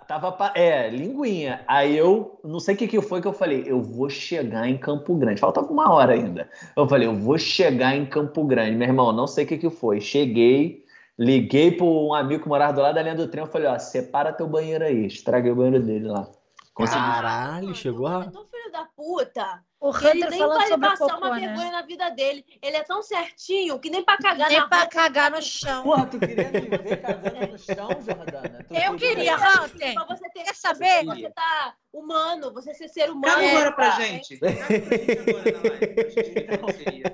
[0.08, 1.64] Tava, é, linguinha.
[1.68, 4.78] Aí eu, não sei o que, que foi que eu falei, eu vou chegar em
[4.78, 5.40] Campo Grande.
[5.40, 6.50] Faltava uma hora ainda.
[6.76, 8.76] Eu falei, eu vou chegar em Campo Grande.
[8.76, 10.02] Meu irmão, não sei o que, que foi.
[10.02, 10.84] Cheguei,
[11.20, 13.46] liguei para um amigo que morava do lado da linha do trem.
[13.46, 15.06] Eu falei, ó, separa teu banheiro aí.
[15.06, 16.28] Estraguei o banheiro dele lá.
[16.74, 17.00] Consegui.
[17.00, 18.24] Caralho, chegou a...
[18.24, 21.48] É filho da puta o Hunter ele nem vai passar cocô, uma né?
[21.48, 22.44] vergonha na vida dele.
[22.60, 25.84] Ele é tão certinho que nem pra cagar nem na pra cagar no chão.
[25.84, 28.66] Porra, tu queria me ver cagando no chão, Jordana?
[28.68, 29.94] Tu eu queria, Hunter.
[29.94, 31.06] Pra você ter, Quer saber?
[31.06, 33.36] Você tá humano, você ser ser humano.
[33.36, 34.40] Caga agora pra gente.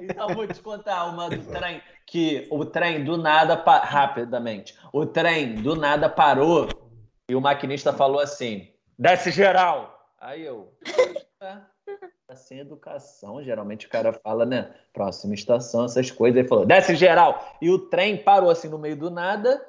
[0.01, 1.81] Então, vou te contar uma do trem.
[2.05, 3.79] Que o trem do nada, pa...
[3.79, 6.67] rapidamente, o trem do nada parou
[7.29, 10.09] e o maquinista falou assim, desce geral.
[10.19, 10.73] Aí eu...
[11.39, 11.70] Tá
[12.35, 14.73] sem educação, geralmente o cara fala, né?
[14.93, 16.37] Próxima estação, essas coisas.
[16.37, 17.57] Ele falou, desce geral.
[17.61, 19.63] E o trem parou assim no meio do nada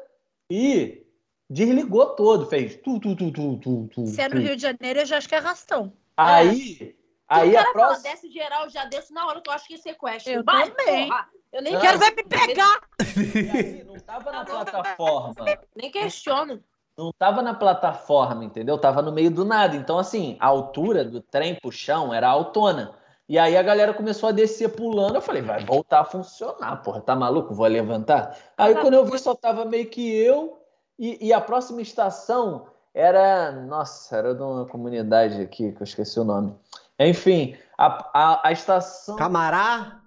[0.50, 1.06] e
[1.48, 4.06] desligou todo, fez tu, tu, tu, tu, tu, tu.
[4.06, 5.92] Se é no Rio de Janeiro, eu já acho que é arrastão.
[6.16, 6.94] Aí, é.
[7.28, 8.02] aí a próxima.
[8.02, 10.32] Fala, desce geral, já desço na hora que eu acho que é sequestro.
[10.32, 11.08] Eu Vai, também.
[11.08, 11.28] Porra.
[11.52, 11.80] Eu nem ah.
[11.80, 12.80] quero ver me pegar.
[13.54, 15.34] Aí, não tava na plataforma.
[15.76, 16.62] Nem questiono
[16.96, 18.78] não estava na plataforma, entendeu?
[18.78, 19.76] Tava no meio do nada.
[19.76, 22.92] Então, assim, a altura do trem pro chão era autona.
[23.28, 25.14] E aí a galera começou a descer pulando.
[25.14, 27.54] Eu falei, vai voltar a funcionar, porra, tá maluco?
[27.54, 28.36] Vou levantar.
[28.58, 30.60] Aí quando eu vi, só tava meio que eu.
[30.98, 33.52] E, e a próxima estação era.
[33.52, 36.54] Nossa, era de uma comunidade aqui, que eu esqueci o nome.
[36.98, 39.16] Enfim, a, a, a estação.
[39.16, 40.01] Camará?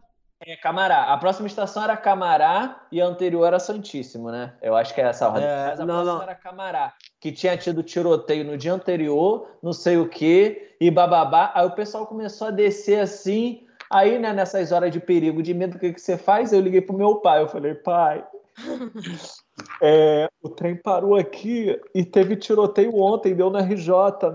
[0.46, 1.06] É, Camará.
[1.06, 4.54] A próxima estação era Camará e a anterior era Santíssimo, né?
[4.62, 5.44] Eu acho que é essa ordem.
[5.44, 6.22] É, Mas a não, próxima não.
[6.22, 11.52] era Camará, que tinha tido tiroteio no dia anterior, não sei o quê, e bababá.
[11.56, 13.66] Aí o pessoal começou a descer assim.
[13.90, 16.54] Aí, né, nessas horas de perigo, de medo, o que, que você faz?
[16.54, 17.42] Eu liguei pro meu pai.
[17.42, 18.24] Eu falei, pai,
[19.82, 23.90] é, o trem parou aqui e teve tiroteio ontem, deu na RJ,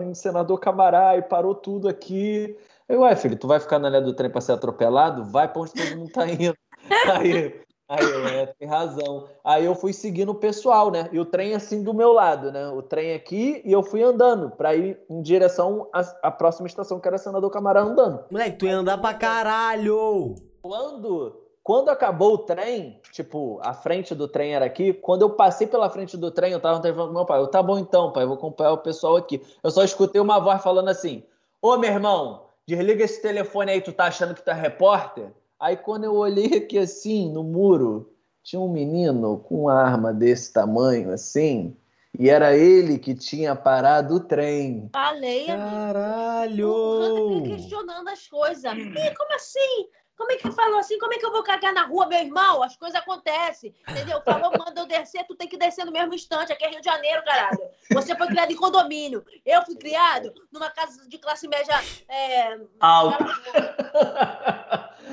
[0.04, 2.56] no senador Camará, e parou tudo aqui.
[2.90, 5.24] Eu, ué, filho, tu vai ficar na linha do trem para ser atropelado?
[5.24, 6.56] Vai pra onde todo mundo tá indo.
[7.06, 7.54] Aí,
[7.88, 9.28] aí eu, é, tem razão.
[9.44, 11.08] Aí eu fui seguindo o pessoal, né?
[11.12, 12.68] E o trem assim do meu lado, né?
[12.68, 16.98] O trem aqui e eu fui andando para ir em direção à, à, próxima estação,
[16.98, 18.24] que era Senador Camará andando.
[18.30, 20.34] Moleque, tu ia andar pra caralho!
[20.62, 25.66] Quando quando acabou o trem, tipo, a frente do trem era aqui, quando eu passei
[25.66, 27.38] pela frente do trem, eu tava telefone com meu pai.
[27.38, 29.40] Eu, tá bom então, pai, eu vou acompanhar o pessoal aqui.
[29.62, 31.22] Eu só escutei uma voz falando assim:
[31.62, 35.32] Ô meu irmão, desliga esse telefone aí, tu tá achando que tu é repórter?
[35.58, 38.12] Aí quando eu olhei aqui assim, no muro,
[38.42, 41.76] tinha um menino com uma arma desse tamanho, assim,
[42.18, 44.88] e era ele que tinha parado o trem.
[44.92, 45.70] Falei, amigo.
[45.70, 46.68] Caralho!
[46.68, 48.72] O questionando as coisas.
[48.72, 49.88] Ih, como assim?
[50.20, 50.98] Como é que falou assim?
[50.98, 52.62] Como é que eu vou cagar na rua, meu irmão?
[52.62, 54.20] As coisas acontecem, entendeu?
[54.20, 56.52] Falou, manda eu descer, tu tem que descer no mesmo instante.
[56.52, 57.58] Aqui é Rio de Janeiro, caralho.
[57.90, 59.24] Você foi criado em condomínio.
[59.46, 61.74] Eu fui criado numa casa de classe média
[62.06, 62.60] é...
[62.78, 63.16] alta.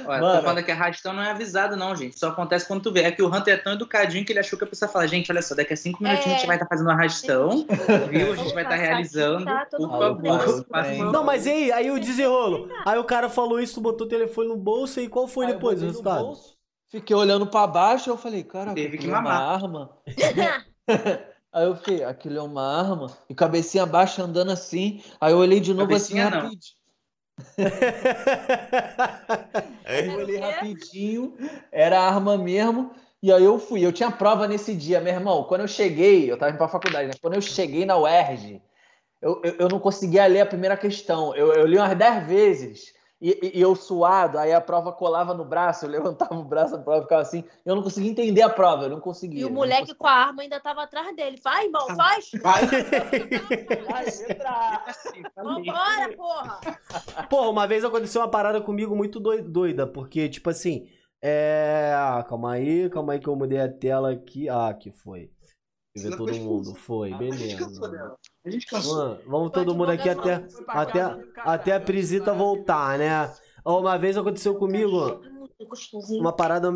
[0.08, 0.40] Olha, Mano.
[0.40, 2.18] tô falando que arrastão não é avisado, não, gente.
[2.18, 3.02] Só acontece quando tu vê.
[3.02, 5.32] É que o Hunter é tão educadinho que ele achou que a pessoa fala, gente,
[5.32, 6.36] olha só, daqui a cinco minutinhos é...
[6.36, 7.66] a gente vai estar tá fazendo um arrastão,
[8.10, 8.34] viu?
[8.34, 9.46] A gente vai estar tá realizando.
[9.46, 11.12] Tá, por favor.
[11.12, 12.70] Não, mas aí, aí o desenrolo.
[12.86, 15.82] Aí o cara falou isso, botou o telefone no bolso e qual foi aí depois
[15.82, 16.34] o resultado?
[16.90, 19.24] Fiquei olhando para baixo, eu falei, cara, teve que mamar.
[19.24, 19.90] uma arma.
[21.58, 23.08] Aí eu fiquei, aquilo é uma arma.
[23.28, 25.02] E cabecinha baixa andando assim.
[25.20, 26.77] Aí eu olhei de novo assim cabecinha assim rapidinho.
[30.08, 31.36] eu olhei rapidinho,
[31.72, 32.92] era arma mesmo.
[33.22, 33.86] E aí eu fui.
[33.86, 35.44] Eu tinha prova nesse dia, meu irmão.
[35.44, 37.14] Quando eu cheguei, eu tava indo pra faculdade, né?
[37.22, 38.62] Quando eu cheguei na UERJ,
[39.22, 41.36] eu, eu, eu não conseguia ler a primeira questão.
[41.36, 42.94] Eu, eu li umas 10 vezes.
[43.20, 46.80] E, e, eu suado, aí a prova colava no braço, eu levantava o braço, a
[46.80, 47.44] prova ficava assim.
[47.66, 49.42] Eu não conseguia entender a prova, eu não conseguia.
[49.42, 51.40] E o moleque com a arma ainda estava atrás dele.
[51.44, 52.30] Vai, irmão, faz!
[52.42, 52.68] Vai!
[53.90, 54.84] Vai, entra!
[55.36, 56.60] Vambora, porra!
[57.30, 60.88] Porra, uma vez aconteceu uma parada comigo muito doida, porque, tipo assim,
[61.22, 61.94] é.
[62.30, 64.48] Calma aí, calma aí que eu mudei a tela aqui.
[64.48, 65.32] Ah, que foi.
[65.98, 66.76] Ver todo mundo.
[66.76, 67.66] Foi, beleza.
[68.46, 68.96] A gente cansou.
[68.96, 73.32] Mano, vamos todo mundo aqui até, até, até a Prisita voltar, né?
[73.66, 75.20] Uma vez aconteceu comigo
[76.20, 76.72] uma parada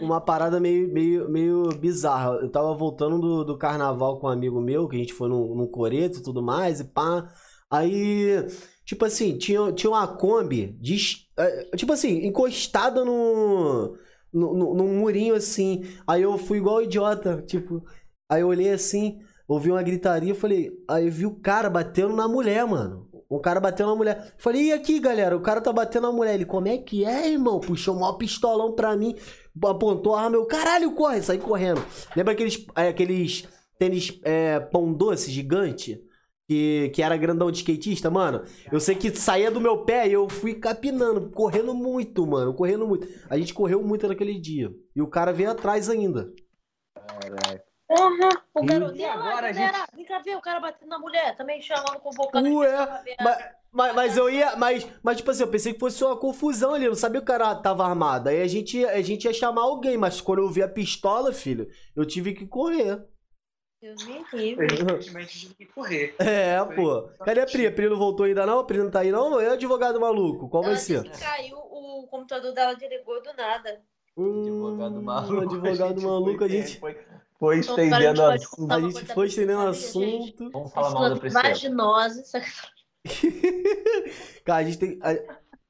[0.00, 2.36] uma parada meio, meio, meio bizarra.
[2.36, 5.54] Eu tava voltando do, do carnaval com um amigo meu, que a gente foi num,
[5.54, 7.28] num coreto e tudo mais, e pá.
[7.70, 8.46] Aí,
[8.84, 13.96] tipo assim, tinha, tinha uma Kombi, de, eh, tipo assim, encostada no,
[14.32, 15.82] no, no, no murinho assim.
[16.06, 17.84] Aí eu fui igual idiota, tipo.
[18.32, 22.66] Aí eu olhei assim, ouvi uma gritaria, falei, aí vi o cara batendo na mulher,
[22.66, 23.06] mano.
[23.28, 24.34] O cara batendo na mulher.
[24.38, 25.36] Falei, e aqui, galera?
[25.36, 26.32] O cara tá batendo na mulher.
[26.32, 27.60] Ele, como é que é, irmão?
[27.60, 29.14] Puxou o maior pistolão pra mim.
[29.62, 31.84] apontou a arma, eu, caralho, corre, saí correndo.
[32.16, 33.46] Lembra aqueles, é, aqueles
[33.78, 36.00] tênis é, pão doce gigante?
[36.48, 38.44] Que, que era grandão de skatista, mano.
[38.70, 42.86] Eu sei que saía do meu pé e eu fui capinando, correndo muito, mano, correndo
[42.86, 43.06] muito.
[43.28, 44.70] A gente correu muito naquele dia.
[44.96, 46.32] E o cara veio atrás ainda.
[46.94, 47.71] Caraca.
[47.92, 48.30] Uhum.
[48.54, 49.72] O garoto, e agora, lá, gente...
[49.94, 52.56] vem cá ver o cara batendo na mulher, também chamando, convocando.
[52.58, 56.16] Ué, mas, mas, mas, eu ia, mas, mas tipo assim, eu pensei que fosse uma
[56.16, 58.28] confusão ali, eu não sabia que o cara tava armado.
[58.28, 61.68] Aí a gente, a gente ia chamar alguém, mas quando eu vi a pistola, filho,
[61.94, 63.02] eu tive que correr.
[63.82, 64.66] Deus me livre.
[64.66, 66.14] Infelizmente tive que correr.
[66.20, 67.08] É, pô.
[67.24, 67.66] Cadê a Pri?
[67.66, 68.60] A Pri não voltou ainda não?
[68.60, 69.40] A Pri não tá aí não?
[69.40, 70.48] É advogado maluco.
[70.48, 71.10] Qual vai ser?
[71.18, 73.82] caiu o computador dela, desligou do nada.
[74.16, 75.42] Hum, advogado maluco.
[75.42, 76.78] Advogado maluco, a gente.
[76.78, 77.11] Foi, foi
[77.50, 78.72] estendendo o assunto.
[78.72, 80.50] A gente foi estendendo o assunto.
[80.52, 81.42] Vamos falar mal da Priscila.
[81.42, 82.22] Vaginose.
[84.44, 85.00] Cara, a gente tem.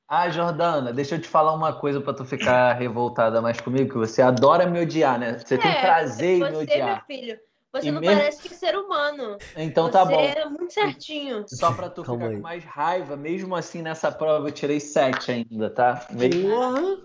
[0.07, 3.97] Ah, Jordana, deixa eu te falar uma coisa pra tu ficar revoltada mais comigo, que
[3.97, 5.39] você adora me odiar, né?
[5.39, 7.05] Você é, tem prazer em me odiar.
[7.09, 7.39] Meu filho.
[7.73, 8.17] Você e não mesmo...
[8.17, 9.39] parece que ser humano.
[9.57, 10.23] Então tá bom.
[10.23, 11.47] Você é muito certinho.
[11.49, 12.37] Só pra tu Calma ficar aí.
[12.37, 16.07] com mais raiva, mesmo assim nessa prova eu tirei sete ainda, tá?
[16.07, 16.99] Porra!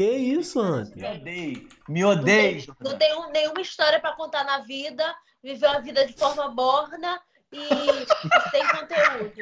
[0.00, 0.96] Que isso, Hunter?
[0.96, 1.68] Me odeio.
[1.86, 2.64] Me odeio.
[2.66, 5.04] Não tem, não tem um, nenhuma história pra contar na vida,
[5.44, 7.20] viveu a vida de forma borna
[7.52, 7.68] e
[8.50, 9.32] tem conteúdo.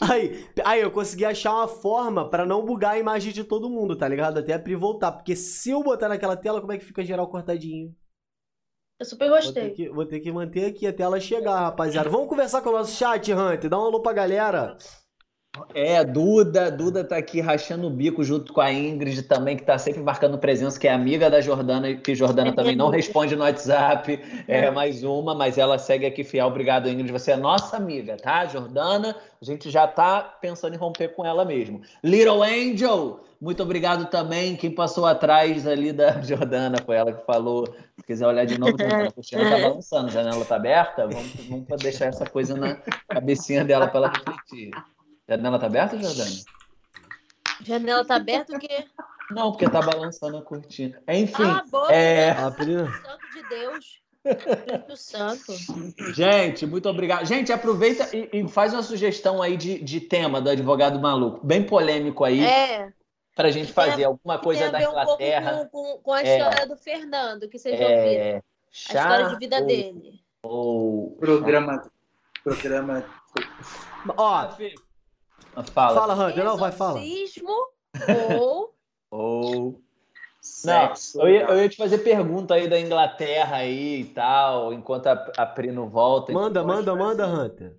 [0.00, 3.96] Aí, aí, eu consegui achar uma forma para não bugar a imagem de todo mundo,
[3.96, 4.38] tá ligado?
[4.38, 5.12] Até a Pri voltar.
[5.12, 7.94] Porque se eu botar naquela tela, como é que fica geral cortadinho?
[8.98, 9.62] Eu super gostei.
[9.62, 12.10] Vou ter, que, vou ter que manter aqui até ela chegar, rapaziada.
[12.10, 13.70] Vamos conversar com o nosso chat, Hunter.
[13.70, 14.76] Dá um alô pra galera.
[15.74, 19.78] É, Duda, Duda tá aqui rachando o bico junto com a Ingrid também, que tá
[19.78, 24.20] sempre marcando presença, que é amiga da Jordana, que Jordana também não responde no WhatsApp.
[24.46, 26.46] É, é mais uma, mas ela segue aqui fiel.
[26.46, 27.10] Obrigado, Ingrid.
[27.12, 28.46] Você é nossa amiga, tá?
[28.46, 31.80] Jordana, a gente já tá pensando em romper com ela mesmo.
[32.04, 34.56] Little Angel, muito obrigado também.
[34.56, 37.66] Quem passou atrás ali da Jordana foi ela que falou.
[37.96, 41.06] Se quiser olhar de novo, a cortina tá balançando, a janela tá aberta.
[41.06, 42.76] Vamos, vamos deixar essa coisa na
[43.08, 44.70] cabecinha dela para ela refletir.
[45.28, 46.30] Janela tá aberta, Jordana?
[47.62, 48.86] Janela tá aberta o quê?
[49.30, 51.00] Não, porque tá balançando a cortina.
[51.06, 51.42] Enfim.
[51.42, 52.34] Ah, boa, é...
[52.34, 52.64] Santo
[53.34, 54.00] de Deus.
[54.24, 55.52] Espírito Santo.
[56.14, 57.26] Gente, muito obrigado.
[57.26, 61.46] Gente, aproveita e, e, faz uma sugestão aí de, de tema do advogado maluco.
[61.46, 62.44] Bem polêmico aí.
[62.44, 62.92] É.
[63.34, 65.62] Pra gente fazer tem, alguma coisa da Inglaterra.
[65.62, 66.38] Um com, com, a é.
[66.38, 68.36] história é, do Fernando, que vocês é, ouviram.
[68.36, 70.20] A história de vida dele.
[70.42, 71.16] Ou.
[71.20, 71.82] Programa.
[72.42, 73.04] Programa.
[74.16, 74.48] Ó.
[75.72, 76.00] Fala.
[76.00, 76.44] Fala, Hunter.
[76.44, 77.00] Não, vai, fala.
[78.38, 78.74] ou...
[79.10, 79.80] ou...
[80.64, 85.08] Não, eu ia, eu ia, te fazer pergunta aí da Inglaterra aí e tal, enquanto
[85.08, 86.32] a, a Pri não volta.
[86.32, 87.76] Manda, manda, manda, Hunter.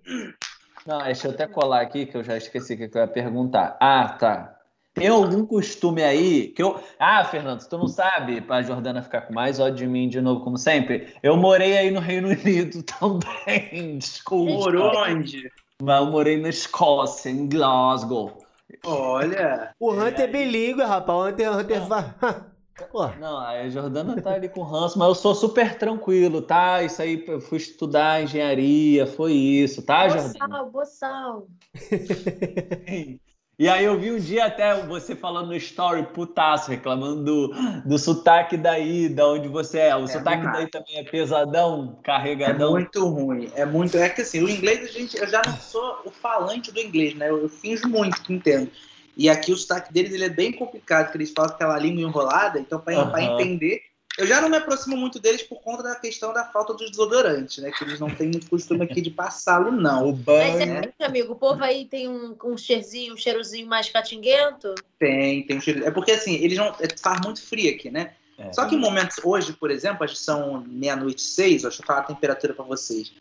[0.86, 3.76] Não, deixa eu até colar aqui que eu já esqueci o que eu ia perguntar.
[3.80, 4.56] Ah, tá.
[4.94, 6.80] Tem algum costume aí que eu.
[6.98, 10.42] Ah, Fernando, tu não sabe, pra Jordana ficar com mais ódio de mim de novo,
[10.42, 11.14] como sempre.
[11.22, 13.98] Eu morei aí no Reino Unido também.
[13.98, 14.52] Desculpa.
[14.52, 15.50] Morou onde?
[15.80, 18.38] Mas eu morei na Escócia, em Glasgow.
[18.84, 19.74] Olha.
[19.78, 21.18] O Hunter é bilíngue, rapaz.
[21.18, 22.14] O Hunter, Hunter vai.
[23.20, 26.82] Não, a Jordana tá ali com ranço, mas eu sou super tranquilo, tá?
[26.82, 30.64] Isso aí, eu fui estudar engenharia, foi isso, tá, Jordana?
[30.64, 31.46] Boçal, boçal.
[33.60, 37.48] E aí eu vi um dia até você falando no story, putaço, reclamando do,
[37.84, 39.94] do sotaque daí, da onde você é.
[39.94, 42.70] O é sotaque daí também é pesadão, carregadão.
[42.70, 43.98] É muito ruim, é muito.
[43.98, 47.14] É que assim, o inglês, a gente, eu já não sou o falante do inglês,
[47.14, 47.28] né?
[47.28, 48.70] Eu, eu finjo muito que entendo.
[49.14, 52.58] E aqui o sotaque deles ele é bem complicado, porque eles falam aquela língua enrolada,
[52.58, 53.18] então para uhum.
[53.18, 53.82] entender
[54.18, 57.58] eu já não me aproximo muito deles por conta da questão da falta dos desodorantes,
[57.58, 57.70] né?
[57.70, 60.08] Que eles não têm muito costume aqui de passá-lo, não.
[60.08, 60.58] O banho.
[60.58, 64.74] Mas é porque, amigo, o povo aí tem um, um cheirozinho, um cheirozinho mais catinguento?
[64.98, 65.84] Tem, tem um cheiro.
[65.84, 66.74] É porque assim, eles não.
[66.80, 68.12] É, faz muito frio aqui, né?
[68.36, 68.52] É.
[68.52, 72.00] Só que em momentos, hoje, por exemplo, acho que são meia-noite seis, deixa eu falar
[72.00, 73.12] a temperatura para vocês.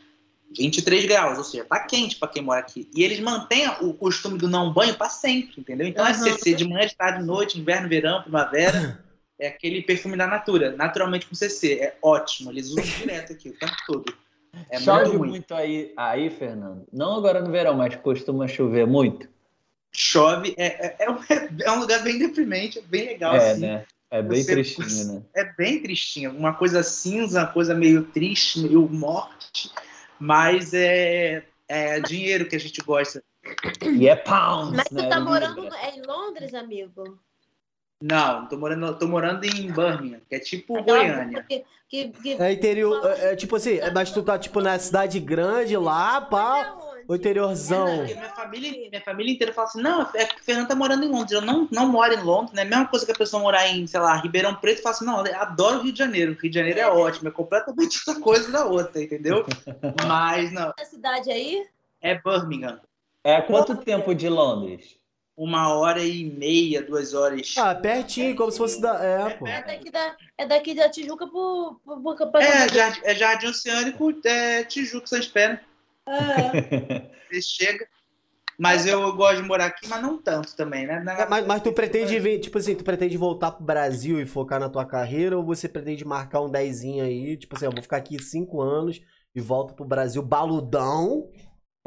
[0.57, 2.89] 23 graus, ou seja, tá quente para quem mora aqui.
[2.95, 5.87] E eles mantêm o costume do não banho para sempre, entendeu?
[5.87, 6.09] Então uhum.
[6.09, 8.99] é CC de manhã, de tarde, de noite, inverno, verão, primavera.
[9.39, 11.79] é aquele perfume da Natura, naturalmente com CC.
[11.79, 14.13] É ótimo, eles usam direto aqui o tempo todo.
[14.69, 16.85] É Chove muito, muito, aí, aí, Fernando?
[16.91, 19.29] Não agora no verão, mas costuma chover muito?
[19.91, 21.17] Chove, é, é, é, um,
[21.63, 23.35] é um lugar bem deprimente, bem legal.
[23.35, 23.61] É, assim.
[23.61, 23.85] né?
[24.11, 25.23] É bem Você, tristinho, né?
[25.35, 26.31] É bem tristinho.
[26.31, 29.71] Uma coisa cinza, uma coisa meio triste, meio morte.
[30.19, 33.23] Mas é, é dinheiro que a gente gosta.
[33.83, 35.03] E é pounds, Mas né?
[35.03, 37.19] você tá morando é em Londres, amigo?
[38.01, 41.43] Não, tô morando, tô morando em Birmingham, que é tipo Aquela Goiânia.
[41.43, 42.41] Que, que, que...
[42.41, 46.77] É interior, é, é, tipo assim, mas tu tá tipo na cidade grande lá, pá.
[47.09, 47.87] O interiorzão.
[47.87, 51.03] É, minha, família, minha família inteira fala assim: não, é que o Fernando tá morando
[51.03, 51.31] em Londres.
[51.31, 52.63] Eu não, não moro em Londres, né?
[52.63, 55.35] Mesma coisa que a pessoa morar em, sei lá, Ribeirão Preto, fala assim: não, eu
[55.41, 56.33] adoro o Rio de Janeiro.
[56.33, 59.43] O Rio de Janeiro é ótimo, é completamente outra coisa da outra, entendeu?
[60.07, 60.71] Mas não.
[60.79, 61.65] A cidade aí?
[61.99, 62.79] É Birmingham.
[63.23, 64.98] É quanto tempo de Londres?
[65.39, 67.55] Uma hora e meia, duas horas.
[67.57, 69.01] Ah, pertinho, como se fosse da.
[69.01, 69.47] É, pô.
[69.47, 71.79] É daqui da, é daqui da Tijuca pro.
[71.85, 75.61] pro, pro, pro é, jardim, é Jardim Oceânico, é Tijuca, você espera.
[76.05, 77.09] É.
[77.31, 77.87] Ele chega.
[78.57, 81.01] Mas eu gosto de morar aqui, mas não tanto também, né?
[81.17, 84.59] É, mas, mas tu pretende vir, tipo assim, tu pretende voltar pro Brasil e focar
[84.59, 87.95] na tua carreira, ou você pretende marcar um dezinho aí, tipo assim, eu vou ficar
[87.95, 89.01] aqui cinco anos
[89.33, 91.29] e volto pro Brasil baludão,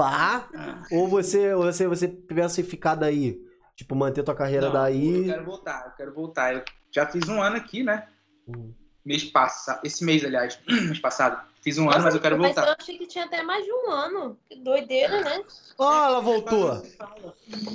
[0.02, 0.48] pá?
[0.54, 0.82] Ah.
[0.90, 3.40] Ou você, ou você, você pensa em ficar daí?
[3.76, 5.18] Tipo, manter tua carreira não, daí.
[5.18, 6.54] Eu quero voltar, eu quero voltar.
[6.54, 8.08] Eu já fiz um ano aqui, né?
[8.48, 8.72] Hum.
[9.04, 9.80] Mês passado.
[9.84, 11.40] Esse mês, aliás, mês passado.
[11.62, 12.62] Fiz um Nossa, ano, mas eu quero voltar.
[12.62, 14.36] Mas eu achei que tinha até mais de um ano.
[14.48, 15.44] Que doideira, né?
[15.78, 16.82] Ó, oh, ela voltou.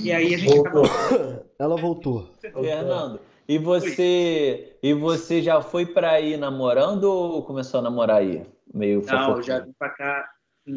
[0.02, 0.84] E aí a gente voltou.
[0.86, 1.46] acabou.
[1.58, 2.30] Ela voltou.
[2.40, 8.46] Fernando, e você, e você já foi para aí namorando ou começou a namorar aí?
[8.72, 10.30] Meio Não, eu já vim pra cá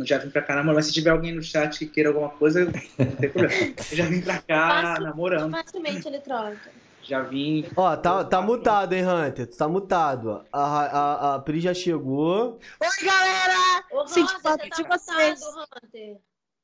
[0.04, 0.76] já vim pra cá namorando.
[0.76, 2.72] Mas se tiver alguém no chat que queira alguma coisa, não
[3.16, 3.74] tem problema.
[3.90, 5.50] Eu já vim pra cá Fácil, namorando.
[5.50, 6.70] Facilmente eletrônica.
[7.02, 7.66] Já vim.
[7.76, 9.46] Ó, tá, tá mutado, hein, Hunter?
[9.46, 10.44] Tu tá mutado.
[10.52, 12.58] A, a, a Pri já chegou.
[12.80, 13.84] Oi, galera!
[13.90, 15.40] O Hunter, Senti falta de tá vocês.
[15.82, 16.18] Hunter.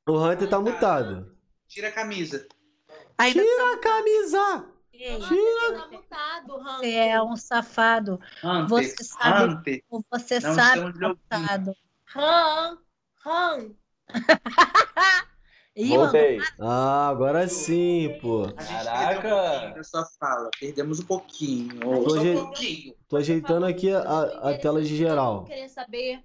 [0.07, 1.35] O Hunter tá mutado.
[1.67, 2.47] Tira a camisa.
[3.17, 4.65] Ainda Tira tá a camisa!
[4.91, 5.79] Tira.
[5.79, 6.77] Tá mutado, Hunter.
[6.79, 8.19] Você é um safado.
[8.43, 9.53] Hunter, você sabe.
[9.53, 9.83] Hunter.
[10.11, 10.93] Você Não sabe,
[11.29, 11.75] safado.
[13.27, 13.71] Han.
[14.95, 15.27] Han.
[15.85, 16.39] Voltei.
[16.59, 18.51] Ah, agora sim, pô.
[18.53, 19.75] Caraca.
[19.77, 20.49] Um sua fala.
[20.59, 21.79] Perdemos um pouquinho.
[21.79, 22.29] Tô, aje...
[22.31, 22.95] um pouquinho.
[23.07, 25.43] Tô ajeitando aqui a, a tela de geral.
[25.43, 26.19] Queria saber.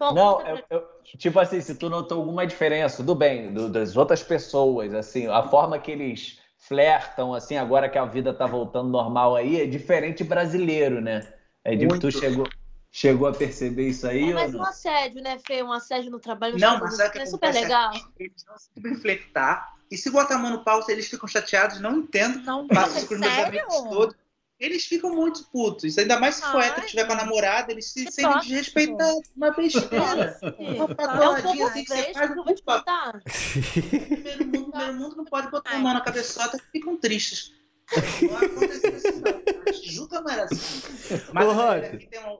[0.00, 0.82] Não, eu, eu,
[1.18, 5.42] tipo assim, se tu notou alguma diferença, tudo bem, do, das outras pessoas, assim, a
[5.42, 10.24] forma que eles flertam, assim, agora que a vida tá voltando normal aí, é diferente
[10.24, 11.32] brasileiro, né?
[11.62, 12.46] É de que tu chegou,
[12.96, 14.30] Chegou a perceber isso aí?
[14.30, 15.64] É, mas um assédio, né, Fê?
[15.64, 16.56] Um assédio no trabalho.
[16.56, 17.90] Não, mas é, que é super legal.
[18.16, 19.74] Eles não sabem flertar.
[19.90, 22.38] E se botar a mão no pau, eles ficam chateados, não entendo.
[22.44, 24.16] Não, Passo com os meus amigos todos.
[24.60, 25.98] Eles ficam muito putos.
[25.98, 29.28] Ainda mais se for hétero tiver com a namorada, eles se sentem desrespeitados.
[29.36, 30.38] Uma besteira.
[30.56, 32.62] Uma pagodinha assim que você faz no mundo,
[34.06, 37.52] primeiro mundo, primeiro mundo não pode botar a mão na cabeçota que ficam tristes.
[38.22, 39.82] Não acontece isso, não.
[39.82, 40.82] Juca não era assim.
[41.32, 42.38] Mas aqui tem um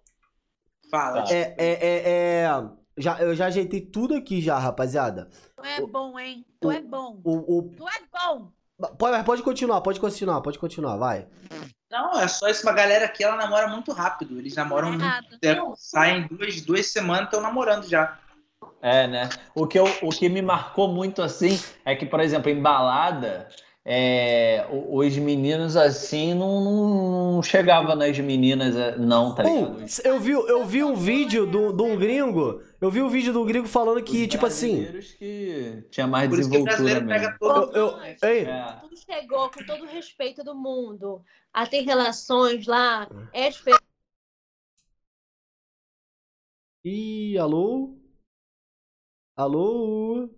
[0.95, 1.25] Fala.
[1.29, 2.63] É, é, é, é,
[2.97, 5.29] já, eu já ajeitei tudo aqui já, rapaziada.
[5.57, 6.47] Tu é bom, hein?
[6.61, 7.21] Tu é bom.
[7.25, 7.63] O, o...
[7.77, 8.53] Tu é bom.
[8.97, 11.27] Pode, pode continuar, pode continuar, pode continuar, vai.
[11.91, 12.65] Não, é só isso.
[12.65, 14.39] Uma galera aqui, ela namora muito rápido.
[14.39, 15.75] Eles namoram muito tempo.
[15.77, 18.17] Saem duas, duas semanas e estão namorando já.
[18.81, 19.29] É, né?
[19.53, 23.49] O que, eu, o que me marcou muito assim é que, por exemplo, em balada,
[23.87, 29.85] é, os meninos assim não, não chegava nas meninas, é, não, tá ligado?
[30.03, 32.63] eu, vi, eu vi um vídeo de um gringo.
[32.81, 34.87] Eu vi um vídeo do gringo falando que, os tipo assim.
[35.19, 37.39] que tinha mais Por desenvoltura mesmo.
[37.39, 38.45] Todo, eu, eu, ei.
[38.45, 38.79] É.
[38.81, 43.07] Tudo chegou com todo o respeito do mundo a ter relações lá.
[43.35, 43.85] É diferente.
[46.85, 47.99] Ih, alô?
[49.37, 50.31] Alô?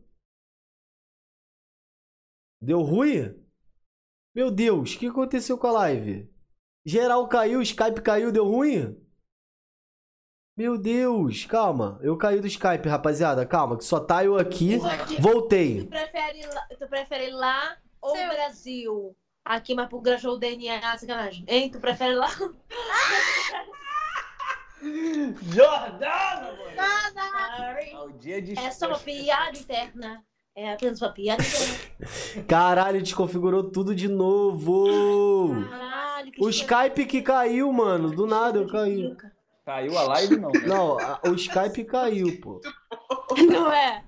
[2.67, 3.33] Deu ruim?
[4.35, 6.29] Meu Deus, o que aconteceu com a live?
[6.85, 9.01] Geral caiu, Skype caiu, deu ruim?
[10.57, 11.97] Meu Deus, calma.
[12.03, 13.47] Eu caí do Skype, rapaziada.
[13.47, 14.79] Calma, que só tá eu aqui.
[15.21, 15.85] Voltei.
[15.85, 18.29] Tu prefere, lá, tu prefere lá ou Seu...
[18.31, 19.17] Brasil?
[19.45, 21.45] Aqui, mas pro Grajou o DNA, sacanagem.
[21.47, 21.71] Hein?
[21.71, 22.27] Tu prefere lá?
[25.55, 26.75] Jordana, mano!
[28.59, 30.27] É só uma piada interna.
[30.57, 31.43] É apenas uma piada.
[32.49, 35.55] Caralho, desconfigurou tudo de novo.
[35.69, 38.11] Caralho, que O Skype que caiu, mano.
[38.11, 39.15] Do nada eu caí.
[39.67, 40.51] Caiu a live, não?
[40.67, 42.61] Não, a- o Skype caiu, pô.
[43.51, 44.03] Não é?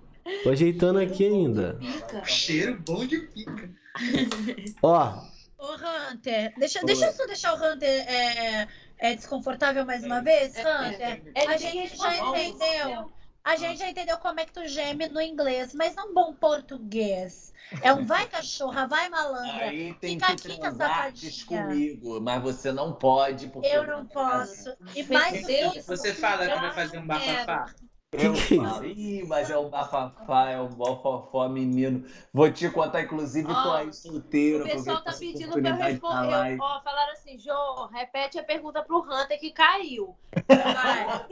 [0.44, 1.74] Tô ajeitando aqui ainda.
[1.80, 2.24] Pica.
[2.24, 3.70] Cheiro bom de pica.
[4.82, 5.72] Ó, Ô,
[6.12, 8.68] Hunter, deixa, deixa eu só deixar o Hunter é,
[8.98, 11.22] é desconfortável mais uma vez, Hunter.
[11.48, 12.16] A gente já
[12.46, 13.10] entendeu.
[13.48, 17.54] A gente já entendeu como é que tu geme no inglês, mas não bom português.
[17.80, 19.68] É um vai cachorra, vai malandra.
[19.70, 23.48] Aí tem Fica que aqui comigo, mas você não pode.
[23.48, 24.76] Porque eu não posso.
[24.94, 27.74] E mais Deus, Você fala que vai fazer um bafafá.
[28.12, 32.04] Eu falo, Ih, mas é um bafafá, é um bofofó, menino.
[32.32, 34.64] Vou te contar, inclusive, oh, tô aí solteiro.
[34.64, 36.58] O pessoal tá pedindo pra eu responder.
[36.60, 40.14] Ó, falaram assim, Jô, repete a pergunta pro Hunter que caiu.
[40.46, 41.22] Vai.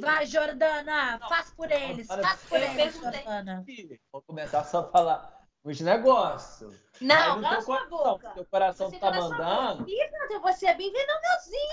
[0.00, 3.64] Vai, Jordana, faz por eles, faz por eles, Jordana.
[4.12, 5.35] Vou começar só a falar
[5.66, 6.74] os negócios.
[7.00, 8.30] Não, cala sua boca.
[8.30, 9.84] Teu coração você tá mandando.
[9.84, 11.70] Boca, você é bem venenosinho.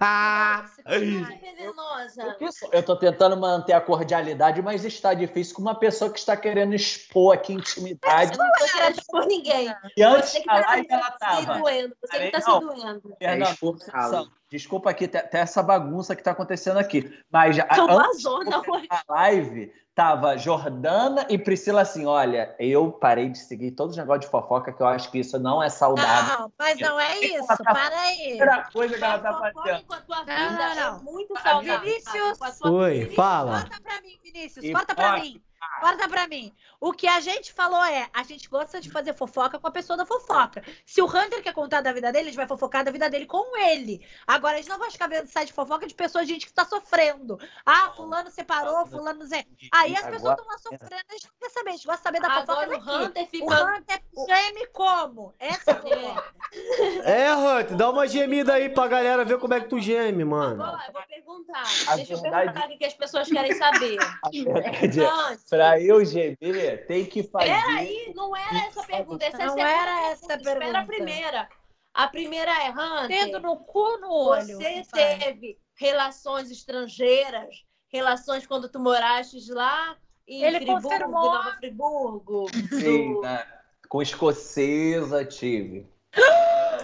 [0.00, 2.36] Nossa, você é venenosa.
[2.70, 6.74] Eu tô tentando manter a cordialidade, mas está difícil com uma pessoa que está querendo
[6.74, 8.32] expor aqui intimidade.
[8.32, 9.74] Eu não tô querendo expor ninguém.
[9.96, 11.40] E antes de falar, tá ela tava.
[11.40, 11.96] Se doendo.
[12.00, 13.16] Você que tá se doendo.
[13.18, 17.10] Fernanda, desculpa aqui, até essa bagunça que tá acontecendo aqui.
[17.32, 23.36] Mas a, antes de a live, tava Jordana e Priscila assim, olha, eu parei de
[23.36, 26.38] seguir todos os negócios de fofoca, que eu acho que isso não é saudável.
[26.38, 28.16] Não, mas não é isso, tá para aí.
[28.16, 29.84] Primeira coisa que ela tá fazendo.
[29.84, 30.96] Com a tua vida não, não, não.
[30.96, 31.80] É muito saudável.
[31.80, 33.62] Vinícius, Oi, fala.
[33.64, 35.42] Conta pra mim, Vinícius, conta pra mim.
[35.80, 36.54] Corta pra mim.
[36.80, 39.96] O que a gente falou é, a gente gosta de fazer fofoca com a pessoa
[39.96, 40.62] da fofoca.
[40.86, 43.26] Se o Hunter quer contar da vida dele, a gente vai fofocar da vida dele
[43.26, 44.04] com ele.
[44.26, 46.64] Agora, a gente não vai ficar vendo site de fofoca de pessoas, gente que tá
[46.64, 47.38] sofrendo.
[47.64, 49.44] Ah, fulano separou, fulano Zé.
[49.72, 51.70] Aí as pessoas estão lá sofrendo, a gente não quer saber.
[51.70, 52.90] A gente gosta de saber da fofoca Agora, daqui.
[52.90, 53.44] o Hunter fica...
[53.44, 55.34] O Hunter geme como?
[55.38, 59.78] Essa é É, Hunter, dá uma gemida aí pra galera ver como é que tu
[59.78, 60.62] geme, mano.
[60.62, 61.62] Agora, eu vou perguntar.
[61.88, 62.46] A Deixa verdade...
[62.46, 63.98] eu perguntar o que as pessoas querem saber.
[65.50, 67.46] pra eu gemer, tem que fazer.
[67.46, 69.26] Peraí, não era essa pergunta.
[69.26, 70.52] Essa não é era essa pergunta.
[70.52, 71.48] Espera a primeira.
[71.92, 73.08] A primeira é, Hunter.
[73.08, 74.56] Tendo no cu no olho.
[74.56, 79.96] Você teve relações estrangeiras, relações quando tu moraste lá
[80.26, 81.24] em Ele Friburgo, confirmou.
[81.24, 82.46] Nova Friburgo.
[82.70, 83.20] Sim, do...
[83.22, 83.44] né?
[83.88, 85.84] com escocesa tive.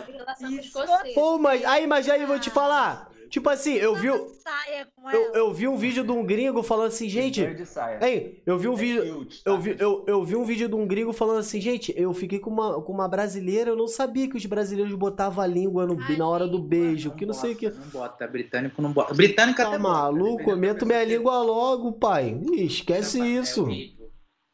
[0.08, 1.14] Relação com escocesa.
[1.14, 3.08] Pô, mas aí, mas aí, vou te falar.
[3.28, 4.06] Tipo assim, eu vi.
[4.06, 4.34] Eu,
[5.34, 7.42] eu vi um vídeo de um gringo falando assim, gente.
[7.42, 9.26] Hein, eu vi um vídeo.
[9.44, 12.38] Eu vi, eu, eu vi um vídeo de um gringo falando assim, gente, eu fiquei
[12.38, 15.96] com uma, com uma brasileira, eu não sabia que os brasileiros botavam a língua no,
[16.16, 17.68] na hora do beijo, que não sei o que.
[17.70, 19.14] Não bota, britânico não bota.
[19.14, 22.38] Britânico tá até maluco, bota, meto minha língua logo, pai.
[22.52, 23.66] Ih, esquece é isso.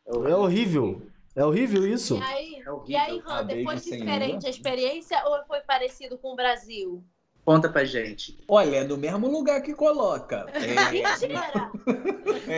[0.07, 1.03] É horrível.
[1.35, 2.19] É horrível isso.
[2.19, 2.85] E aí, É horrível.
[2.89, 7.03] e aí Hunter, foi sem diferente a experiência ou foi parecido com o Brasil?
[7.44, 8.39] Conta pra gente.
[8.47, 10.47] Olha, é no mesmo lugar que coloca.
[10.55, 11.70] É, Mentira!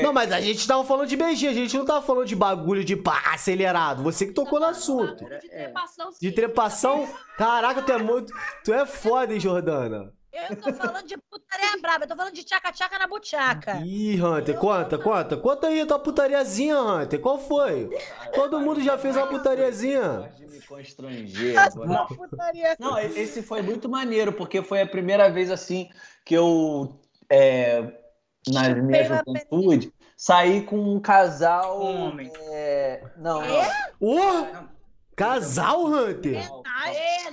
[0.03, 2.85] Não, mas a gente tava falando de beijinho, a gente não tava falando de bagulho
[2.85, 4.03] de pá, acelerado.
[4.03, 5.25] Você que tocou no assunto.
[5.25, 6.19] De trepação, sim.
[6.21, 7.09] De trepação?
[7.39, 8.33] Caraca, tu é muito.
[8.65, 10.13] Tu é foda, hein, Jordana?
[10.35, 13.77] Eu tô falando de putaria braba, eu tô falando de tchaca-tchaca na buchaca.
[13.85, 15.37] Ih, Hunter, conta, conta.
[15.37, 17.21] Conta aí a tua putariazinha, Hunter.
[17.21, 17.89] Qual foi?
[18.35, 20.33] Todo mundo já fez uma putariazinha.
[20.37, 21.57] de me constranger.
[21.57, 22.07] agora.
[22.07, 22.77] Putaria.
[22.81, 25.89] Não, esse foi muito maneiro, porque foi a primeira vez assim
[26.25, 27.01] que eu,
[27.31, 27.93] é,
[28.49, 31.81] na minha juventude, saí com um casal.
[31.81, 32.33] Homem.
[32.51, 33.63] é, não, não.
[34.01, 34.75] Ô!
[35.17, 36.45] casal, Hunter?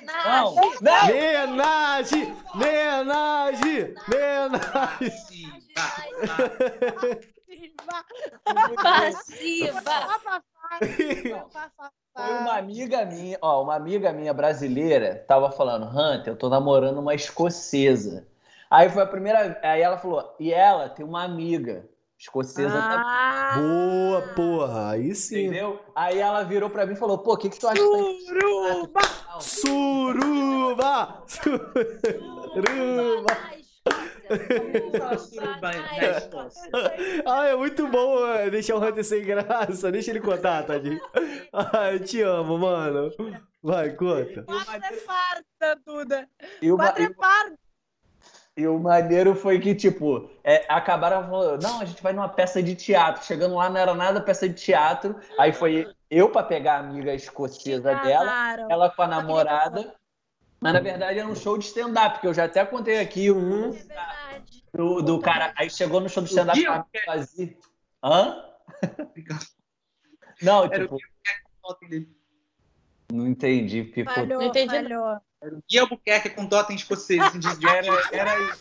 [0.03, 0.71] Não, não.
[1.07, 2.33] Menage!
[2.55, 3.95] Menage!
[4.07, 5.11] Menage!
[5.11, 5.95] Sim, tá,
[8.45, 8.81] tá.
[8.83, 9.81] Passiva.
[12.15, 16.99] Foi uma amiga minha, ó, uma amiga minha brasileira tava falando, Hunter, eu tô namorando
[16.99, 18.27] uma escocesa.
[18.69, 21.89] Aí foi a primeira, aí ela falou, e ela tem uma amiga
[22.21, 22.97] escocesa também.
[22.99, 24.91] Ah, Boa, porra.
[24.91, 25.47] Aí sim.
[25.47, 25.81] Entendeu?
[25.95, 29.01] Aí ela virou pra mim e falou: pô, o que, que tu acha Suruba!
[29.39, 31.23] Suruba!
[31.27, 31.61] Suruba!
[37.25, 38.51] Ah, é muito bom mano.
[38.51, 39.91] deixar o Hunter sem graça.
[39.91, 41.01] Deixa ele contar, tadinho.
[41.53, 43.11] Ah, eu te amo, mano.
[43.61, 44.43] Vai, conta.
[44.43, 46.29] Quatro é farta, Duda.
[46.63, 47.59] O, Quatro é farta.
[48.57, 52.61] E o maneiro foi que, tipo, é, acabaram falando: não, a gente vai numa peça
[52.61, 53.23] de teatro.
[53.25, 55.15] Chegando lá, não era nada peça de teatro.
[55.39, 59.95] Aí foi eu pra pegar a amiga escocesa dela, ela com a namorada.
[60.59, 63.69] Mas na verdade era um show de stand-up, que eu já até contei aqui um
[63.69, 64.63] É verdade.
[64.71, 65.53] do, do cara.
[65.57, 67.57] Aí chegou no show do stand-up Gil, tava vazio.
[68.03, 68.45] Hã?
[70.41, 70.97] Não, Era o tipo,
[71.87, 72.09] dele.
[73.11, 74.13] não entendi, ficou.
[74.13, 75.21] Falhou, Não entendi falhou.
[75.41, 77.19] Era o Gui Albuquerque com totem escocês.
[77.21, 78.57] assim, Era, era.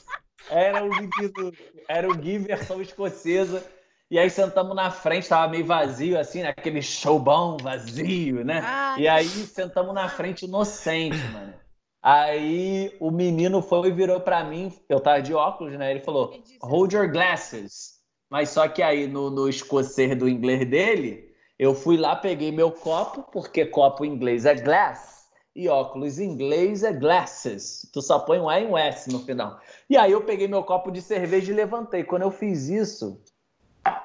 [0.48, 1.52] Era o Gui,
[1.89, 3.65] era o Gui versão escocesa.
[4.11, 6.48] E aí sentamos na frente, tava meio vazio, assim, né?
[6.48, 8.61] aquele showbão vazio, né?
[8.65, 9.02] Ai.
[9.02, 11.55] E aí sentamos na frente inocente, mano.
[12.02, 15.90] Aí o menino foi e virou pra mim, eu tava de óculos, né?
[15.90, 18.01] Ele falou, hold your glasses.
[18.28, 22.73] Mas só que aí no, no escocês do inglês dele, eu fui lá, peguei meu
[22.73, 25.19] copo, porque copo em inglês é glass,
[25.55, 27.89] e óculos em inglês é glasses.
[27.93, 29.60] Tu só põe um A e um S no final.
[29.89, 32.05] E aí eu peguei meu copo de cerveja e levantei.
[32.05, 33.20] Quando eu fiz isso,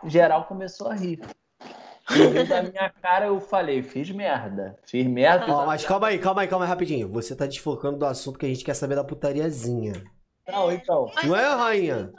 [0.04, 1.20] geral começou a rir.
[2.12, 4.78] E da minha cara, eu falei, fiz merda.
[4.86, 5.52] Fiz merda.
[5.52, 7.10] Ó, mas calma aí, calma aí, calma aí, rapidinho.
[7.10, 10.04] Você tá desfocando do assunto que a gente quer saber da putariazinha.
[10.48, 11.12] Não, então.
[11.24, 12.12] Não é, rainha?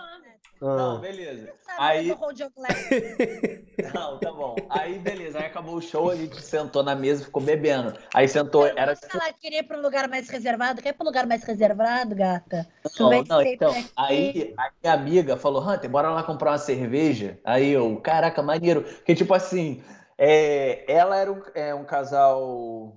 [0.61, 0.99] Não, Ah.
[0.99, 1.53] beleza.
[1.79, 2.09] Aí.
[3.95, 4.57] Não, tá bom.
[4.71, 5.39] Aí, beleza.
[5.39, 7.93] Aí acabou o show, a gente sentou na mesa e ficou bebendo.
[8.15, 8.95] Aí sentou, era.
[8.97, 11.43] Se ela queria ir para um lugar mais reservado, quer ir para um lugar mais
[11.45, 12.67] reservado, gata?
[12.99, 13.75] Não, não, então.
[13.97, 17.39] Aí a minha amiga falou, Hunter, bora lá comprar uma cerveja.
[17.45, 18.83] Aí eu, caraca, maneiro.
[18.83, 19.83] Porque, tipo assim,
[20.17, 22.97] é, ela era um, é, um casal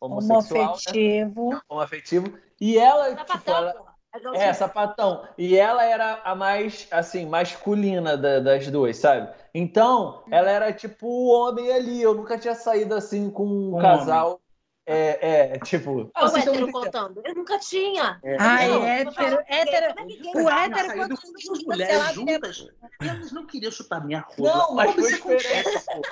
[0.00, 0.66] homossexual, né?
[0.66, 1.62] Homoafetivo.
[1.68, 2.38] homoafetivo.
[2.60, 3.95] E ela, tipo, Sapatão, ela.
[4.34, 5.26] É, sapatão.
[5.36, 9.28] E ela era a mais, assim, masculina da- das duas, sabe?
[9.54, 12.00] Então, ela era tipo o homem ali.
[12.02, 14.40] Eu nunca tinha saído assim com um Com casal.
[14.88, 16.08] É, é, tipo.
[16.14, 17.20] Olha o hétero contando.
[17.24, 18.20] Eu nunca tinha.
[18.38, 19.94] Ai, Não, hétero, hétero.
[19.96, 22.66] Como é que O hétero, quando com mulheres juntas.
[23.02, 24.54] Eles não queriam chutar minha rola.
[24.58, 25.84] Não, mas foi diferente.
[25.86, 26.02] pô.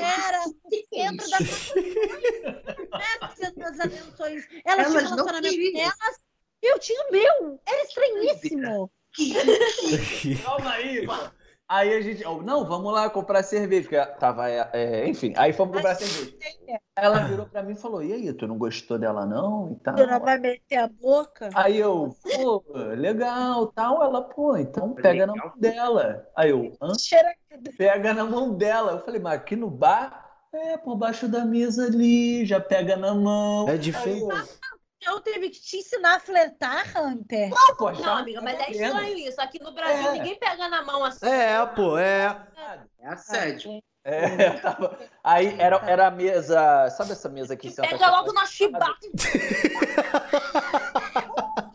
[0.00, 1.38] era o centro da.
[2.94, 3.38] Elas,
[4.64, 5.92] Elas tinham não relacionamento queriam.
[6.66, 7.60] Eu tinha o meu.
[7.66, 8.90] Era estranhíssimo.
[10.44, 11.30] Calma aí, mano.
[11.66, 15.74] Aí a gente, ó, não, vamos lá comprar cerveja, porque tava, é, enfim, aí fomos
[15.74, 16.36] comprar cerveja.
[16.94, 19.72] Ela virou pra mim e falou, e aí, tu não gostou dela não?
[19.72, 19.94] E tal.
[19.96, 21.48] Tu não vai meter a boca?
[21.54, 22.62] Aí eu, pô,
[22.94, 24.02] legal, tal.
[24.02, 25.48] Ela, pô, então pega na Legal.
[25.48, 26.28] mão dela.
[26.36, 26.92] Aí eu, hã?
[27.78, 28.92] Pega na mão dela.
[28.92, 30.22] Eu falei, mas aqui no bar?
[30.52, 33.68] É, por baixo da mesa ali, já pega na mão.
[33.68, 34.28] É difícil.
[35.06, 37.50] Eu teve que te ensinar a flertar, Hunter.
[37.52, 39.40] Ah, pô, Não, amiga, mas é estranho isso.
[39.40, 40.12] Aqui no Brasil É.
[40.12, 41.26] ninguém pega na mão assim.
[41.26, 42.46] É, pô, é.
[43.00, 43.82] É assédio.
[44.06, 48.32] É, eu tava- Aí era, era a mesa, sabe essa mesa que senta Pega logo
[48.32, 48.94] na chibata.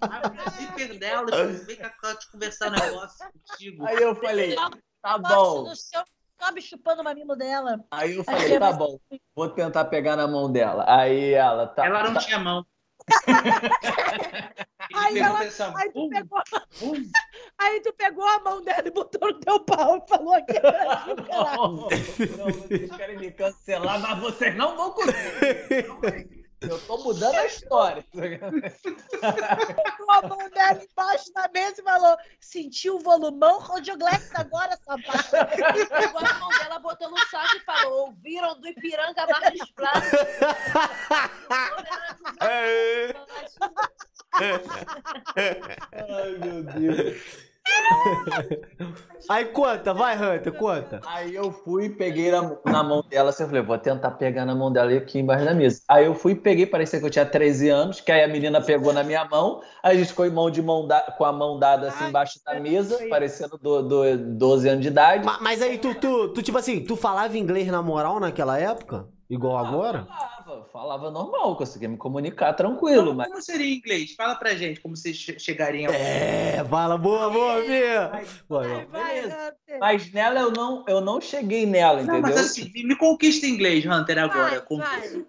[0.02, 3.86] A zíper dela e falou, vem cá, te conversar negócio contigo.
[3.86, 4.56] Aí eu falei,
[5.02, 5.72] tá bom.
[6.42, 7.84] Sobe chupando o mamilo dela.
[7.92, 8.98] Aí eu falei, tá bom,
[9.36, 10.86] vou tentar pegar na mão dela.
[10.88, 11.86] Aí ela, tá.
[11.86, 12.66] Ela não tá- tinha mão.
[14.96, 16.42] Aí ela- Aí tu, bum, pegou,
[16.80, 16.94] bum.
[17.58, 20.54] aí tu pegou a mão dela e botou no teu pau e falou aqui.
[21.30, 21.76] Não,
[22.38, 26.39] não, vocês querem me cancelar, mas vocês não vão conseguir.
[26.62, 28.06] Eu tô mudando a história.
[28.12, 33.60] Botou a mão dela embaixo da mesa e falou: sentiu o volumão?
[33.60, 35.30] Rodioglex agora, sapato.
[35.90, 40.10] Pegou a mão dela, botou no saco e falou: ouviram do Ipiranga dos Pratos.
[42.42, 43.14] É.
[45.92, 47.49] Ai, meu Deus.
[49.28, 51.02] Aí conta, vai, Hunter, conta.
[51.06, 54.56] Aí eu fui peguei na, na mão dela, assim, eu falei, vou tentar pegar na
[54.56, 55.82] mão dela aqui embaixo da mesa.
[55.88, 58.62] Aí eu fui e peguei, parecia que eu tinha 13 anos, que aí a menina
[58.62, 61.32] pegou na minha mão, aí a gente ficou em mão de mão da- com a
[61.32, 65.26] mão dada assim embaixo da mesa, parecendo do, do 12 anos de idade.
[65.26, 69.08] Ma- Mas aí tu, tu, tu, tipo assim, tu falava inglês na moral naquela época?
[69.30, 70.08] Igual agora?
[70.50, 74.16] Falava, falava normal, conseguia me comunicar tranquilo, mas Como seria em inglês?
[74.16, 75.94] Fala pra gente como vocês che- chegariam.
[75.94, 78.08] É, fala, boa, boa, Fia.
[78.48, 79.80] Vai, vai, Hunter.
[79.80, 82.22] Mas nela eu não, eu não cheguei nela, Não, entendeu?
[82.22, 84.66] mas assim, me conquista em inglês, Hunter, agora.
[84.68, 85.26] Vai, vai.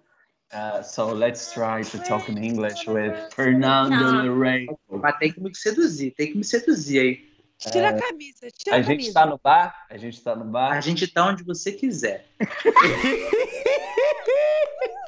[0.53, 4.65] Uh, so let's try to talk in English with Fernando Rey.
[4.89, 7.30] Mas tem que me seduzir, tem que me seduzir aí.
[7.69, 9.13] Tira a camisa, tira A a gente camisa.
[9.13, 9.85] tá no bar?
[9.89, 10.81] A gente tá no A bar?
[10.81, 12.25] gente tá onde você quiser.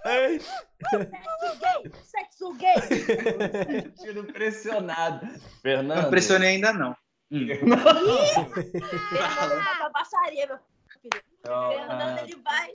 [0.04, 2.76] Sexo gay, sexo gay.
[3.96, 5.26] Sentindo pressionado.
[5.26, 6.10] Não Fernando.
[6.10, 6.96] pressionei ainda, não.
[7.32, 7.48] Hum.
[7.48, 7.78] Fernando
[9.78, 11.24] pra baixaria, meu filho.
[11.46, 12.72] So, Fernando, uh, ele vai.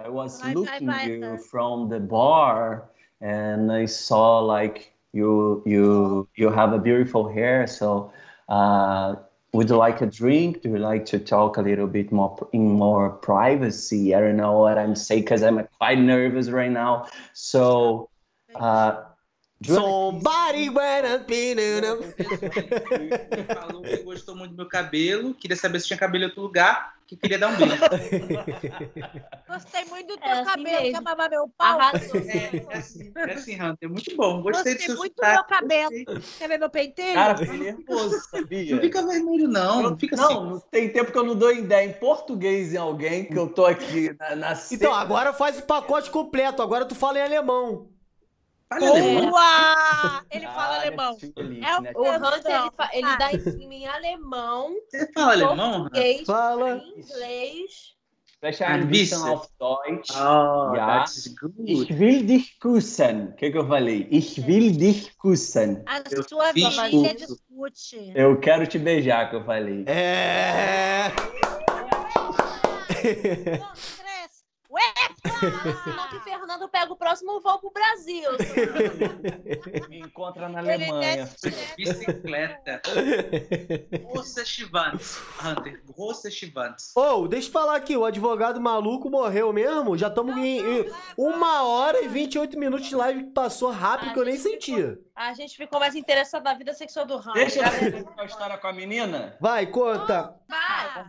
[0.00, 1.38] I was Vai, vai, looking vai, you vai.
[1.38, 2.88] from the bar
[3.20, 8.12] and I saw like you you you have a beautiful hair so
[8.48, 9.16] uh
[9.54, 10.60] would you like a drink?
[10.62, 14.14] Do you like to talk a little bit more in more privacy?
[14.14, 17.08] I don't know what i'm saying because i'm quite nervous right now.
[17.32, 18.10] So
[18.54, 19.04] uh
[19.66, 25.88] Somebody when I'm feeling Ele falou que gostou muito do meu cabelo, queria saber se
[25.88, 27.74] tinha cabelo em outro lugar, que queria dar um beijo.
[29.48, 30.64] Gostei muito do teu É assim cabelo.
[30.82, 30.92] mesmo.
[30.92, 31.80] Quer mamar meu pau?
[31.80, 32.20] Arrasou.
[32.20, 33.90] É, é assim, é assim, Hunter.
[33.90, 34.42] Muito bom.
[34.42, 35.34] Gostei do Gostei seu muito do sotaque.
[35.34, 35.90] meu cabelo.
[35.90, 36.38] gostei.
[36.38, 37.14] Quer ver meu pentelho?
[37.14, 38.74] Cara, fiquei nervoso, sabia?
[38.74, 39.82] Não fica vermelho, não.
[39.82, 40.50] Não fica não, assim.
[40.50, 43.64] não tem tempo que eu não dou ideia em português em alguém que eu tô
[43.66, 46.62] aqui na, na Então, agora faz o pacote completo.
[46.62, 47.88] Agora tu fala em alemão.
[48.68, 49.30] Fala alemão.
[49.30, 50.24] Boa!
[50.30, 51.12] Ele Ah, fala alemão.
[51.20, 51.92] natürlich, É o- né?
[51.94, 53.16] O Hunter, ele, fa- ele Ah.
[53.16, 55.80] dá em cima em alemão, Você fala alemão?
[55.82, 56.82] Português, Fala.
[56.96, 57.96] inglês.
[58.38, 60.10] Spreche Ein ein bisschen auf Deutsch.
[60.14, 61.00] Oh, Ja.
[61.00, 61.52] that's good.
[61.66, 63.30] Ich will dich küssen.
[63.30, 64.06] O que, que eu falei?
[64.12, 65.82] Ich will dich küssen.
[65.86, 67.14] A Eu sua tudo.
[67.16, 68.12] discute.
[68.14, 69.82] Eu quero te beijar, que eu falei.
[69.88, 71.10] É.
[72.88, 73.62] Cresce.
[74.78, 78.30] Ué, que Fernando pega o próximo voo pro Brasil.
[79.88, 81.28] Me encontra na Alemanha.
[81.76, 82.80] Bicicleta.
[84.04, 85.18] Russa Chivantes.
[85.44, 86.92] Hunter, Russa Chivantes.
[86.96, 89.98] Ô, oh, deixa eu falar aqui, o advogado maluco morreu mesmo?
[89.98, 94.18] Já estamos em, em uma hora e 28 minutos de live que passou rápido que
[94.18, 94.98] eu nem sentia.
[95.14, 97.32] A gente ficou mais interessado na vida sexual do Hunter.
[97.34, 99.36] Deixa eu ver a história com a menina.
[99.40, 100.36] Vai, conta.
[100.48, 101.08] Vai.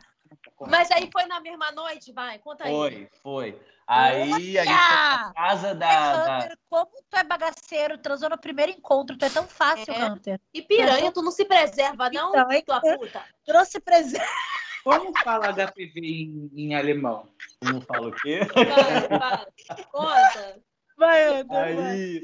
[0.68, 2.72] Mas aí foi na mesma noite, vai, conta aí.
[2.72, 3.62] Foi, foi.
[3.88, 8.72] Aí a gente foi pra casa da, Hunter, como tu é bagaceiro, transou no primeiro
[8.72, 10.06] encontro, tu é tão fácil, É.
[10.06, 10.40] Hunter.
[10.54, 13.24] E piranha, tu não se preserva, não, Então, tua então- puta?
[13.46, 14.24] Trouxe presente.
[14.84, 17.28] Como fala HPV em, em alemão?
[17.60, 18.40] Como fala o quê?
[18.54, 19.46] Vai, vai.
[19.92, 20.60] Conta.
[20.98, 22.22] Vai, Hunter, vai.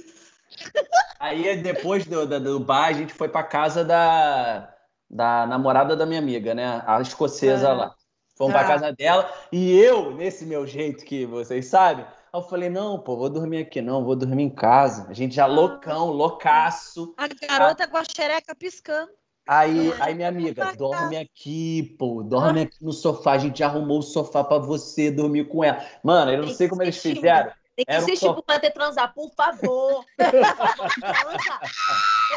[1.20, 4.74] Aí, aí depois do, do, do bar, a gente foi pra casa da,
[5.10, 6.82] da namorada da minha amiga, né?
[6.86, 7.74] A escocesa Ah.
[7.74, 7.95] lá.
[8.36, 8.68] Fomos pra Ah.
[8.68, 13.30] casa dela e eu, nesse meu jeito que vocês sabem, eu falei, não, pô, vou
[13.30, 15.07] dormir aqui não, vou dormir em casa.
[15.10, 17.14] A gente já loucão, loucaço.
[17.18, 19.10] A garota com a xereca piscando.
[19.48, 23.34] Aí, aí minha amiga, dorme aqui, pô, dorme aqui no sofá.
[23.34, 25.86] A gente arrumou o sofá pra você dormir com ela.
[26.03, 27.52] Mano, eu não sei como eles fizeram.
[27.76, 28.41] Tem que Era um insistir sofá.
[28.41, 30.06] pro Hunter transar, por favor.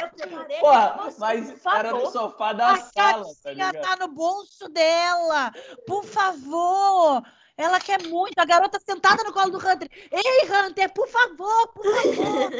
[0.00, 3.80] Eu preparei Porra, você, mas por era no sofá da A sala, tá calcinha ligado?
[3.82, 5.52] tá no bolso dela.
[5.86, 7.22] Por favor.
[7.56, 8.38] Ela quer muito.
[8.38, 9.88] A garota sentada no colo do Hunter.
[10.10, 12.50] Ei, Hunter, por favor, por favor.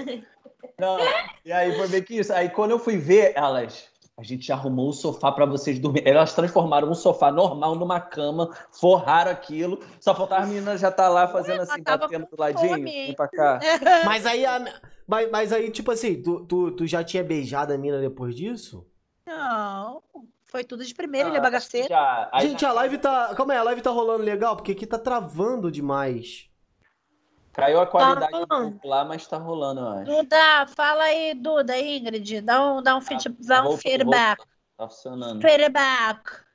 [0.78, 0.98] Não,
[1.44, 2.32] e aí foi bem que isso.
[2.32, 3.88] Aí quando eu fui ver, elas.
[4.18, 6.12] A gente já arrumou o sofá pra vocês dormirem.
[6.12, 9.78] Elas transformaram um sofá normal numa cama, forraram aquilo.
[10.00, 12.82] Só faltava a menina já tá lá fazendo assim, batendo do ladinho.
[12.82, 13.60] Vem pra cá.
[14.04, 14.64] Mas aí, a-
[15.06, 18.84] mas, mas aí, tipo assim, tu, tu, tu já tinha beijado a mina depois disso?
[19.26, 20.02] Não.
[20.44, 21.88] Foi tudo de primeira, Ah, ele é bagaceiro.
[21.88, 23.32] Já, aí Gente, a live tá.
[23.36, 26.47] Calma aí, a live tá rolando legal, porque aqui tá travando demais.
[27.58, 28.70] Caiu a qualidade um rolando.
[28.70, 30.04] pouco lá, mas tá rolando, eu acho.
[30.04, 32.40] Duda, fala aí, Duda, Ingrid.
[32.40, 34.44] Dá um, dá um, feed, dá um feedback.
[34.76, 35.42] Tá funcionando.
[35.42, 36.48] Feedback.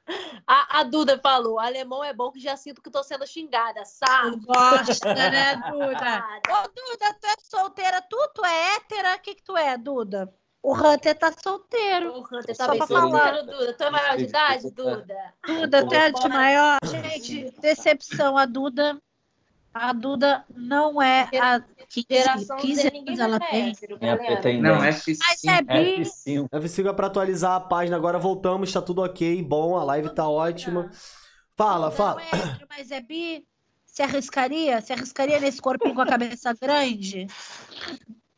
[0.47, 4.38] A, a Duda falou: alemão é bom que já sinto que tô sendo xingada, sabe?
[4.45, 6.23] Gosta, né, Duda?
[6.49, 8.01] Ô, Duda, tu é solteira?
[8.01, 9.15] Tu, tu é hétera?
[9.15, 10.34] O que que tu é, Duda?
[10.61, 12.13] O Hunter tá solteiro.
[12.13, 13.41] O Hunter Só tá bem pra solteiro, falar.
[13.41, 13.73] Duda.
[13.73, 15.34] Tu é maior de idade, Duda?
[15.45, 16.77] Duda, tu é de maior.
[16.85, 18.38] Gente, decepção.
[18.38, 18.97] A Duda.
[19.73, 23.73] A Duda não é a 15, Geração 15 Z, ninguém anos ela tem.
[24.41, 25.11] tem Não, dente.
[25.11, 25.17] F5.
[25.27, 26.01] Mas é bi.
[26.01, 26.47] F5.
[26.51, 30.89] F5 pra atualizar a página, agora voltamos, tá tudo ok, bom, a live tá ótima.
[31.55, 32.21] Fala, fala.
[32.21, 33.45] É hétero, mas é bi.
[33.85, 34.81] Se arriscaria?
[34.81, 37.27] Se arriscaria nesse corpinho com a cabeça grande?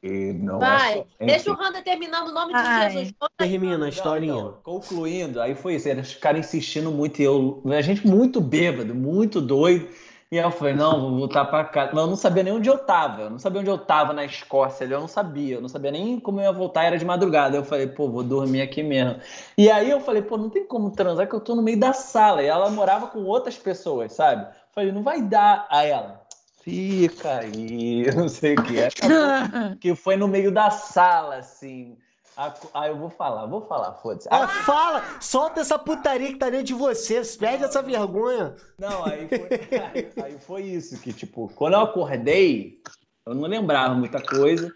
[0.04, 2.92] E não Vai, é- deixa o Hunter terminando o nome de Ai.
[2.92, 3.14] Jesus.
[3.38, 4.34] Termina a historinha.
[4.34, 5.90] então, concluindo, aí foi isso.
[5.90, 7.20] Eles ficaram insistindo muito.
[7.22, 9.88] E eu, a gente muito bêbado, muito doido.
[10.36, 11.92] E eu falei, não, vou voltar pra casa.
[11.94, 13.22] Mas eu não sabia nem onde eu tava.
[13.22, 14.84] Eu não sabia onde eu tava na Escócia.
[14.84, 15.56] ali, Eu não sabia.
[15.56, 16.84] Eu não sabia nem como eu ia voltar.
[16.84, 17.56] Era de madrugada.
[17.56, 19.18] Eu falei, pô, vou dormir aqui mesmo.
[19.58, 21.94] E aí eu falei, pô, não tem como transar, que eu tô no meio da
[21.94, 22.44] sala.
[22.44, 24.44] E ela morava com outras pessoas, sabe?
[24.44, 25.68] Eu falei, não vai dar.
[25.72, 26.22] Aí ela,
[26.62, 28.84] fica aí, não sei o que.
[28.84, 31.98] Acabou que foi no meio da sala, assim.
[32.38, 34.28] A- Ah, eu vou falar, vou falar, foda-se.
[34.32, 35.04] Ah, fala!
[35.22, 38.56] Solta essa putaria que tá dentro de você, perde essa vergonha.
[38.78, 39.40] Não, aí foi,
[39.80, 42.80] aí, aí foi isso, que tipo, quando eu acordei,
[43.26, 44.70] eu não lembrava muita coisa.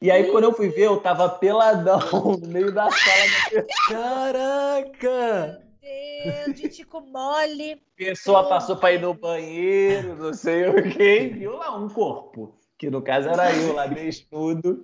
[0.00, 1.98] E aí quando eu fui ver, eu tava peladão
[2.42, 3.66] no meio da sala.
[3.88, 5.62] Caraca!
[5.80, 7.80] Deus, de tico mole.
[7.96, 12.54] Pessoa passou pra ir no banheiro, não sei o quê, e viu lá um corpo.
[12.78, 14.82] Que no caso era eu lá, desnudo.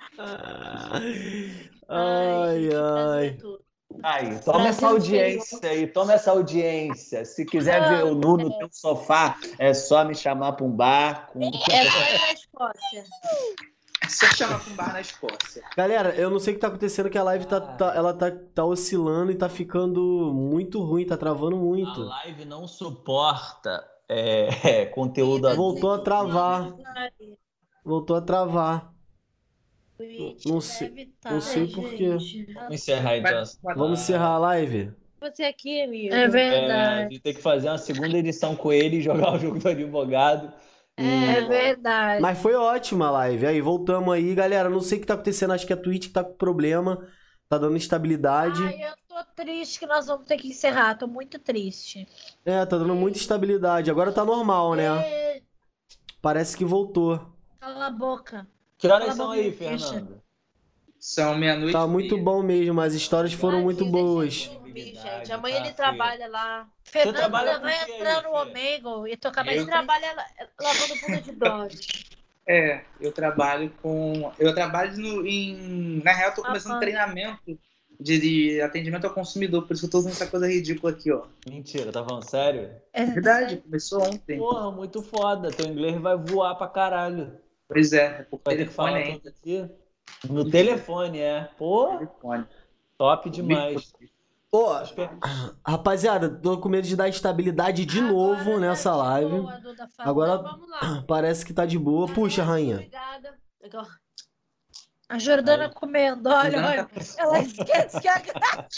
[1.89, 3.37] Ai, ai.
[3.41, 3.65] tudo.
[4.03, 7.25] Aí, toma essa audiência aí, toma essa audiência.
[7.25, 11.27] Se quiser ver o Nu no teu sofá, é só me chamar pra um bar.
[11.33, 11.41] Com...
[11.41, 11.51] É
[11.91, 13.05] só ir pra Escócia.
[14.03, 15.65] É só chamar pra um bar na Escócia.
[15.77, 18.31] Galera, eu não sei o que tá acontecendo, que a live tá, tá- ela tá,
[18.31, 22.01] tá oscilando e tá ficando muito ruim, tá travando A muito.
[22.03, 26.73] live não suporta é, conteúdo Voltou a travar,
[27.85, 28.98] voltou a travar.
[30.47, 32.19] Não sei- Deve tá, não sei por quê.
[32.19, 32.53] gente.
[32.53, 33.43] Vamos encerrar então.
[33.77, 34.93] Vamos encerrar a live?
[35.21, 36.15] Você aqui, amigo.
[36.15, 37.15] É É, a verdade.
[37.15, 40.53] gente tem que fazer uma segunda edição com ele e jogar o jogo do advogado.
[40.97, 42.21] É verdade.
[42.21, 43.47] Mas foi ótima a live.
[43.47, 44.69] Aí, voltamos aí, galera.
[44.69, 47.07] Não sei o que tá acontecendo, acho que a Twitch que tá com problema.
[47.49, 48.63] Tá dando instabilidade.
[48.63, 50.97] Ai, eu tô triste que nós vamos ter que encerrar.
[50.97, 52.07] Tô muito triste.
[52.45, 53.91] É, tá dando muita instabilidade.
[53.91, 54.85] Agora tá normal, né?
[55.01, 55.43] É,
[56.21, 57.21] Parece que voltou.
[57.61, 58.47] Cala a boca.
[58.79, 59.53] Que horas são aí.
[59.53, 60.23] Fernando?
[60.99, 61.73] São meia-noite.
[61.73, 62.25] Tá muito meia.
[62.25, 64.47] bom mesmo, as histórias foram muito boas.
[64.47, 65.33] dormir, gente.
[65.33, 66.69] Amanhã ele trabalha lá.
[66.85, 68.35] trabalha Fernanda com vai entrar no?
[68.35, 70.27] Omega e tocar Eu mais trabalha la-
[70.61, 71.77] lavando bunda de dog.
[72.51, 74.33] É, eu trabalho com.
[74.39, 76.01] Eu trabalho no, em.
[76.03, 76.81] Na real, eu tô começando Aham.
[76.81, 77.59] treinamento
[78.01, 81.13] de, de atendimento ao consumidor, por isso que eu tô usando essa coisa ridícula aqui,
[81.13, 81.27] ó.
[81.47, 82.71] Mentira, tá falando sério?
[82.95, 84.39] É Verdade, começou ontem.
[84.39, 85.51] Porra, muito foda.
[85.51, 87.39] Teu inglês vai voar pra caralho.
[87.69, 89.19] Pois é, é por Vai telefone falar ainda.
[89.19, 89.71] tudo aqui.
[90.29, 91.51] No telefone, é.
[91.59, 92.47] Pô, Telefone.
[92.97, 93.93] top demais.
[94.51, 94.69] Ô,
[95.67, 99.43] rapaziada, tô com medo de dar estabilidade de novo nessa live.
[99.99, 101.05] Agora- Vamos lá.
[101.07, 102.09] Parece que tá de boa.
[102.09, 102.77] Puxa, rainha.
[102.77, 103.35] Obrigada.
[103.63, 103.87] Legal.
[105.11, 106.85] A Jordana comendo, olha, olha.
[106.85, 108.23] tá- Ela esquece que a...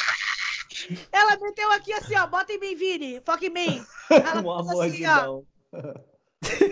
[1.13, 3.85] Ela meteu aqui assim, ó, bota em mim, Vini, foca em mim.
[4.11, 5.43] Ela Um amor assim, de ó,
[6.43, 6.65] se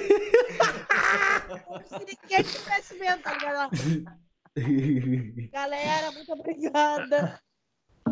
[1.98, 3.70] ninguém tivesse tá ligado?
[5.52, 7.38] Galera, muito obrigada.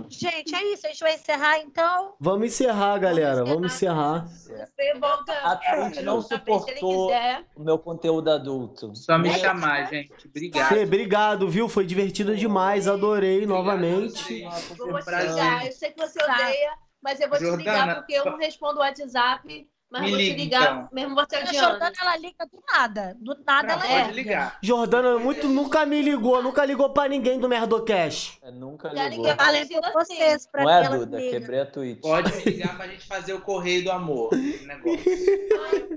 [0.09, 2.15] Gente, é isso, a gente vai encerrar então.
[2.21, 3.43] Vamos encerrar, galera.
[3.45, 4.27] Vamos encerrar.
[4.27, 5.33] Você volta.
[5.33, 7.47] A Twitch não se ele suportou quiser.
[7.57, 8.95] o meu conteúdo adulto.
[8.95, 10.13] Só me chamar, gente.
[10.29, 10.69] Obrigado.
[10.69, 11.67] Fê, obrigado, viu?
[11.69, 12.87] Foi divertido demais.
[12.87, 14.43] Adorei novamente.
[14.43, 14.51] Eu
[14.87, 15.67] vou te ligar.
[15.67, 16.35] Eu sei que você Tá.
[16.35, 19.67] odeia, mas eu vou te Jordana, ligar porque eu não respondo o WhatsApp.
[19.89, 20.89] Mas Me vou te liga, ligar, então.
[20.93, 21.59] mesmo você A adiando.
[21.69, 23.17] Jordana, ela liga do nada.
[23.21, 24.13] Do nada Não, ela pode é.
[24.13, 24.59] ligar.
[24.61, 28.39] Jordana muito nunca me ligou, nunca ligou pra ninguém do Merdocast.
[28.43, 29.25] É, nunca Já ligou.
[29.25, 30.17] liguei pra Falei Priscila por sim.
[30.17, 31.19] vocês, pra Não é, ela Duda?
[31.21, 31.31] liga.
[31.39, 32.01] Quebrei a Twitch.
[32.01, 34.31] Pode me ligar pra gente fazer o correio do amor.
[34.67, 35.05] negócio.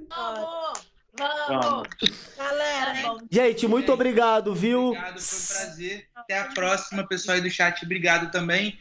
[0.09, 0.79] Vamos,
[1.17, 1.59] vamos.
[1.65, 1.87] Vamos.
[2.37, 3.17] Galera, Tá.
[3.31, 4.89] Gente, muito obrigado, viu?
[4.89, 6.05] Obrigado, foi um prazer.
[6.15, 7.83] Até a próxima, pessoal aí do chat.
[7.83, 8.77] Obrigado também.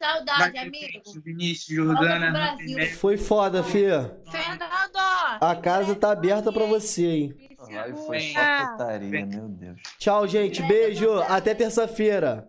[0.00, 1.20] Saudade, ter amigo.
[1.24, 2.56] Vinícius, Jordana,
[2.98, 3.88] Foi foda, Fê.
[4.30, 4.62] Fernando,
[5.40, 7.34] A casa tá aberta pra você, hein?
[8.06, 9.80] Foi só putaria, meu Deus.
[9.98, 10.62] Tchau, gente.
[10.62, 11.20] Beijo.
[11.22, 12.48] Até terça-feira.